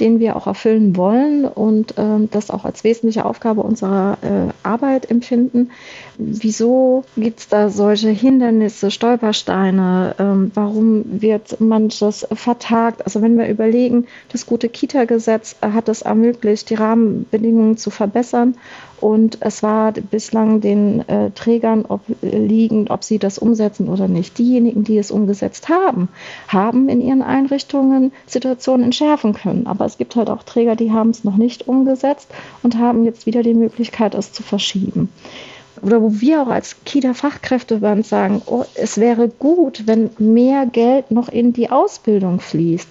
den 0.00 0.18
wir 0.18 0.34
auch 0.34 0.46
erfüllen 0.46 0.96
wollen 0.96 1.44
und 1.44 1.94
ähm, 1.98 2.28
das 2.30 2.50
auch 2.50 2.64
als 2.64 2.82
wesentliche 2.82 3.26
Aufgabe 3.26 3.60
unserer 3.60 4.16
äh, 4.22 4.52
Arbeit 4.66 5.10
empfinden. 5.10 5.70
Wieso 6.16 7.04
gibt 7.16 7.40
es 7.40 7.48
da 7.48 7.68
solche 7.68 8.08
Hindernisse, 8.08 8.90
Stolpersteine? 8.90 10.14
Ähm, 10.18 10.50
warum 10.54 11.04
wird 11.20 11.60
manches 11.60 12.26
verteilt? 12.32 12.69
Getagt. 12.70 13.04
Also 13.04 13.22
wenn 13.22 13.36
wir 13.36 13.48
überlegen, 13.48 14.06
das 14.30 14.46
gute 14.46 14.68
Kita-Gesetz 14.68 15.56
hat 15.60 15.88
es 15.88 16.02
ermöglicht, 16.02 16.70
die 16.70 16.74
Rahmenbedingungen 16.74 17.76
zu 17.76 17.90
verbessern. 17.90 18.56
Und 19.00 19.38
es 19.40 19.62
war 19.62 19.92
bislang 19.92 20.60
den 20.60 21.08
äh, 21.08 21.30
Trägern 21.30 21.86
obliegend, 21.86 22.90
ob 22.90 23.02
sie 23.02 23.18
das 23.18 23.38
umsetzen 23.38 23.88
oder 23.88 24.08
nicht. 24.08 24.36
Diejenigen, 24.36 24.84
die 24.84 24.98
es 24.98 25.10
umgesetzt 25.10 25.70
haben, 25.70 26.08
haben 26.48 26.90
in 26.90 27.00
ihren 27.00 27.22
Einrichtungen 27.22 28.12
Situationen 28.26 28.84
entschärfen 28.84 29.32
können. 29.32 29.66
Aber 29.66 29.86
es 29.86 29.96
gibt 29.96 30.16
halt 30.16 30.28
auch 30.28 30.42
Träger, 30.42 30.76
die 30.76 30.92
haben 30.92 31.10
es 31.10 31.24
noch 31.24 31.38
nicht 31.38 31.66
umgesetzt 31.66 32.28
und 32.62 32.76
haben 32.76 33.04
jetzt 33.04 33.24
wieder 33.24 33.42
die 33.42 33.54
Möglichkeit, 33.54 34.14
es 34.14 34.32
zu 34.32 34.42
verschieben 34.42 35.08
oder 35.82 36.02
wo 36.02 36.20
wir 36.20 36.42
auch 36.42 36.48
als 36.48 36.76
Kita-Fachkräfteband 36.84 38.06
sagen, 38.06 38.42
oh, 38.46 38.64
es 38.74 38.98
wäre 38.98 39.28
gut, 39.28 39.84
wenn 39.86 40.10
mehr 40.18 40.66
Geld 40.66 41.10
noch 41.10 41.28
in 41.28 41.52
die 41.52 41.70
Ausbildung 41.70 42.40
fließt, 42.40 42.88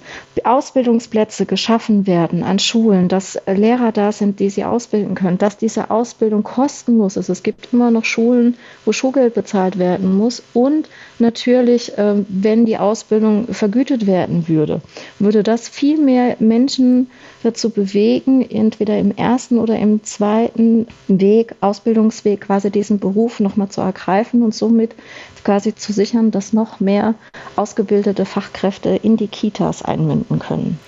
Ausbildungsplätze 0.49 1.45
geschaffen 1.45 2.07
werden 2.07 2.43
an 2.43 2.59
Schulen, 2.59 3.07
dass 3.07 3.39
Lehrer 3.45 3.91
da 3.91 4.11
sind, 4.11 4.39
die 4.39 4.49
sie 4.49 4.65
ausbilden 4.65 5.15
können, 5.15 5.37
dass 5.37 5.57
diese 5.57 5.91
Ausbildung 5.91 6.43
kostenlos 6.43 7.17
ist. 7.17 7.29
Es 7.29 7.43
gibt 7.43 7.71
immer 7.71 7.91
noch 7.91 8.05
Schulen, 8.05 8.57
wo 8.85 8.91
Schulgeld 8.91 9.35
bezahlt 9.35 9.77
werden 9.77 10.17
muss 10.17 10.41
und 10.53 10.89
natürlich, 11.19 11.93
ähm, 11.97 12.25
wenn 12.29 12.65
die 12.65 12.77
Ausbildung 12.77 13.53
vergütet 13.53 14.07
werden 14.07 14.47
würde, 14.47 14.81
würde 15.19 15.43
das 15.43 15.67
viel 15.67 15.97
mehr 15.97 16.35
Menschen 16.39 17.09
dazu 17.43 17.69
bewegen, 17.69 18.41
entweder 18.49 18.97
im 18.97 19.15
ersten 19.15 19.57
oder 19.57 19.77
im 19.77 20.03
zweiten 20.03 20.87
Weg, 21.07 21.55
Ausbildungsweg, 21.61 22.41
quasi 22.41 22.69
diesen 22.69 22.99
Beruf 22.99 23.39
nochmal 23.39 23.69
zu 23.69 23.81
ergreifen 23.81 24.43
und 24.43 24.53
somit 24.53 24.95
quasi 25.43 25.73
zu 25.73 25.93
sichern, 25.93 26.31
dass 26.31 26.53
noch 26.53 26.79
mehr 26.79 27.15
ausgebildete 27.55 28.25
Fachkräfte 28.25 28.99
in 29.01 29.17
die 29.17 29.27
Kitas 29.27 29.83
einmünden 29.83 30.39
können. 30.39 30.79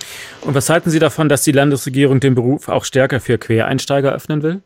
Und 0.41 0.55
was 0.55 0.69
halten 0.69 0.89
Sie 0.89 0.99
davon, 0.99 1.29
dass 1.29 1.43
die 1.43 1.51
Landesregierung 1.51 2.19
den 2.19 2.36
Beruf 2.36 2.67
auch 2.67 2.84
stärker 2.84 3.19
für 3.19 3.38
Quereinsteiger 3.38 4.11
öffnen 4.11 4.43
will? 4.43 4.61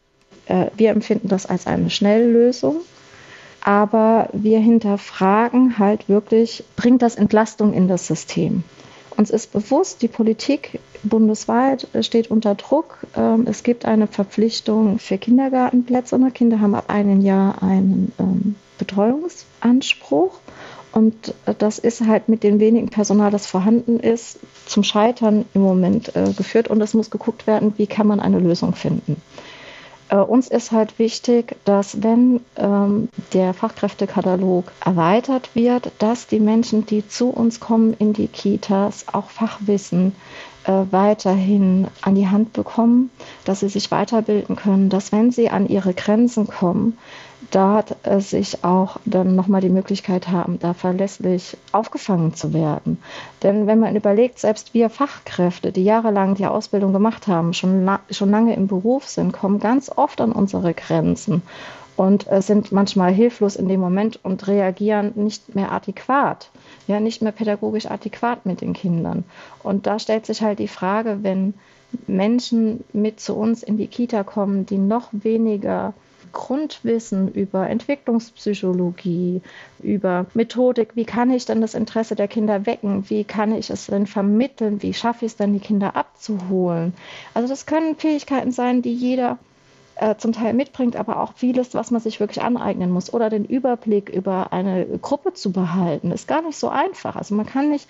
Äh, 0.47 0.68
wir 0.76 0.89
empfinden 0.89 1.28
das 1.28 1.45
als 1.45 1.68
eine 1.68 1.89
Schnelllösung. 1.89 2.78
Aber 3.66 4.30
wir 4.32 4.59
hinterfragen 4.59 5.80
halt 5.80 6.07
wirklich, 6.07 6.63
bringt 6.76 7.01
das 7.01 7.16
Entlastung 7.16 7.74
in 7.74 7.88
das 7.88 8.05
System? 8.05 8.63
Uns 9.18 9.32
ist 9.32 9.53
bewusst, 9.53 10.03
die 10.03 10.07
Politik 10.07 10.80
bundesweit 11.01 11.88
steht 12.01 12.30
unter 12.30 12.53
Druck. 12.53 12.99
Ähm, 13.18 13.47
es 13.49 13.63
gibt 13.63 13.86
eine 13.86 14.05
Verpflichtung 14.05 14.99
für 14.99 15.18
Kindergartenplätze. 15.18 16.16
Kinder 16.32 16.59
haben 16.59 16.76
ab 16.76 16.91
einem 16.91 17.22
Jahr 17.22 17.63
einen 17.63 18.11
ähm, 18.20 18.55
Betreuungsanspruch. 18.78 20.38
Und 20.91 21.34
äh, 21.47 21.55
das 21.57 21.80
ist 21.80 22.05
halt 22.05 22.30
mit 22.30 22.43
dem 22.43 22.59
wenigen 22.59 22.89
Personal, 22.89 23.32
das 23.32 23.47
vorhanden 23.47 23.99
ist, 23.99 24.38
zum 24.68 24.84
Scheitern 24.84 25.45
im 25.55 25.61
Moment 25.61 26.16
äh, 26.16 26.34
geführt. 26.38 26.68
Und 26.68 26.82
es 26.82 26.93
muss 26.93 27.09
geguckt 27.09 27.47
werden, 27.47 27.74
wie 27.78 27.88
kann 27.88 28.05
man 28.05 28.20
eine 28.20 28.38
Lösung 28.38 28.76
finden. 28.76 29.20
Äh, 30.16 30.20
uns 30.20 30.47
ist 30.47 30.72
halt 30.72 30.97
wichtig, 30.97 31.57
dass 31.66 32.01
wenn 32.01 32.39
ähm, 32.55 33.09
der 33.34 33.53
Fachkräftekatalog 33.53 34.72
erweitert 34.84 35.55
wird, 35.55 35.91
dass 35.99 36.28
die 36.28 36.39
Menschen, 36.39 36.86
die 36.86 37.05
zu 37.07 37.30
uns 37.30 37.59
kommen 37.59 37.93
in 37.99 38.13
die 38.13 38.28
Kitas, 38.28 39.05
auch 39.11 39.30
Fachwissen 39.30 40.16
äh, 40.63 40.72
weiterhin 40.91 41.88
an 42.01 42.16
die 42.16 42.30
Hand 42.30 42.53
bekommen, 42.53 43.11
dass 43.43 43.59
sie 43.59 43.70
sich 43.70 43.91
weiterbilden 43.91 44.55
können, 44.55 44.89
dass 44.89 45.11
wenn 45.11 45.32
sie 45.32 45.49
an 45.49 45.68
ihre 45.68 45.93
Grenzen 45.93 46.47
kommen, 46.47 46.97
dort 47.52 47.96
äh, 48.06 48.20
sich 48.20 48.64
auch 48.64 48.98
dann 49.06 49.36
nochmal 49.36 49.62
die 49.62 49.70
Möglichkeit 49.70 50.30
haben, 50.30 50.60
da 50.60 50.74
verlässlich 50.74 51.58
aufgefangen 51.72 52.34
zu 52.34 52.54
werden. 52.54 52.98
Denn 53.43 53.68
wenn 53.68 53.80
man 53.80 53.96
überlegt, 53.96 54.39
selbst 54.39 54.74
wir 54.74 54.89
Fachkräfte, 54.89 55.72
die 55.72 55.84
jahrelang 55.84 56.36
die 56.36 56.46
Ausbildung 56.46 56.93
gemacht 56.93 57.28
haben, 57.28 57.54
schon, 57.54 57.89
schon 58.10 58.32
lange 58.32 58.56
im 58.56 58.68
Beruf 58.68 59.08
sind, 59.08 59.32
kommen 59.32 59.60
ganz 59.60 59.91
oft 59.96 60.22
an 60.22 60.32
unsere 60.32 60.74
Grenzen 60.74 61.41
und 61.96 62.30
äh, 62.32 62.41
sind 62.41 62.72
manchmal 62.72 63.14
hilflos 63.14 63.56
in 63.56 63.68
dem 63.68 63.80
Moment 63.80 64.20
und 64.24 64.48
reagieren 64.48 65.14
nicht 65.16 65.56
mehr 65.56 65.72
adäquat, 65.72 66.50
ja, 66.88 67.00
nicht 67.00 67.22
mehr 67.22 67.32
pädagogisch 67.32 67.86
adäquat 67.86 68.46
mit 68.46 68.62
den 68.62 68.74
Kindern. 68.74 69.24
Und 69.64 69.88
da 69.88 70.00
stellt 70.00 70.26
sich 70.26 70.41
halt 70.41 70.60
die 70.60 70.68
Frage, 70.68 71.20
wenn 71.22 71.54
Menschen 72.08 72.84
mit 72.91 73.20
zu 73.20 73.36
uns 73.36 73.64
in 73.64 73.78
die 73.78 73.88
Kita 73.88 74.24
kommen, 74.24 74.66
die 74.66 74.78
noch 74.78 75.10
weniger 75.12 75.93
Grundwissen 76.36 77.30
über 77.30 77.68
Entwicklungspsychologie, 77.68 79.42
über 79.82 80.28
Methodik, 80.36 80.96
wie 80.96 81.06
kann 81.06 81.32
ich 81.32 81.46
denn 81.46 81.62
das 81.62 81.74
Interesse 81.74 82.16
der 82.16 82.28
Kinder 82.28 82.68
wecken, 82.68 83.10
wie 83.10 83.24
kann 83.24 83.56
ich 83.56 83.72
es 83.72 83.88
denn 83.88 84.06
vermitteln, 84.06 84.84
wie 84.84 84.94
schaffe 84.94 85.26
ich 85.26 85.32
es 85.32 85.38
dann, 85.38 85.54
die 85.54 85.60
Kinder 85.60 85.96
abzuholen. 85.96 86.94
Also 87.34 87.48
das 87.48 87.66
können 87.66 87.96
Fähigkeiten 87.96 88.52
sein, 88.52 88.84
die 88.84 88.94
jeder 88.94 89.40
äh, 89.96 90.16
zum 90.16 90.34
Teil 90.34 90.54
mitbringt, 90.54 90.96
aber 90.96 91.22
auch 91.22 91.34
vieles, 91.36 91.74
was 91.74 91.91
man 91.91 92.02
sich 92.02 92.20
wirklich 92.20 92.43
aneignen 92.43 92.91
muss. 92.91 93.14
Oder 93.14 93.30
den 93.30 93.46
Überblick 93.46 94.10
über 94.10 94.52
eine 94.52 94.86
Gruppe 95.02 95.34
zu 95.34 95.52
behalten, 95.52 96.12
ist 96.12 96.28
gar 96.28 96.41
nicht 96.41 96.58
so 96.58 96.70
einfach. 96.70 97.16
Also 97.16 97.36
man 97.36 97.46
kann 97.46 97.70
nicht 97.70 97.89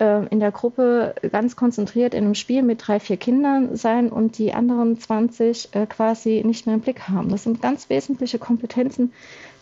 äh, 0.00 0.26
in 0.26 0.40
der 0.40 0.52
Gruppe 0.52 1.14
ganz 1.30 1.56
konzentriert 1.56 2.14
in 2.14 2.24
einem 2.24 2.34
Spiel 2.34 2.62
mit 2.62 2.86
drei, 2.86 3.00
vier 3.00 3.16
Kindern 3.16 3.76
sein 3.76 4.10
und 4.10 4.38
die 4.38 4.52
anderen 4.52 4.98
20 4.98 5.74
äh, 5.74 5.86
quasi 5.86 6.42
nicht 6.44 6.66
mehr 6.66 6.74
im 6.74 6.80
Blick 6.80 7.08
haben. 7.08 7.28
Das 7.28 7.44
sind 7.44 7.62
ganz 7.62 7.88
wesentliche 7.88 8.38
Kompetenzen, 8.38 9.12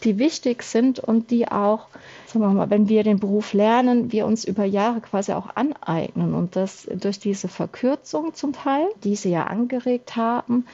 die 0.05 0.19
wichtig 0.19 0.63
sind 0.63 0.99
und 0.99 1.31
die 1.31 1.49
auch, 1.49 1.87
sagen 2.27 2.45
wir 2.45 2.49
mal, 2.49 2.71
wenn 2.71 2.89
wir 2.89 3.05
den 3.05 3.21
Beruf 3.21 3.53
lernen, 3.53 4.13
wir 4.13 4.27
uns 4.27 4.45
über 4.45 4.65
Jahre 4.65 5.01
quasi 5.01 5.33
auch 5.33 5.55
aneignen. 5.55 6.35
Und 6.35 6.57
das 6.57 6.89
durch 6.93 7.19
diese 7.19 7.49
Verkürzung 7.49 8.35
zum 8.35 8.53
Teil, 8.53 8.89
die 9.05 9.17
sie 9.17 9.31
ja 9.31 9.45
angeregt 9.45 10.17
haben, 10.17 10.67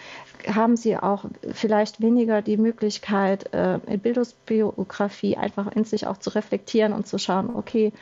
haben 0.47 0.77
sie 0.77 0.97
auch 0.97 1.25
vielleicht 1.53 2.01
weniger 2.01 2.43
die 2.43 2.57
Möglichkeit, 2.57 3.53
äh, 3.53 3.79
in 3.87 4.01
Bildungsbiografie 4.01 5.37
einfach 5.37 5.71
in 5.73 5.85
sich 5.85 6.07
auch 6.07 6.19
zu 6.19 6.31
reflektieren 6.31 6.93
und 6.93 7.07
zu 7.07 7.19
schauen, 7.19 7.55
okay, 7.55 7.93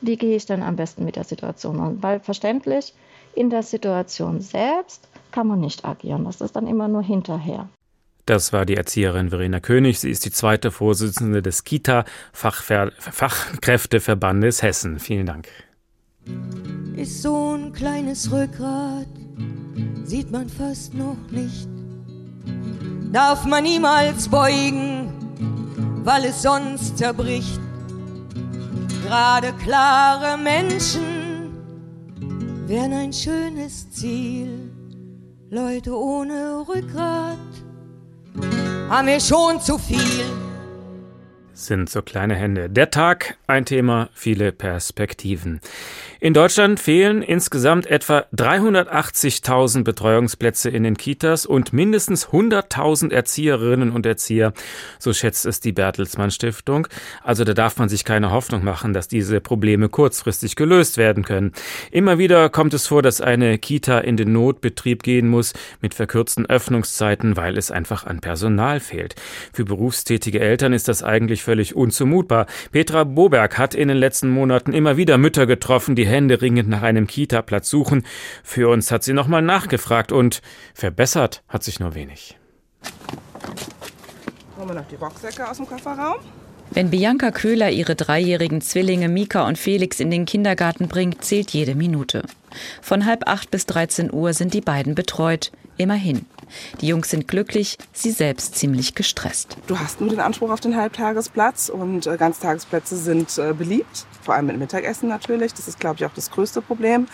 wie 0.00 0.16
gehe 0.16 0.36
ich 0.36 0.46
denn 0.46 0.62
am 0.62 0.76
besten 0.76 1.04
mit 1.04 1.16
der 1.16 1.24
Situation 1.24 1.80
um? 1.80 2.02
Weil 2.02 2.20
verständlich, 2.20 2.94
in 3.34 3.50
der 3.50 3.62
Situation 3.62 4.40
selbst 4.40 5.08
kann 5.30 5.46
man 5.46 5.60
nicht 5.60 5.84
agieren. 5.84 6.24
Das 6.24 6.40
ist 6.40 6.56
dann 6.56 6.66
immer 6.66 6.88
nur 6.88 7.02
hinterher. 7.02 7.68
Das 8.26 8.52
war 8.52 8.66
die 8.66 8.76
Erzieherin 8.76 9.30
Verena 9.30 9.60
König. 9.60 10.00
Sie 10.00 10.10
ist 10.10 10.24
die 10.24 10.30
zweite 10.30 10.70
Vorsitzende 10.70 11.42
des 11.42 11.64
Kita-Fachkräfteverbandes 11.64 14.62
Hessen. 14.62 14.98
Vielen 14.98 15.26
Dank. 15.26 15.48
Ist 16.96 17.22
so 17.22 17.56
ein 17.56 17.72
kleines 17.72 18.30
Rückgrat, 18.30 19.08
sieht 20.04 20.30
man 20.30 20.48
fast 20.48 20.94
noch 20.94 21.18
nicht 21.30 21.68
darf 23.16 23.46
man 23.46 23.64
niemals 23.64 24.28
beugen, 24.28 25.10
weil 26.04 26.26
es 26.26 26.42
sonst 26.42 26.98
zerbricht. 26.98 27.58
Gerade 29.02 29.54
klare 29.54 30.36
Menschen 30.36 31.54
wären 32.66 32.92
ein 32.92 33.14
schönes 33.14 33.90
Ziel. 33.90 34.70
Leute 35.48 35.96
ohne 35.96 36.66
Rückgrat 36.68 37.38
haben 38.88 39.06
wir 39.08 39.20
schon 39.20 39.60
zu 39.60 39.78
viel 39.78 40.24
sind 41.56 41.88
so 41.88 42.02
kleine 42.02 42.34
Hände. 42.34 42.68
Der 42.68 42.90
Tag, 42.90 43.36
ein 43.46 43.64
Thema, 43.64 44.10
viele 44.12 44.52
Perspektiven. 44.52 45.60
In 46.18 46.32
Deutschland 46.32 46.80
fehlen 46.80 47.20
insgesamt 47.20 47.86
etwa 47.86 48.24
380.000 48.34 49.84
Betreuungsplätze 49.84 50.70
in 50.70 50.82
den 50.82 50.96
Kitas 50.96 51.44
und 51.44 51.74
mindestens 51.74 52.28
100.000 52.28 53.12
Erzieherinnen 53.12 53.92
und 53.92 54.06
Erzieher, 54.06 54.54
so 54.98 55.12
schätzt 55.12 55.44
es 55.44 55.60
die 55.60 55.72
Bertelsmann 55.72 56.30
Stiftung. 56.30 56.88
Also 57.22 57.44
da 57.44 57.52
darf 57.52 57.76
man 57.76 57.90
sich 57.90 58.06
keine 58.06 58.30
Hoffnung 58.30 58.64
machen, 58.64 58.94
dass 58.94 59.08
diese 59.08 59.42
Probleme 59.42 59.90
kurzfristig 59.90 60.56
gelöst 60.56 60.96
werden 60.96 61.22
können. 61.22 61.52
Immer 61.90 62.16
wieder 62.16 62.48
kommt 62.48 62.72
es 62.72 62.86
vor, 62.86 63.02
dass 63.02 63.20
eine 63.20 63.58
Kita 63.58 63.98
in 63.98 64.16
den 64.16 64.32
Notbetrieb 64.32 65.02
gehen 65.02 65.28
muss 65.28 65.52
mit 65.82 65.92
verkürzten 65.92 66.46
Öffnungszeiten, 66.46 67.36
weil 67.36 67.58
es 67.58 67.70
einfach 67.70 68.06
an 68.06 68.20
Personal 68.20 68.80
fehlt. 68.80 69.16
Für 69.52 69.66
berufstätige 69.66 70.40
Eltern 70.40 70.72
ist 70.72 70.88
das 70.88 71.02
eigentlich 71.02 71.42
völlig 71.42 71.76
unzumutbar. 71.76 72.46
Petra 72.72 73.04
Boberg 73.04 73.58
hat 73.58 73.74
in 73.74 73.88
den 73.88 73.98
letzten 73.98 74.30
Monaten 74.30 74.72
immer 74.72 74.96
wieder 74.96 75.18
Mütter 75.18 75.46
getroffen, 75.46 75.94
die 75.94 76.05
händeringend 76.06 76.68
nach 76.68 76.82
einem 76.82 77.06
Kita-Platz 77.06 77.68
suchen. 77.68 78.04
Für 78.42 78.68
uns 78.68 78.90
hat 78.90 79.04
sie 79.04 79.12
nochmal 79.12 79.42
nachgefragt 79.42 80.12
und 80.12 80.42
verbessert 80.74 81.42
hat 81.48 81.64
sich 81.64 81.80
nur 81.80 81.94
wenig. 81.94 82.36
Holen 84.58 84.68
wir 84.68 84.74
noch 84.74 84.88
die 84.88 84.96
Boxsäcke 84.96 85.48
aus 85.48 85.58
dem 85.58 85.66
Kofferraum. 85.66 86.16
Wenn 86.70 86.90
Bianca 86.90 87.30
Köhler 87.30 87.70
ihre 87.70 87.94
dreijährigen 87.94 88.60
Zwillinge 88.60 89.08
Mika 89.08 89.46
und 89.46 89.56
Felix 89.56 90.00
in 90.00 90.10
den 90.10 90.26
Kindergarten 90.26 90.88
bringt, 90.88 91.24
zählt 91.24 91.50
jede 91.50 91.74
Minute. 91.74 92.22
Von 92.82 93.06
halb 93.06 93.28
acht 93.28 93.50
bis 93.50 93.66
13 93.66 94.12
Uhr 94.12 94.32
sind 94.32 94.52
die 94.52 94.60
beiden 94.60 94.94
betreut. 94.94 95.52
Immerhin. 95.76 96.26
Die 96.80 96.88
Jungs 96.88 97.10
sind 97.10 97.28
glücklich, 97.28 97.78
sie 97.92 98.10
selbst 98.10 98.56
ziemlich 98.56 98.94
gestresst. 98.94 99.56
Du 99.66 99.78
hast 99.78 100.00
nur 100.00 100.10
den 100.10 100.20
Anspruch 100.20 100.50
auf 100.50 100.60
den 100.60 100.76
Halbtagesplatz 100.76 101.68
und 101.68 102.06
äh, 102.06 102.16
Ganztagesplätze 102.16 102.96
sind 102.96 103.36
äh, 103.38 103.52
beliebt, 103.52 104.06
vor 104.22 104.34
allem 104.34 104.46
mit 104.46 104.58
Mittagessen 104.58 105.08
natürlich. 105.08 105.54
Das 105.54 105.68
ist, 105.68 105.80
glaube 105.80 105.96
ich, 105.96 106.06
auch 106.06 106.14
das 106.14 106.30
größte 106.30 106.62
Problem. 106.62 107.06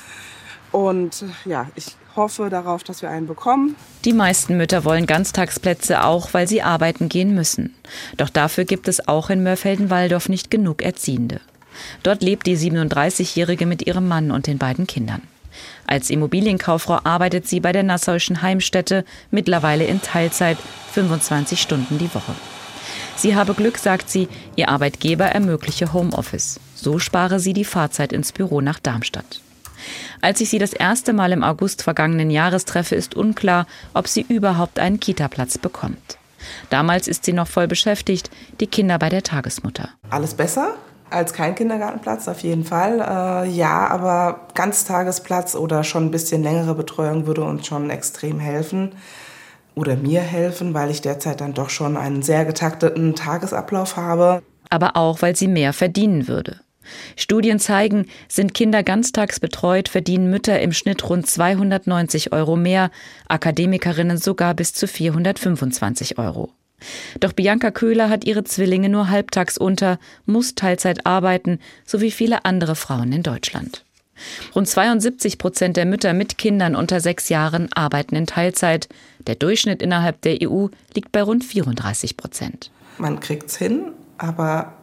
Und 0.71 1.23
äh, 1.23 1.49
ja, 1.49 1.69
ich 1.75 1.97
hoffe 2.17 2.51
darauf, 2.51 2.83
dass 2.83 3.03
wir 3.03 3.11
einen 3.11 3.27
bekommen. 3.27 3.77
Die 4.05 4.13
meisten 4.13 4.57
Mütter 4.57 4.85
wollen 4.85 5.07
Ganztagsplätze 5.07 6.05
auch, 6.05 6.35
weil 6.35 6.49
sie 6.49 6.63
arbeiten 6.63 7.09
gehen 7.09 7.35
müssen. 7.35 7.75
Doch 8.17 8.29
dafür 8.29 8.65
gibt 8.65 8.89
es 8.89 9.07
auch 9.09 9.31
in 9.31 9.43
Mörfelden-Walldorf 9.43 10.29
nicht 10.29 10.51
genug 10.51 10.83
Erziehende. 10.83 11.41
Dort 12.03 12.23
lebt 12.23 12.47
die 12.47 12.57
37-Jährige 12.57 13.67
mit 13.67 13.87
ihrem 13.87 14.09
Mann 14.09 14.31
und 14.31 14.47
den 14.47 14.59
beiden 14.59 14.87
Kindern. 14.87 15.23
Als 15.87 16.11
Immobilienkauffrau 16.11 17.01
arbeitet 17.05 17.47
sie 17.47 17.61
bei 17.61 17.73
der 17.73 17.83
Nassauischen 17.83 18.43
Heimstätte 18.43 19.05
mittlerweile 19.31 19.85
in 19.85 20.01
Teilzeit 20.01 20.59
25 20.93 21.61
Stunden 21.61 21.99
die 21.99 22.15
Woche. 22.15 22.35
Sie 23.17 23.37
habe 23.37 23.55
Glück, 23.55 23.79
sagt 23.79 24.09
sie, 24.09 24.29
ihr 24.57 24.69
Arbeitgeber 24.69 25.27
ermögliche 25.27 25.93
Homeoffice. 25.93 26.61
So 26.75 26.99
spare 26.99 27.41
sie 27.41 27.53
die 27.53 27.65
Fahrzeit 27.65 28.13
ins 28.13 28.33
Büro 28.33 28.61
nach 28.61 28.81
Darmstadt. 28.81 29.41
Als 30.21 30.41
ich 30.41 30.49
sie 30.49 30.59
das 30.59 30.73
erste 30.73 31.13
Mal 31.13 31.33
im 31.33 31.43
August 31.43 31.83
vergangenen 31.83 32.31
Jahres 32.31 32.65
treffe, 32.65 32.95
ist 32.95 33.15
unklar, 33.15 33.67
ob 33.95 34.09
sie 34.09 34.25
überhaupt 34.29 34.79
einen 34.79 35.01
Kitaplatz 35.01 35.59
bekommt. 35.59 36.19
Damals 36.71 37.09
ist 37.09 37.25
sie 37.25 37.33
noch 37.33 37.49
voll 37.49 37.69
beschäftigt, 37.69 38.31
die 38.61 38.67
Kinder 38.67 38.99
bei 38.99 39.09
der 39.09 39.23
Tagesmutter. 39.23 39.91
Alles 40.11 40.35
besser 40.35 40.75
als 41.13 41.33
kein 41.33 41.55
Kindergartenplatz, 41.55 42.29
auf 42.29 42.41
jeden 42.41 42.65
Fall. 42.65 43.01
Äh, 43.01 43.51
ja, 43.51 43.87
aber 43.89 44.49
Ganztagesplatz 44.55 45.55
oder 45.55 45.85
schon 45.85 46.07
ein 46.07 46.11
bisschen 46.11 46.43
längere 46.43 46.75
Betreuung 46.75 47.27
würde 47.27 47.45
uns 47.45 47.67
schon 47.67 47.91
extrem 47.91 48.41
helfen 48.41 48.93
oder 49.75 49.97
mir 49.97 50.21
helfen, 50.21 50.75
weil 50.75 50.91
ich 50.91 51.01
derzeit 51.01 51.41
dann 51.41 51.55
doch 51.55 51.71
schon 51.71 51.97
einen 51.97 52.23
sehr 52.23 52.45
getakteten 52.45 53.15
Tagesablauf 53.15 53.97
habe. 53.97 54.43
Aber 54.71 54.97
auch, 54.97 55.23
weil 55.23 55.37
sie 55.37 55.49
mehr 55.49 55.73
verdienen 55.73 56.29
würde. 56.29 56.61
Studien 57.17 57.59
zeigen, 57.59 58.07
sind 58.29 58.55
Kinder 58.55 58.83
ganztags 58.83 59.39
betreut, 59.41 59.89
verdienen 59.89 60.31
Mütter 60.31 60.61
im 60.61 60.73
Schnitt 60.73 61.09
rund 61.09 61.27
290 61.27 62.33
Euro 62.33 62.57
mehr, 62.57 62.91
Akademikerinnen 63.29 64.19
sogar 64.19 64.55
bis 64.55 64.75
zu 64.75 64.89
425 64.89 66.19
Euro. 66.19 66.51
Doch 67.21 67.33
Bianca 67.33 67.71
Köhler 67.71 68.09
hat 68.09 68.25
ihre 68.25 68.45
Zwillinge 68.45 68.89
nur 68.89 69.09
halbtags 69.09 69.59
unter, 69.59 69.99
muss 70.27 70.55
Teilzeit 70.55 71.07
arbeiten, 71.07 71.59
so 71.87 72.01
wie 72.01 72.11
viele 72.11 72.45
andere 72.45 72.75
Frauen 72.75 73.13
in 73.13 73.23
Deutschland. 73.23 73.85
Rund 74.55 74.69
72 74.69 75.39
Prozent 75.39 75.77
der 75.77 75.87
Mütter 75.87 76.13
mit 76.13 76.39
Kindern 76.39 76.77
unter 76.77 77.01
sechs 77.01 77.29
Jahren 77.29 77.73
arbeiten 77.73 78.15
in 78.15 78.27
Teilzeit. 78.27 78.89
Der 79.27 79.35
Durchschnitt 79.35 79.83
innerhalb 79.83 80.21
der 80.23 80.39
EU 80.43 80.69
liegt 80.95 81.13
bei 81.13 81.23
rund 81.23 81.45
34 81.45 82.17
Prozent. 82.17 82.71
Man 82.99 83.21
kriegt's 83.21 83.57
hin, 83.57 83.93
aber 84.19 84.75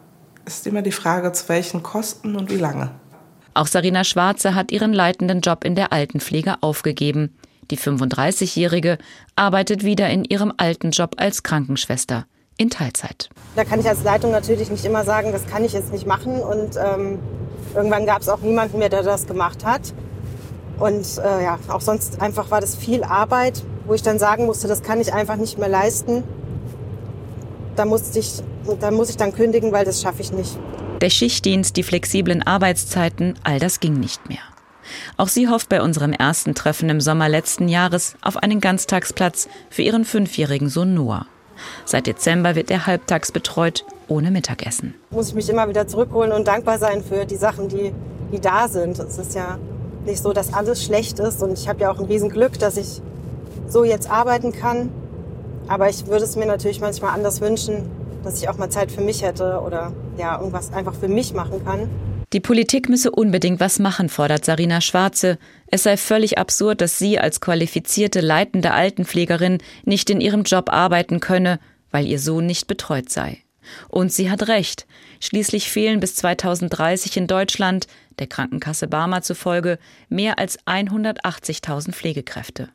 ist 0.44 0.66
immer 0.66 0.82
die 0.82 0.92
Frage, 0.92 1.32
zu 1.32 1.48
welchen 1.48 1.82
Kosten 1.82 2.36
und 2.36 2.50
wie 2.50 2.56
lange. 2.56 2.90
Auch 3.54 3.66
Sarina 3.66 4.04
Schwarze 4.04 4.54
hat 4.54 4.72
ihren 4.72 4.92
leitenden 4.92 5.40
Job 5.40 5.64
in 5.64 5.74
der 5.74 5.92
Altenpflege 5.92 6.56
aufgegeben. 6.60 7.34
Die 7.70 7.78
35-Jährige 7.78 8.98
arbeitet 9.36 9.84
wieder 9.84 10.08
in 10.10 10.24
ihrem 10.24 10.52
alten 10.56 10.90
Job 10.90 11.14
als 11.18 11.42
Krankenschwester 11.42 12.26
in 12.56 12.68
Teilzeit. 12.68 13.30
Da 13.56 13.64
kann 13.64 13.80
ich 13.80 13.88
als 13.88 14.02
Leitung 14.02 14.32
natürlich 14.32 14.70
nicht 14.70 14.84
immer 14.84 15.04
sagen, 15.04 15.32
das 15.32 15.46
kann 15.46 15.64
ich 15.64 15.72
jetzt 15.72 15.92
nicht 15.92 16.06
machen. 16.06 16.40
Und 16.40 16.76
ähm, 16.76 17.18
irgendwann 17.74 18.06
gab 18.06 18.20
es 18.20 18.28
auch 18.28 18.40
niemanden 18.40 18.78
mehr, 18.78 18.90
der 18.90 19.02
das 19.02 19.26
gemacht 19.26 19.64
hat. 19.64 19.94
Und 20.78 21.06
äh, 21.18 21.44
ja, 21.44 21.58
auch 21.68 21.80
sonst 21.80 22.20
einfach 22.20 22.50
war 22.50 22.60
das 22.60 22.74
viel 22.74 23.04
Arbeit, 23.04 23.62
wo 23.86 23.94
ich 23.94 24.02
dann 24.02 24.18
sagen 24.18 24.46
musste, 24.46 24.68
das 24.68 24.82
kann 24.82 25.00
ich 25.00 25.12
einfach 25.12 25.36
nicht 25.36 25.58
mehr 25.58 25.68
leisten. 25.68 26.22
Da 27.76 27.84
musste 27.84 28.18
ich 28.18 28.42
da 28.80 28.90
muss 28.90 29.10
ich 29.10 29.16
dann 29.16 29.32
kündigen, 29.32 29.72
weil 29.72 29.84
das 29.84 30.02
schaffe 30.02 30.22
ich 30.22 30.32
nicht. 30.32 30.58
Der 31.00 31.10
Schichtdienst, 31.10 31.76
die 31.76 31.82
flexiblen 31.82 32.42
Arbeitszeiten, 32.42 33.34
all 33.42 33.58
das 33.58 33.80
ging 33.80 33.94
nicht 33.94 34.28
mehr. 34.28 34.40
Auch 35.16 35.28
sie 35.28 35.48
hofft 35.48 35.68
bei 35.68 35.82
unserem 35.82 36.12
ersten 36.12 36.54
Treffen 36.54 36.88
im 36.88 37.00
Sommer 37.00 37.28
letzten 37.28 37.68
Jahres 37.68 38.14
auf 38.22 38.36
einen 38.36 38.60
Ganztagsplatz 38.60 39.48
für 39.68 39.82
ihren 39.82 40.04
fünfjährigen 40.04 40.68
Sohn 40.68 40.94
Noah. 40.94 41.26
Seit 41.84 42.06
Dezember 42.06 42.54
wird 42.54 42.70
er 42.70 42.86
halbtags 42.86 43.32
betreut, 43.32 43.84
ohne 44.08 44.30
Mittagessen. 44.30 44.94
Muss 45.10 45.28
ich 45.28 45.34
mich 45.34 45.48
immer 45.48 45.68
wieder 45.68 45.86
zurückholen 45.86 46.32
und 46.32 46.48
dankbar 46.48 46.78
sein 46.78 47.02
für 47.02 47.26
die 47.26 47.36
Sachen, 47.36 47.68
die, 47.68 47.92
die 48.32 48.40
da 48.40 48.68
sind. 48.68 48.98
Es 48.98 49.18
ist 49.18 49.34
ja 49.34 49.58
nicht 50.04 50.22
so, 50.22 50.32
dass 50.32 50.52
alles 50.52 50.82
schlecht 50.82 51.18
ist 51.18 51.42
und 51.42 51.52
ich 51.52 51.68
habe 51.68 51.80
ja 51.80 51.90
auch 51.90 51.98
ein 51.98 52.06
Riesenglück, 52.06 52.58
dass 52.58 52.76
ich 52.76 53.02
so 53.68 53.84
jetzt 53.84 54.10
arbeiten 54.10 54.52
kann. 54.52 54.90
Aber 55.68 55.88
ich 55.88 56.06
würde 56.06 56.24
es 56.24 56.36
mir 56.36 56.46
natürlich 56.46 56.80
manchmal 56.80 57.14
anders 57.14 57.40
wünschen, 57.40 57.90
dass 58.24 58.40
ich 58.40 58.48
auch 58.48 58.56
mal 58.56 58.70
Zeit 58.70 58.90
für 58.90 59.02
mich 59.02 59.22
hätte 59.22 59.60
oder 59.60 59.92
ja, 60.16 60.38
irgendwas 60.38 60.72
einfach 60.72 60.94
für 60.94 61.08
mich 61.08 61.32
machen 61.34 61.64
kann. 61.64 61.88
Die 62.32 62.40
Politik 62.40 62.88
müsse 62.88 63.10
unbedingt 63.10 63.58
was 63.58 63.80
machen, 63.80 64.08
fordert 64.08 64.44
Sarina 64.44 64.80
Schwarze. 64.80 65.38
Es 65.66 65.82
sei 65.82 65.96
völlig 65.96 66.38
absurd, 66.38 66.80
dass 66.80 66.98
sie 66.98 67.18
als 67.18 67.40
qualifizierte 67.40 68.20
leitende 68.20 68.72
Altenpflegerin 68.72 69.58
nicht 69.84 70.10
in 70.10 70.20
ihrem 70.20 70.44
Job 70.44 70.70
arbeiten 70.72 71.18
könne, 71.18 71.58
weil 71.90 72.06
ihr 72.06 72.20
Sohn 72.20 72.46
nicht 72.46 72.68
betreut 72.68 73.10
sei. 73.10 73.38
Und 73.88 74.12
sie 74.12 74.30
hat 74.30 74.46
recht. 74.46 74.86
Schließlich 75.20 75.70
fehlen 75.70 75.98
bis 76.00 76.14
2030 76.16 77.16
in 77.16 77.26
Deutschland, 77.26 77.88
der 78.20 78.28
Krankenkasse 78.28 78.86
Barmer 78.86 79.22
zufolge, 79.22 79.78
mehr 80.08 80.38
als 80.38 80.58
180.000 80.66 81.92
Pflegekräfte. 81.92 82.68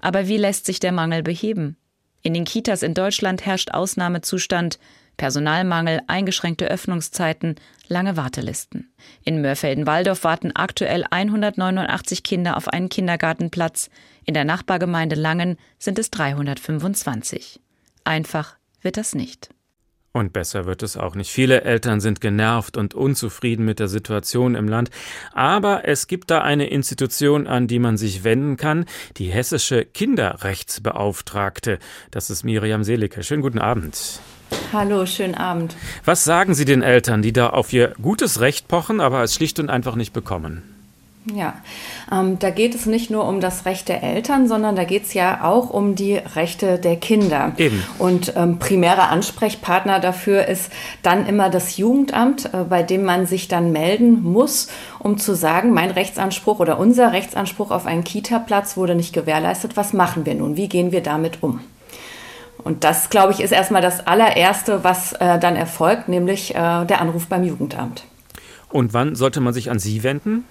Aber 0.00 0.26
wie 0.26 0.36
lässt 0.38 0.66
sich 0.66 0.80
der 0.80 0.92
Mangel 0.92 1.22
beheben? 1.22 1.76
In 2.22 2.34
den 2.34 2.44
Kitas 2.44 2.82
in 2.82 2.94
Deutschland 2.94 3.46
herrscht 3.46 3.70
Ausnahmezustand, 3.70 4.78
Personalmangel, 5.16 6.00
eingeschränkte 6.06 6.66
Öffnungszeiten, 6.66 7.56
lange 7.88 8.16
Wartelisten. 8.16 8.92
In 9.24 9.40
Mörfelden-Walldorf 9.40 10.24
warten 10.24 10.52
aktuell 10.54 11.04
189 11.10 12.22
Kinder 12.22 12.56
auf 12.56 12.68
einen 12.68 12.88
Kindergartenplatz. 12.88 13.90
In 14.24 14.34
der 14.34 14.44
Nachbargemeinde 14.44 15.16
Langen 15.16 15.56
sind 15.78 15.98
es 15.98 16.10
325. 16.10 17.60
Einfach 18.04 18.56
wird 18.80 18.96
das 18.96 19.14
nicht. 19.14 19.50
Und 20.14 20.34
besser 20.34 20.66
wird 20.66 20.82
es 20.82 20.98
auch 20.98 21.14
nicht. 21.14 21.30
Viele 21.30 21.62
Eltern 21.62 22.00
sind 22.00 22.20
genervt 22.20 22.76
und 22.76 22.92
unzufrieden 22.92 23.64
mit 23.64 23.78
der 23.78 23.88
Situation 23.88 24.54
im 24.54 24.68
Land. 24.68 24.90
Aber 25.32 25.88
es 25.88 26.06
gibt 26.06 26.30
da 26.30 26.42
eine 26.42 26.66
Institution, 26.66 27.46
an 27.46 27.66
die 27.66 27.78
man 27.78 27.96
sich 27.96 28.22
wenden 28.22 28.58
kann, 28.58 28.84
die 29.16 29.30
hessische 29.30 29.86
Kinderrechtsbeauftragte. 29.86 31.78
Das 32.10 32.28
ist 32.28 32.44
Miriam 32.44 32.84
Seelicke. 32.84 33.22
Schönen 33.22 33.40
guten 33.40 33.58
Abend. 33.58 34.20
Hallo, 34.72 35.04
schönen 35.04 35.34
Abend. 35.34 35.76
Was 36.04 36.24
sagen 36.24 36.54
Sie 36.54 36.64
den 36.64 36.82
Eltern, 36.82 37.20
die 37.20 37.32
da 37.32 37.50
auf 37.50 37.72
ihr 37.72 37.92
gutes 38.00 38.40
Recht 38.40 38.68
pochen, 38.68 39.00
aber 39.00 39.22
es 39.22 39.34
schlicht 39.34 39.58
und 39.60 39.68
einfach 39.68 39.96
nicht 39.96 40.12
bekommen? 40.14 40.62
Ja, 41.32 41.54
ähm, 42.10 42.40
da 42.40 42.50
geht 42.50 42.74
es 42.74 42.86
nicht 42.86 43.10
nur 43.10 43.28
um 43.28 43.40
das 43.40 43.64
Recht 43.64 43.88
der 43.88 44.02
Eltern, 44.02 44.48
sondern 44.48 44.74
da 44.74 44.82
geht 44.82 45.04
es 45.04 45.14
ja 45.14 45.44
auch 45.44 45.70
um 45.70 45.94
die 45.94 46.14
Rechte 46.16 46.78
der 46.78 46.96
Kinder. 46.96 47.52
Eben. 47.58 47.84
Und 47.98 48.32
ähm, 48.34 48.58
primärer 48.58 49.08
Ansprechpartner 49.08 50.00
dafür 50.00 50.46
ist 50.46 50.72
dann 51.02 51.26
immer 51.26 51.48
das 51.48 51.76
Jugendamt, 51.76 52.46
äh, 52.52 52.64
bei 52.68 52.82
dem 52.82 53.04
man 53.04 53.26
sich 53.26 53.46
dann 53.46 53.70
melden 53.70 54.22
muss, 54.22 54.68
um 54.98 55.16
zu 55.16 55.36
sagen, 55.36 55.72
mein 55.72 55.92
Rechtsanspruch 55.92 56.58
oder 56.58 56.78
unser 56.80 57.12
Rechtsanspruch 57.12 57.70
auf 57.70 57.86
einen 57.86 58.02
Kita-Platz 58.02 58.76
wurde 58.76 58.96
nicht 58.96 59.12
gewährleistet. 59.12 59.76
Was 59.76 59.92
machen 59.92 60.26
wir 60.26 60.34
nun? 60.34 60.56
Wie 60.56 60.68
gehen 60.68 60.90
wir 60.90 61.02
damit 61.02 61.42
um? 61.42 61.60
Und 62.64 62.84
das, 62.84 63.10
glaube 63.10 63.32
ich, 63.32 63.40
ist 63.40 63.52
erstmal 63.52 63.82
das 63.82 64.06
allererste, 64.06 64.84
was 64.84 65.12
äh, 65.14 65.38
dann 65.38 65.56
erfolgt, 65.56 66.08
nämlich 66.08 66.54
äh, 66.54 66.84
der 66.84 67.00
Anruf 67.00 67.26
beim 67.26 67.44
Jugendamt. 67.44 68.04
Und 68.70 68.94
wann 68.94 69.14
sollte 69.14 69.40
man 69.40 69.52
sich 69.52 69.70
an 69.70 69.78
Sie 69.78 70.02
wenden? 70.02 70.44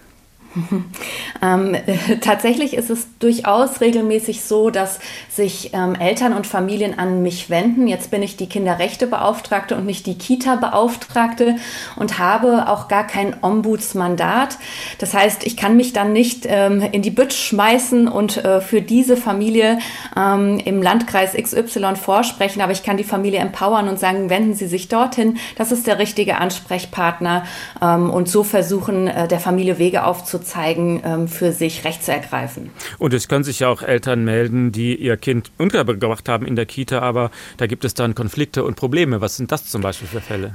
Ähm, 1.41 1.75
tatsächlich 2.21 2.75
ist 2.75 2.89
es 2.91 3.07
durchaus 3.17 3.81
regelmäßig 3.81 4.43
so, 4.43 4.69
dass 4.69 4.99
sich 5.29 5.71
ähm, 5.73 5.95
Eltern 5.95 6.33
und 6.33 6.45
Familien 6.45 6.99
an 6.99 7.23
mich 7.23 7.49
wenden. 7.49 7.87
Jetzt 7.87 8.11
bin 8.11 8.21
ich 8.21 8.37
die 8.37 8.47
Kinderrechtebeauftragte 8.47 9.75
und 9.75 9.85
nicht 9.85 10.05
die 10.05 10.17
Kita-Beauftragte 10.17 11.55
und 11.95 12.19
habe 12.19 12.69
auch 12.69 12.87
gar 12.87 13.07
kein 13.07 13.35
Ombudsmandat. 13.41 14.57
Das 14.99 15.15
heißt, 15.15 15.45
ich 15.47 15.57
kann 15.57 15.77
mich 15.77 15.93
dann 15.93 16.13
nicht 16.13 16.45
ähm, 16.47 16.81
in 16.91 17.01
die 17.01 17.09
Bütt 17.09 17.33
schmeißen 17.33 18.07
und 18.07 18.43
äh, 18.45 18.61
für 18.61 18.81
diese 18.81 19.17
Familie 19.17 19.79
ähm, 20.15 20.59
im 20.63 20.81
Landkreis 20.83 21.33
XY 21.33 21.95
vorsprechen, 21.95 22.61
aber 22.61 22.71
ich 22.71 22.83
kann 22.83 22.97
die 22.97 23.03
Familie 23.03 23.39
empowern 23.39 23.87
und 23.87 23.99
sagen, 23.99 24.29
wenden 24.29 24.53
Sie 24.53 24.67
sich 24.67 24.89
dorthin. 24.89 25.37
Das 25.55 25.71
ist 25.71 25.87
der 25.87 25.97
richtige 25.97 26.37
Ansprechpartner 26.37 27.45
ähm, 27.81 28.11
und 28.11 28.29
so 28.29 28.43
versuchen, 28.43 29.07
äh, 29.07 29.27
der 29.27 29.39
Familie 29.39 29.79
Wege 29.79 30.05
aufzuzeigen 30.05 30.40
zeigen, 30.41 31.01
ähm, 31.03 31.27
für 31.27 31.51
sich 31.51 31.85
Recht 31.85 32.03
zu 32.03 32.11
ergreifen. 32.11 32.69
Und 32.97 33.13
es 33.13 33.27
können 33.27 33.43
sich 33.43 33.59
ja 33.59 33.69
auch 33.69 33.81
Eltern 33.81 34.23
melden, 34.23 34.71
die 34.71 34.95
ihr 34.95 35.17
Kind 35.17 35.51
untergebracht 35.57 36.27
haben 36.29 36.45
in 36.45 36.55
der 36.55 36.65
Kita, 36.65 36.99
aber 36.99 37.31
da 37.57 37.67
gibt 37.67 37.85
es 37.85 37.93
dann 37.93 38.15
Konflikte 38.15 38.63
und 38.63 38.75
Probleme. 38.75 39.21
Was 39.21 39.37
sind 39.37 39.51
das 39.51 39.67
zum 39.67 39.81
Beispiel 39.81 40.07
für 40.07 40.21
Fälle? 40.21 40.53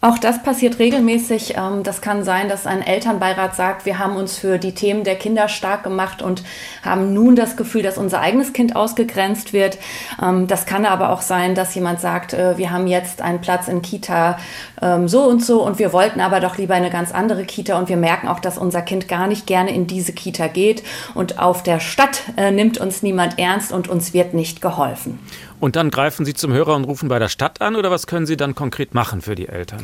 Auch 0.00 0.16
das 0.18 0.44
passiert 0.44 0.78
regelmäßig. 0.78 1.54
Ähm, 1.56 1.82
das 1.82 2.00
kann 2.00 2.22
sein, 2.22 2.48
dass 2.48 2.66
ein 2.66 2.82
Elternbeirat 2.82 3.56
sagt, 3.56 3.84
wir 3.84 3.98
haben 3.98 4.14
uns 4.14 4.38
für 4.38 4.58
die 4.58 4.72
Themen 4.72 5.02
der 5.02 5.16
Kinder 5.16 5.48
stark 5.48 5.82
gemacht 5.82 6.22
und 6.22 6.44
haben 6.84 7.12
nun 7.12 7.34
das 7.34 7.56
Gefühl, 7.56 7.82
dass 7.82 7.98
unser 7.98 8.20
eigenes 8.20 8.52
Kind 8.52 8.76
ausgegrenzt 8.76 9.52
wird. 9.52 9.78
Ähm, 10.22 10.46
das 10.46 10.66
kann 10.66 10.86
aber 10.86 11.10
auch 11.10 11.20
sein, 11.20 11.56
dass 11.56 11.74
jemand 11.74 12.00
sagt, 12.00 12.32
äh, 12.32 12.56
wir 12.56 12.70
haben 12.70 12.86
jetzt 12.86 13.22
einen 13.22 13.40
Platz 13.40 13.66
in 13.66 13.82
Kita 13.82 14.38
ähm, 14.80 15.08
so 15.08 15.24
und 15.24 15.44
so 15.44 15.66
und 15.66 15.80
wir 15.80 15.92
wollten 15.92 16.20
aber 16.20 16.38
doch 16.38 16.58
lieber 16.58 16.74
eine 16.74 16.90
ganz 16.90 17.10
andere 17.10 17.44
Kita 17.44 17.76
und 17.76 17.88
wir 17.88 17.96
merken 17.96 18.28
auch, 18.28 18.38
dass 18.38 18.56
unser 18.56 18.82
Kind 18.82 19.08
gar 19.08 19.26
nicht 19.26 19.48
gerne 19.48 19.74
in 19.74 19.88
diese 19.88 20.12
Kita 20.12 20.46
geht 20.46 20.84
und 21.14 21.40
auf 21.40 21.64
der 21.64 21.80
Stadt 21.80 22.22
äh, 22.36 22.52
nimmt 22.52 22.78
uns 22.78 23.02
niemand 23.02 23.40
ernst 23.40 23.72
und 23.72 23.88
uns 23.88 24.14
wird 24.14 24.32
nicht 24.32 24.62
geholfen. 24.62 25.18
Und 25.60 25.76
dann 25.76 25.90
greifen 25.90 26.24
Sie 26.24 26.34
zum 26.34 26.52
Hörer 26.52 26.76
und 26.76 26.84
rufen 26.84 27.08
bei 27.08 27.18
der 27.18 27.28
Stadt 27.28 27.60
an 27.60 27.76
oder 27.76 27.90
was 27.90 28.06
können 28.06 28.26
Sie 28.26 28.36
dann 28.36 28.54
konkret 28.54 28.94
machen 28.94 29.22
für 29.22 29.34
die 29.34 29.48
Eltern? 29.48 29.82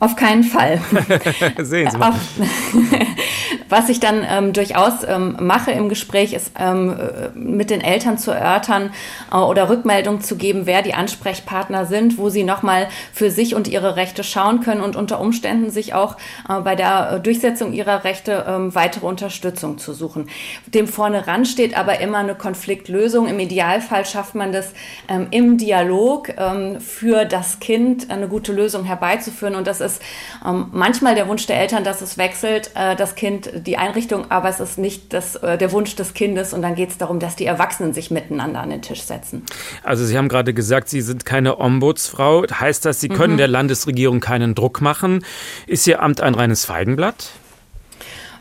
Auf 0.00 0.14
keinen 0.14 0.44
Fall. 0.44 0.80
Sehen 1.58 1.90
Sie 1.90 1.98
mal. 1.98 2.14
Was 3.68 3.88
ich 3.88 4.00
dann 4.00 4.24
ähm, 4.28 4.52
durchaus 4.52 5.04
ähm, 5.06 5.36
mache 5.40 5.72
im 5.72 5.88
Gespräch, 5.88 6.32
ist 6.32 6.52
ähm, 6.58 6.96
äh, 6.98 7.36
mit 7.36 7.68
den 7.68 7.80
Eltern 7.80 8.16
zu 8.16 8.30
erörtern 8.30 8.92
äh, 9.30 9.36
oder 9.36 9.68
Rückmeldung 9.68 10.20
zu 10.20 10.36
geben, 10.36 10.62
wer 10.64 10.82
die 10.82 10.94
Ansprechpartner 10.94 11.84
sind, 11.84 12.16
wo 12.16 12.30
sie 12.30 12.44
nochmal 12.44 12.88
für 13.12 13.30
sich 13.30 13.54
und 13.54 13.68
ihre 13.68 13.96
Rechte 13.96 14.24
schauen 14.24 14.60
können 14.60 14.80
und 14.80 14.96
unter 14.96 15.20
Umständen 15.20 15.70
sich 15.70 15.92
auch 15.94 16.16
äh, 16.48 16.60
bei 16.60 16.76
der 16.76 17.12
äh, 17.12 17.20
Durchsetzung 17.20 17.72
ihrer 17.72 18.04
Rechte 18.04 18.46
ähm, 18.48 18.74
weitere 18.74 19.06
Unterstützung 19.06 19.78
zu 19.78 19.92
suchen. 19.92 20.30
Dem 20.66 20.86
vorne 20.86 21.26
ran 21.26 21.44
steht 21.44 21.76
aber 21.76 22.00
immer 22.00 22.18
eine 22.18 22.36
Konfliktlösung. 22.36 23.26
Im 23.26 23.38
Idealfall 23.40 24.06
schafft 24.06 24.34
man 24.34 24.52
das 24.52 24.72
ähm, 25.08 25.26
im 25.30 25.58
Dialog 25.58 26.30
ähm, 26.38 26.80
für 26.80 27.24
das 27.24 27.60
Kind 27.60 28.10
eine 28.10 28.28
gute 28.28 28.52
Lösung 28.52 28.84
herbeizuführen 28.84 29.54
und 29.54 29.66
das 29.66 29.80
ist 29.80 29.87
ist 29.88 30.02
ähm, 30.46 30.66
manchmal 30.72 31.14
der 31.14 31.28
Wunsch 31.28 31.46
der 31.46 31.58
Eltern, 31.60 31.84
dass 31.84 32.00
es 32.00 32.18
wechselt, 32.18 32.70
äh, 32.74 32.94
das 32.94 33.14
Kind, 33.14 33.50
die 33.54 33.76
Einrichtung, 33.76 34.30
aber 34.30 34.48
es 34.48 34.60
ist 34.60 34.78
nicht 34.78 35.12
das, 35.12 35.36
äh, 35.36 35.58
der 35.58 35.72
Wunsch 35.72 35.96
des 35.96 36.14
Kindes 36.14 36.52
und 36.52 36.62
dann 36.62 36.74
geht 36.74 36.90
es 36.90 36.98
darum, 36.98 37.18
dass 37.18 37.36
die 37.36 37.46
Erwachsenen 37.46 37.94
sich 37.94 38.10
miteinander 38.10 38.60
an 38.60 38.70
den 38.70 38.82
Tisch 38.82 39.02
setzen. 39.02 39.44
Also 39.82 40.04
Sie 40.04 40.16
haben 40.16 40.28
gerade 40.28 40.54
gesagt, 40.54 40.88
Sie 40.88 41.00
sind 41.00 41.24
keine 41.24 41.58
Ombudsfrau. 41.58 42.44
Heißt 42.48 42.84
das, 42.84 43.00
Sie 43.00 43.08
können 43.08 43.34
mhm. 43.34 43.38
der 43.38 43.48
Landesregierung 43.48 44.20
keinen 44.20 44.54
Druck 44.54 44.80
machen? 44.80 45.24
Ist 45.66 45.86
Ihr 45.86 46.02
Amt 46.02 46.20
ein 46.20 46.34
reines 46.34 46.64
Feigenblatt? 46.64 47.32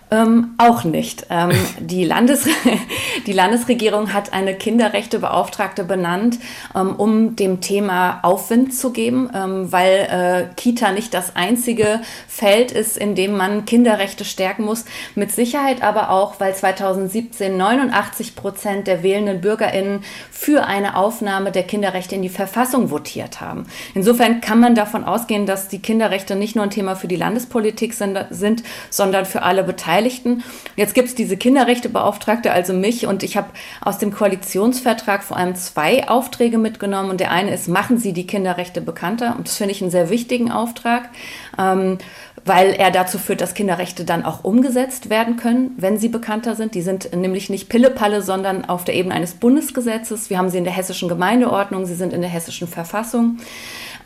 Ähm, 0.10 0.56
auch 0.58 0.86
nicht. 0.86 1.26
Ähm, 1.30 1.52
die, 1.80 2.06
Landes 2.06 2.48
die 3.28 3.34
Landesregierung 3.34 4.14
hat 4.14 4.32
eine 4.32 4.56
Kinderrechtebeauftragte 4.56 5.84
benannt, 5.84 6.40
ähm, 6.76 6.96
um 6.96 7.36
dem 7.36 7.60
Thema 7.60 8.20
Aufwind 8.24 8.74
zu 8.74 8.92
geben, 8.92 9.30
ähm, 9.34 9.72
weil 9.72 10.48
äh, 10.50 10.56
Kita 10.56 10.94
nicht 10.94 11.14
das 11.14 11.36
einzige 11.36 12.02
Feld 12.28 12.72
ist, 12.72 12.98
in 12.98 13.16
dem 13.16 13.36
man 13.36 13.66
Kinderrechte 13.66 14.24
stärken 14.24 14.64
muss. 14.64 14.86
Mit 15.16 15.32
Sicherheit 15.34 15.84
aber 15.84 16.10
auch, 16.10 16.40
weil 16.40 16.56
2017 16.56 17.58
89 17.58 18.36
Prozent 18.36 18.88
der 18.88 19.04
wählenden 19.04 19.42
BürgerInnen 19.42 20.04
für 20.32 20.66
eine 20.66 20.96
Aufnahme 20.96 21.52
der 21.52 21.64
Kinderrechte 21.64 22.16
in 22.16 22.22
die 22.22 22.30
Verfassung 22.30 22.92
votiert 22.92 23.42
haben. 23.42 23.66
Insofern 23.94 24.40
kann 24.40 24.60
man 24.60 24.74
davon 24.74 25.04
ausgehen, 25.04 25.46
dass 25.46 25.68
die 25.68 25.82
Kinderrechte 25.82 26.36
nicht 26.38 26.56
nur 26.56 26.64
ein 26.64 26.70
Thema 26.70 26.96
für 26.96 27.08
die 27.08 27.16
Landespolitik 27.18 27.94
sind, 27.94 28.18
sind 28.30 28.64
sondern 28.90 29.26
für 29.26 29.42
alle 29.42 29.64
Beteiligten. 29.64 29.97
Beteiligten. 29.98 30.44
Jetzt 30.76 30.94
gibt 30.94 31.08
es 31.08 31.16
diese 31.16 31.38
Kinderrechtebeauftragte, 31.38 32.52
also 32.52 32.74
mich, 32.74 33.08
und 33.08 33.24
ich 33.24 33.36
habe 33.36 33.48
aus 33.82 33.98
dem 33.98 34.12
Koalitionsvertrag 34.14 35.24
vor 35.24 35.38
allem 35.38 35.56
zwei 35.56 36.08
Aufträge 36.08 36.58
mitgenommen. 36.58 37.10
Und 37.10 37.20
der 37.20 37.32
eine 37.32 37.54
ist, 37.54 37.68
machen 37.68 37.98
Sie 37.98 38.14
die 38.14 38.28
Kinderrechte 38.28 38.82
bekannter. 38.82 39.36
Und 39.38 39.48
das 39.48 39.58
finde 39.58 39.72
ich 39.72 39.82
einen 39.82 39.92
sehr 39.92 40.10
wichtigen 40.10 40.52
Auftrag. 40.52 41.10
Ähm, 41.58 41.98
weil 42.46 42.74
er 42.74 42.92
dazu 42.92 43.18
führt, 43.18 43.42
dass 43.42 43.56
Kinderrechte 43.56 44.06
dann 44.06 44.24
auch 44.24 44.46
umgesetzt 44.46 45.10
werden 45.10 45.36
können, 45.36 45.72
wenn 45.76 45.98
sie 45.98 46.08
bekannter 46.08 46.56
sind. 46.56 46.76
Die 46.76 46.82
sind 46.82 47.14
nämlich 47.14 47.50
nicht 47.50 47.68
Pillepalle, 47.68 48.22
sondern 48.22 48.64
auf 48.64 48.86
der 48.86 48.96
Ebene 48.96 49.16
eines 49.16 49.34
Bundesgesetzes. 49.34 50.30
Wir 50.30 50.38
haben 50.38 50.50
sie 50.50 50.60
in 50.60 50.64
der 50.64 50.72
hessischen 50.72 51.10
Gemeindeordnung, 51.10 51.86
sie 51.86 51.96
sind 51.96 52.14
in 52.14 52.22
der 52.22 52.30
hessischen 52.30 52.70
Verfassung. 52.70 53.38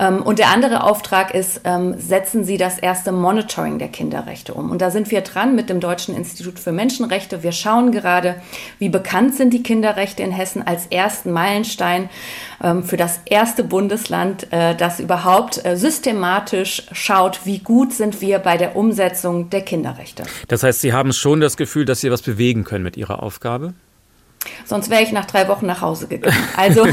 Ähm, 0.02 0.24
und 0.24 0.40
der 0.40 0.50
andere 0.50 0.84
Auftrag 0.84 1.34
ist, 1.34 1.62
ähm, 1.64 1.96
setzen 1.98 2.44
Sie 2.44 2.58
das 2.58 2.80
erste 2.80 3.12
Monitoring 3.12 3.78
der 3.78 3.88
Kinderrechte 3.88 4.54
um. 4.54 4.72
Und 4.72 4.82
da 4.82 4.90
sind 4.90 5.12
wir 5.12 5.22
dran 5.22 5.56
mit 5.56 5.70
dem 5.70 5.80
Deutschen 5.80 6.16
Institut 6.16 6.60
für 6.60 6.72
Menschenrechte. 6.72 7.44
Wir 7.44 7.52
schauen 7.52 7.92
gerade, 7.92 8.36
wie 8.80 8.90
bekannt 8.90 9.36
sind 9.36 9.54
die 9.54 9.62
Kinderrechte 9.64 10.24
in 10.24 10.32
Hessen 10.32 10.66
als 10.66 10.88
ersten 10.88 11.32
Meilenstein 11.32 12.10
ähm, 12.64 12.84
für 12.84 12.98
das 12.98 13.20
erste 13.26 13.64
Bundesland, 13.64 14.52
äh, 14.52 14.76
das 14.76 15.00
überhaupt 15.00 15.64
äh, 15.64 15.78
systematisch 15.78 16.88
schaut, 16.92 17.46
wie 17.46 17.60
gut 17.60 17.94
sind 17.94 18.22
wir 18.22 18.40
bei 18.40 18.58
der 18.58 18.76
Umsetzung 18.76 19.52
der 19.52 19.62
Kinderrechte. 19.62 20.24
Das 20.48 20.64
heißt, 20.64 20.82
Sie 20.82 20.94
haben 20.94 21.14
schon 21.14 21.40
das 21.40 21.58
Gefühl, 21.58 21.86
dass 21.86 22.02
Sie 22.02 22.10
was 22.10 22.24
bewegen 22.24 22.64
können 22.64 22.84
mit 22.84 22.98
Ihrer 22.98 23.22
Aufgabe? 23.22 23.76
Sonst 24.66 24.90
wäre 24.90 25.04
ich 25.04 25.12
nach 25.12 25.26
drei 25.26 25.48
Wochen 25.48 25.66
nach 25.66 25.82
Hause 25.82 26.08
gegangen. 26.08 26.38
Also 26.56 26.86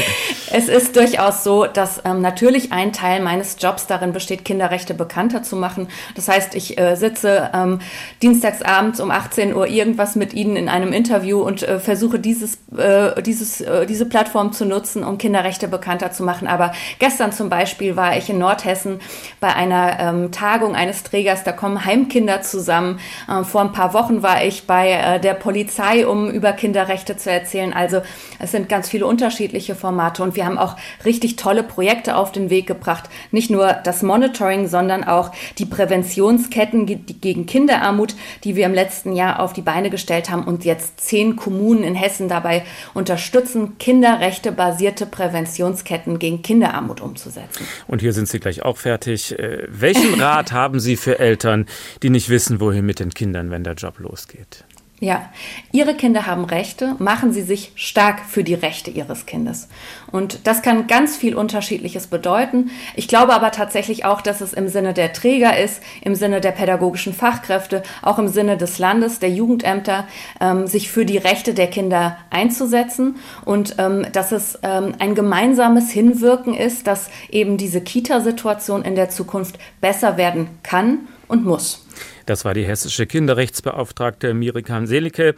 es 0.52 0.68
ist 0.68 0.96
durchaus 0.96 1.42
so, 1.42 1.66
dass 1.66 2.02
ähm, 2.04 2.20
natürlich 2.20 2.72
ein 2.72 2.92
Teil 2.92 3.20
meines 3.20 3.56
Jobs 3.58 3.86
darin 3.86 4.12
besteht, 4.12 4.44
Kinderrechte 4.44 4.94
bekannter 4.94 5.42
zu 5.42 5.56
machen. 5.56 5.88
Das 6.14 6.28
heißt, 6.28 6.54
ich 6.54 6.78
äh, 6.78 6.94
sitze 6.94 7.50
ähm, 7.54 7.80
dienstagsabends 8.22 9.00
um 9.00 9.10
18 9.10 9.54
Uhr 9.54 9.66
irgendwas 9.66 10.14
mit 10.14 10.34
Ihnen 10.34 10.56
in 10.56 10.68
einem 10.68 10.92
Interview 10.92 11.40
und 11.40 11.62
äh, 11.62 11.80
versuche 11.80 12.18
dieses, 12.18 12.58
äh, 12.76 13.20
dieses, 13.22 13.60
äh, 13.60 13.86
diese 13.86 14.06
Plattform 14.06 14.52
zu 14.52 14.66
nutzen, 14.66 15.02
um 15.02 15.18
Kinderrechte 15.18 15.68
bekannter 15.68 16.12
zu 16.12 16.22
machen. 16.22 16.46
Aber 16.46 16.72
gestern 16.98 17.32
zum 17.32 17.48
Beispiel 17.48 17.96
war 17.96 18.16
ich 18.16 18.28
in 18.28 18.38
Nordhessen 18.38 19.00
bei 19.40 19.54
einer 19.54 19.98
ähm, 19.98 20.32
Tagung 20.32 20.76
eines 20.76 21.02
Trägers, 21.02 21.44
da 21.44 21.52
kommen 21.52 21.84
Heimkinder 21.84 22.42
zusammen. 22.42 23.00
Ähm, 23.28 23.44
vor 23.44 23.62
ein 23.62 23.72
paar 23.72 23.94
Wochen 23.94 24.22
war 24.22 24.44
ich 24.44 24.66
bei 24.66 24.92
äh, 24.92 25.18
der 25.18 25.34
Polizei, 25.34 26.06
um 26.06 26.30
über 26.30 26.52
Kinderrechte 26.52 26.91
Kinderrechte 26.92 27.16
zu 27.16 27.30
erzählen. 27.30 27.72
Also 27.72 28.02
es 28.38 28.52
sind 28.52 28.68
ganz 28.68 28.88
viele 28.88 29.06
unterschiedliche 29.06 29.74
Formate 29.74 30.22
und 30.22 30.36
wir 30.36 30.44
haben 30.44 30.58
auch 30.58 30.76
richtig 31.04 31.36
tolle 31.36 31.62
Projekte 31.62 32.16
auf 32.16 32.32
den 32.32 32.50
Weg 32.50 32.66
gebracht. 32.66 33.08
Nicht 33.30 33.50
nur 33.50 33.72
das 33.72 34.02
Monitoring, 34.02 34.68
sondern 34.68 35.04
auch 35.04 35.32
die 35.58 35.64
Präventionsketten 35.64 36.86
gegen 37.20 37.46
Kinderarmut, 37.46 38.14
die 38.44 38.56
wir 38.56 38.66
im 38.66 38.74
letzten 38.74 39.14
Jahr 39.14 39.40
auf 39.40 39.52
die 39.52 39.62
Beine 39.62 39.90
gestellt 39.90 40.30
haben 40.30 40.44
und 40.44 40.64
jetzt 40.64 41.00
zehn 41.00 41.36
Kommunen 41.36 41.82
in 41.82 41.94
Hessen 41.94 42.28
dabei 42.28 42.64
unterstützen, 42.94 43.78
kinderrechtebasierte 43.78 45.06
Präventionsketten 45.06 46.18
gegen 46.18 46.42
Kinderarmut 46.42 47.00
umzusetzen. 47.00 47.66
Und 47.86 48.00
hier 48.00 48.12
sind 48.12 48.28
Sie 48.28 48.38
gleich 48.38 48.62
auch 48.62 48.76
fertig. 48.76 49.38
Äh, 49.38 49.66
welchen 49.68 50.20
Rat 50.20 50.52
haben 50.52 50.80
Sie 50.80 50.96
für 50.96 51.18
Eltern, 51.18 51.66
die 52.02 52.10
nicht 52.10 52.28
wissen, 52.28 52.60
wohin 52.60 52.84
mit 52.84 53.00
den 53.00 53.10
Kindern, 53.10 53.50
wenn 53.50 53.64
der 53.64 53.74
Job 53.74 53.98
losgeht? 53.98 54.64
Ja, 55.02 55.30
Ihre 55.72 55.96
Kinder 55.96 56.26
haben 56.26 56.44
Rechte, 56.44 56.94
machen 57.00 57.32
Sie 57.32 57.42
sich 57.42 57.72
stark 57.74 58.20
für 58.20 58.44
die 58.44 58.54
Rechte 58.54 58.88
Ihres 58.88 59.26
Kindes. 59.26 59.66
Und 60.12 60.46
das 60.46 60.62
kann 60.62 60.86
ganz 60.86 61.16
viel 61.16 61.34
Unterschiedliches 61.34 62.06
bedeuten. 62.06 62.70
Ich 62.94 63.08
glaube 63.08 63.34
aber 63.34 63.50
tatsächlich 63.50 64.04
auch, 64.04 64.20
dass 64.20 64.40
es 64.40 64.52
im 64.52 64.68
Sinne 64.68 64.94
der 64.94 65.12
Träger 65.12 65.58
ist, 65.58 65.82
im 66.02 66.14
Sinne 66.14 66.40
der 66.40 66.52
pädagogischen 66.52 67.14
Fachkräfte, 67.14 67.82
auch 68.00 68.20
im 68.20 68.28
Sinne 68.28 68.56
des 68.56 68.78
Landes, 68.78 69.18
der 69.18 69.30
Jugendämter, 69.30 70.06
ähm, 70.40 70.68
sich 70.68 70.88
für 70.88 71.04
die 71.04 71.18
Rechte 71.18 71.52
der 71.52 71.66
Kinder 71.66 72.16
einzusetzen 72.30 73.16
und 73.44 73.74
ähm, 73.78 74.06
dass 74.12 74.30
es 74.30 74.56
ähm, 74.62 74.94
ein 75.00 75.16
gemeinsames 75.16 75.90
Hinwirken 75.90 76.54
ist, 76.54 76.86
dass 76.86 77.10
eben 77.28 77.56
diese 77.56 77.80
Kita-Situation 77.80 78.82
in 78.84 78.94
der 78.94 79.10
Zukunft 79.10 79.58
besser 79.80 80.16
werden 80.16 80.46
kann 80.62 81.08
und 81.26 81.44
muss. 81.44 81.84
Das 82.26 82.44
war 82.44 82.54
die 82.54 82.64
hessische 82.64 83.06
Kinderrechtsbeauftragte 83.06 84.34
Mirikan 84.34 84.86
Selike. 84.86 85.34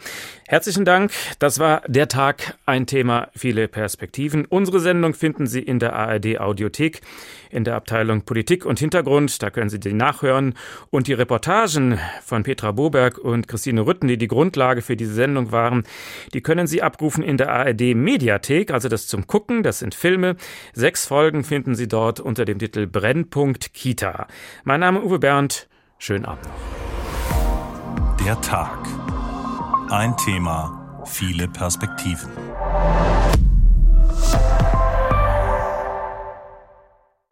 Herzlichen 0.47 0.85
Dank. 0.85 1.11
Das 1.39 1.59
war 1.59 1.81
der 1.87 2.07
Tag, 2.07 2.55
ein 2.65 2.85
Thema, 2.85 3.29
viele 3.35 3.67
Perspektiven. 3.67 4.45
Unsere 4.45 4.79
Sendung 4.79 5.13
finden 5.13 5.47
Sie 5.47 5.61
in 5.61 5.79
der 5.79 5.93
ARD 5.93 6.39
Audiothek 6.39 7.01
in 7.49 7.63
der 7.63 7.75
Abteilung 7.75 8.23
Politik 8.23 8.65
und 8.65 8.79
Hintergrund. 8.79 9.41
Da 9.41 9.49
können 9.49 9.69
Sie 9.69 9.79
die 9.79 9.93
nachhören. 9.93 10.53
Und 10.89 11.07
die 11.07 11.13
Reportagen 11.13 11.97
von 12.23 12.43
Petra 12.43 12.71
Boberg 12.71 13.17
und 13.17 13.47
Christine 13.47 13.85
Rütten, 13.85 14.07
die 14.07 14.17
die 14.17 14.27
Grundlage 14.27 14.81
für 14.81 14.95
diese 14.95 15.13
Sendung 15.13 15.51
waren, 15.51 15.83
die 16.33 16.41
können 16.41 16.67
Sie 16.67 16.81
abrufen 16.81 17.23
in 17.23 17.37
der 17.37 17.51
ARD 17.51 17.95
Mediathek. 17.95 18.71
Also 18.71 18.89
das 18.89 19.07
zum 19.07 19.25
Gucken, 19.25 19.63
das 19.63 19.79
sind 19.79 19.95
Filme. 19.95 20.35
Sechs 20.73 21.07
Folgen 21.07 21.43
finden 21.43 21.75
Sie 21.75 21.87
dort 21.87 22.19
unter 22.19 22.45
dem 22.45 22.59
Titel 22.59 22.87
Brennpunkt 22.87 23.73
Kita. 23.73 24.27
Mein 24.63 24.81
Name 24.81 25.01
Uwe 25.01 25.19
Bernd. 25.19 25.67
Schönen 26.05 26.25
Abend 26.25 26.45
noch. 26.45 28.17
Der 28.23 28.39
Tag. 28.41 28.77
Ein 29.89 30.15
Thema, 30.17 31.01
viele 31.03 31.47
Perspektiven. 31.47 32.29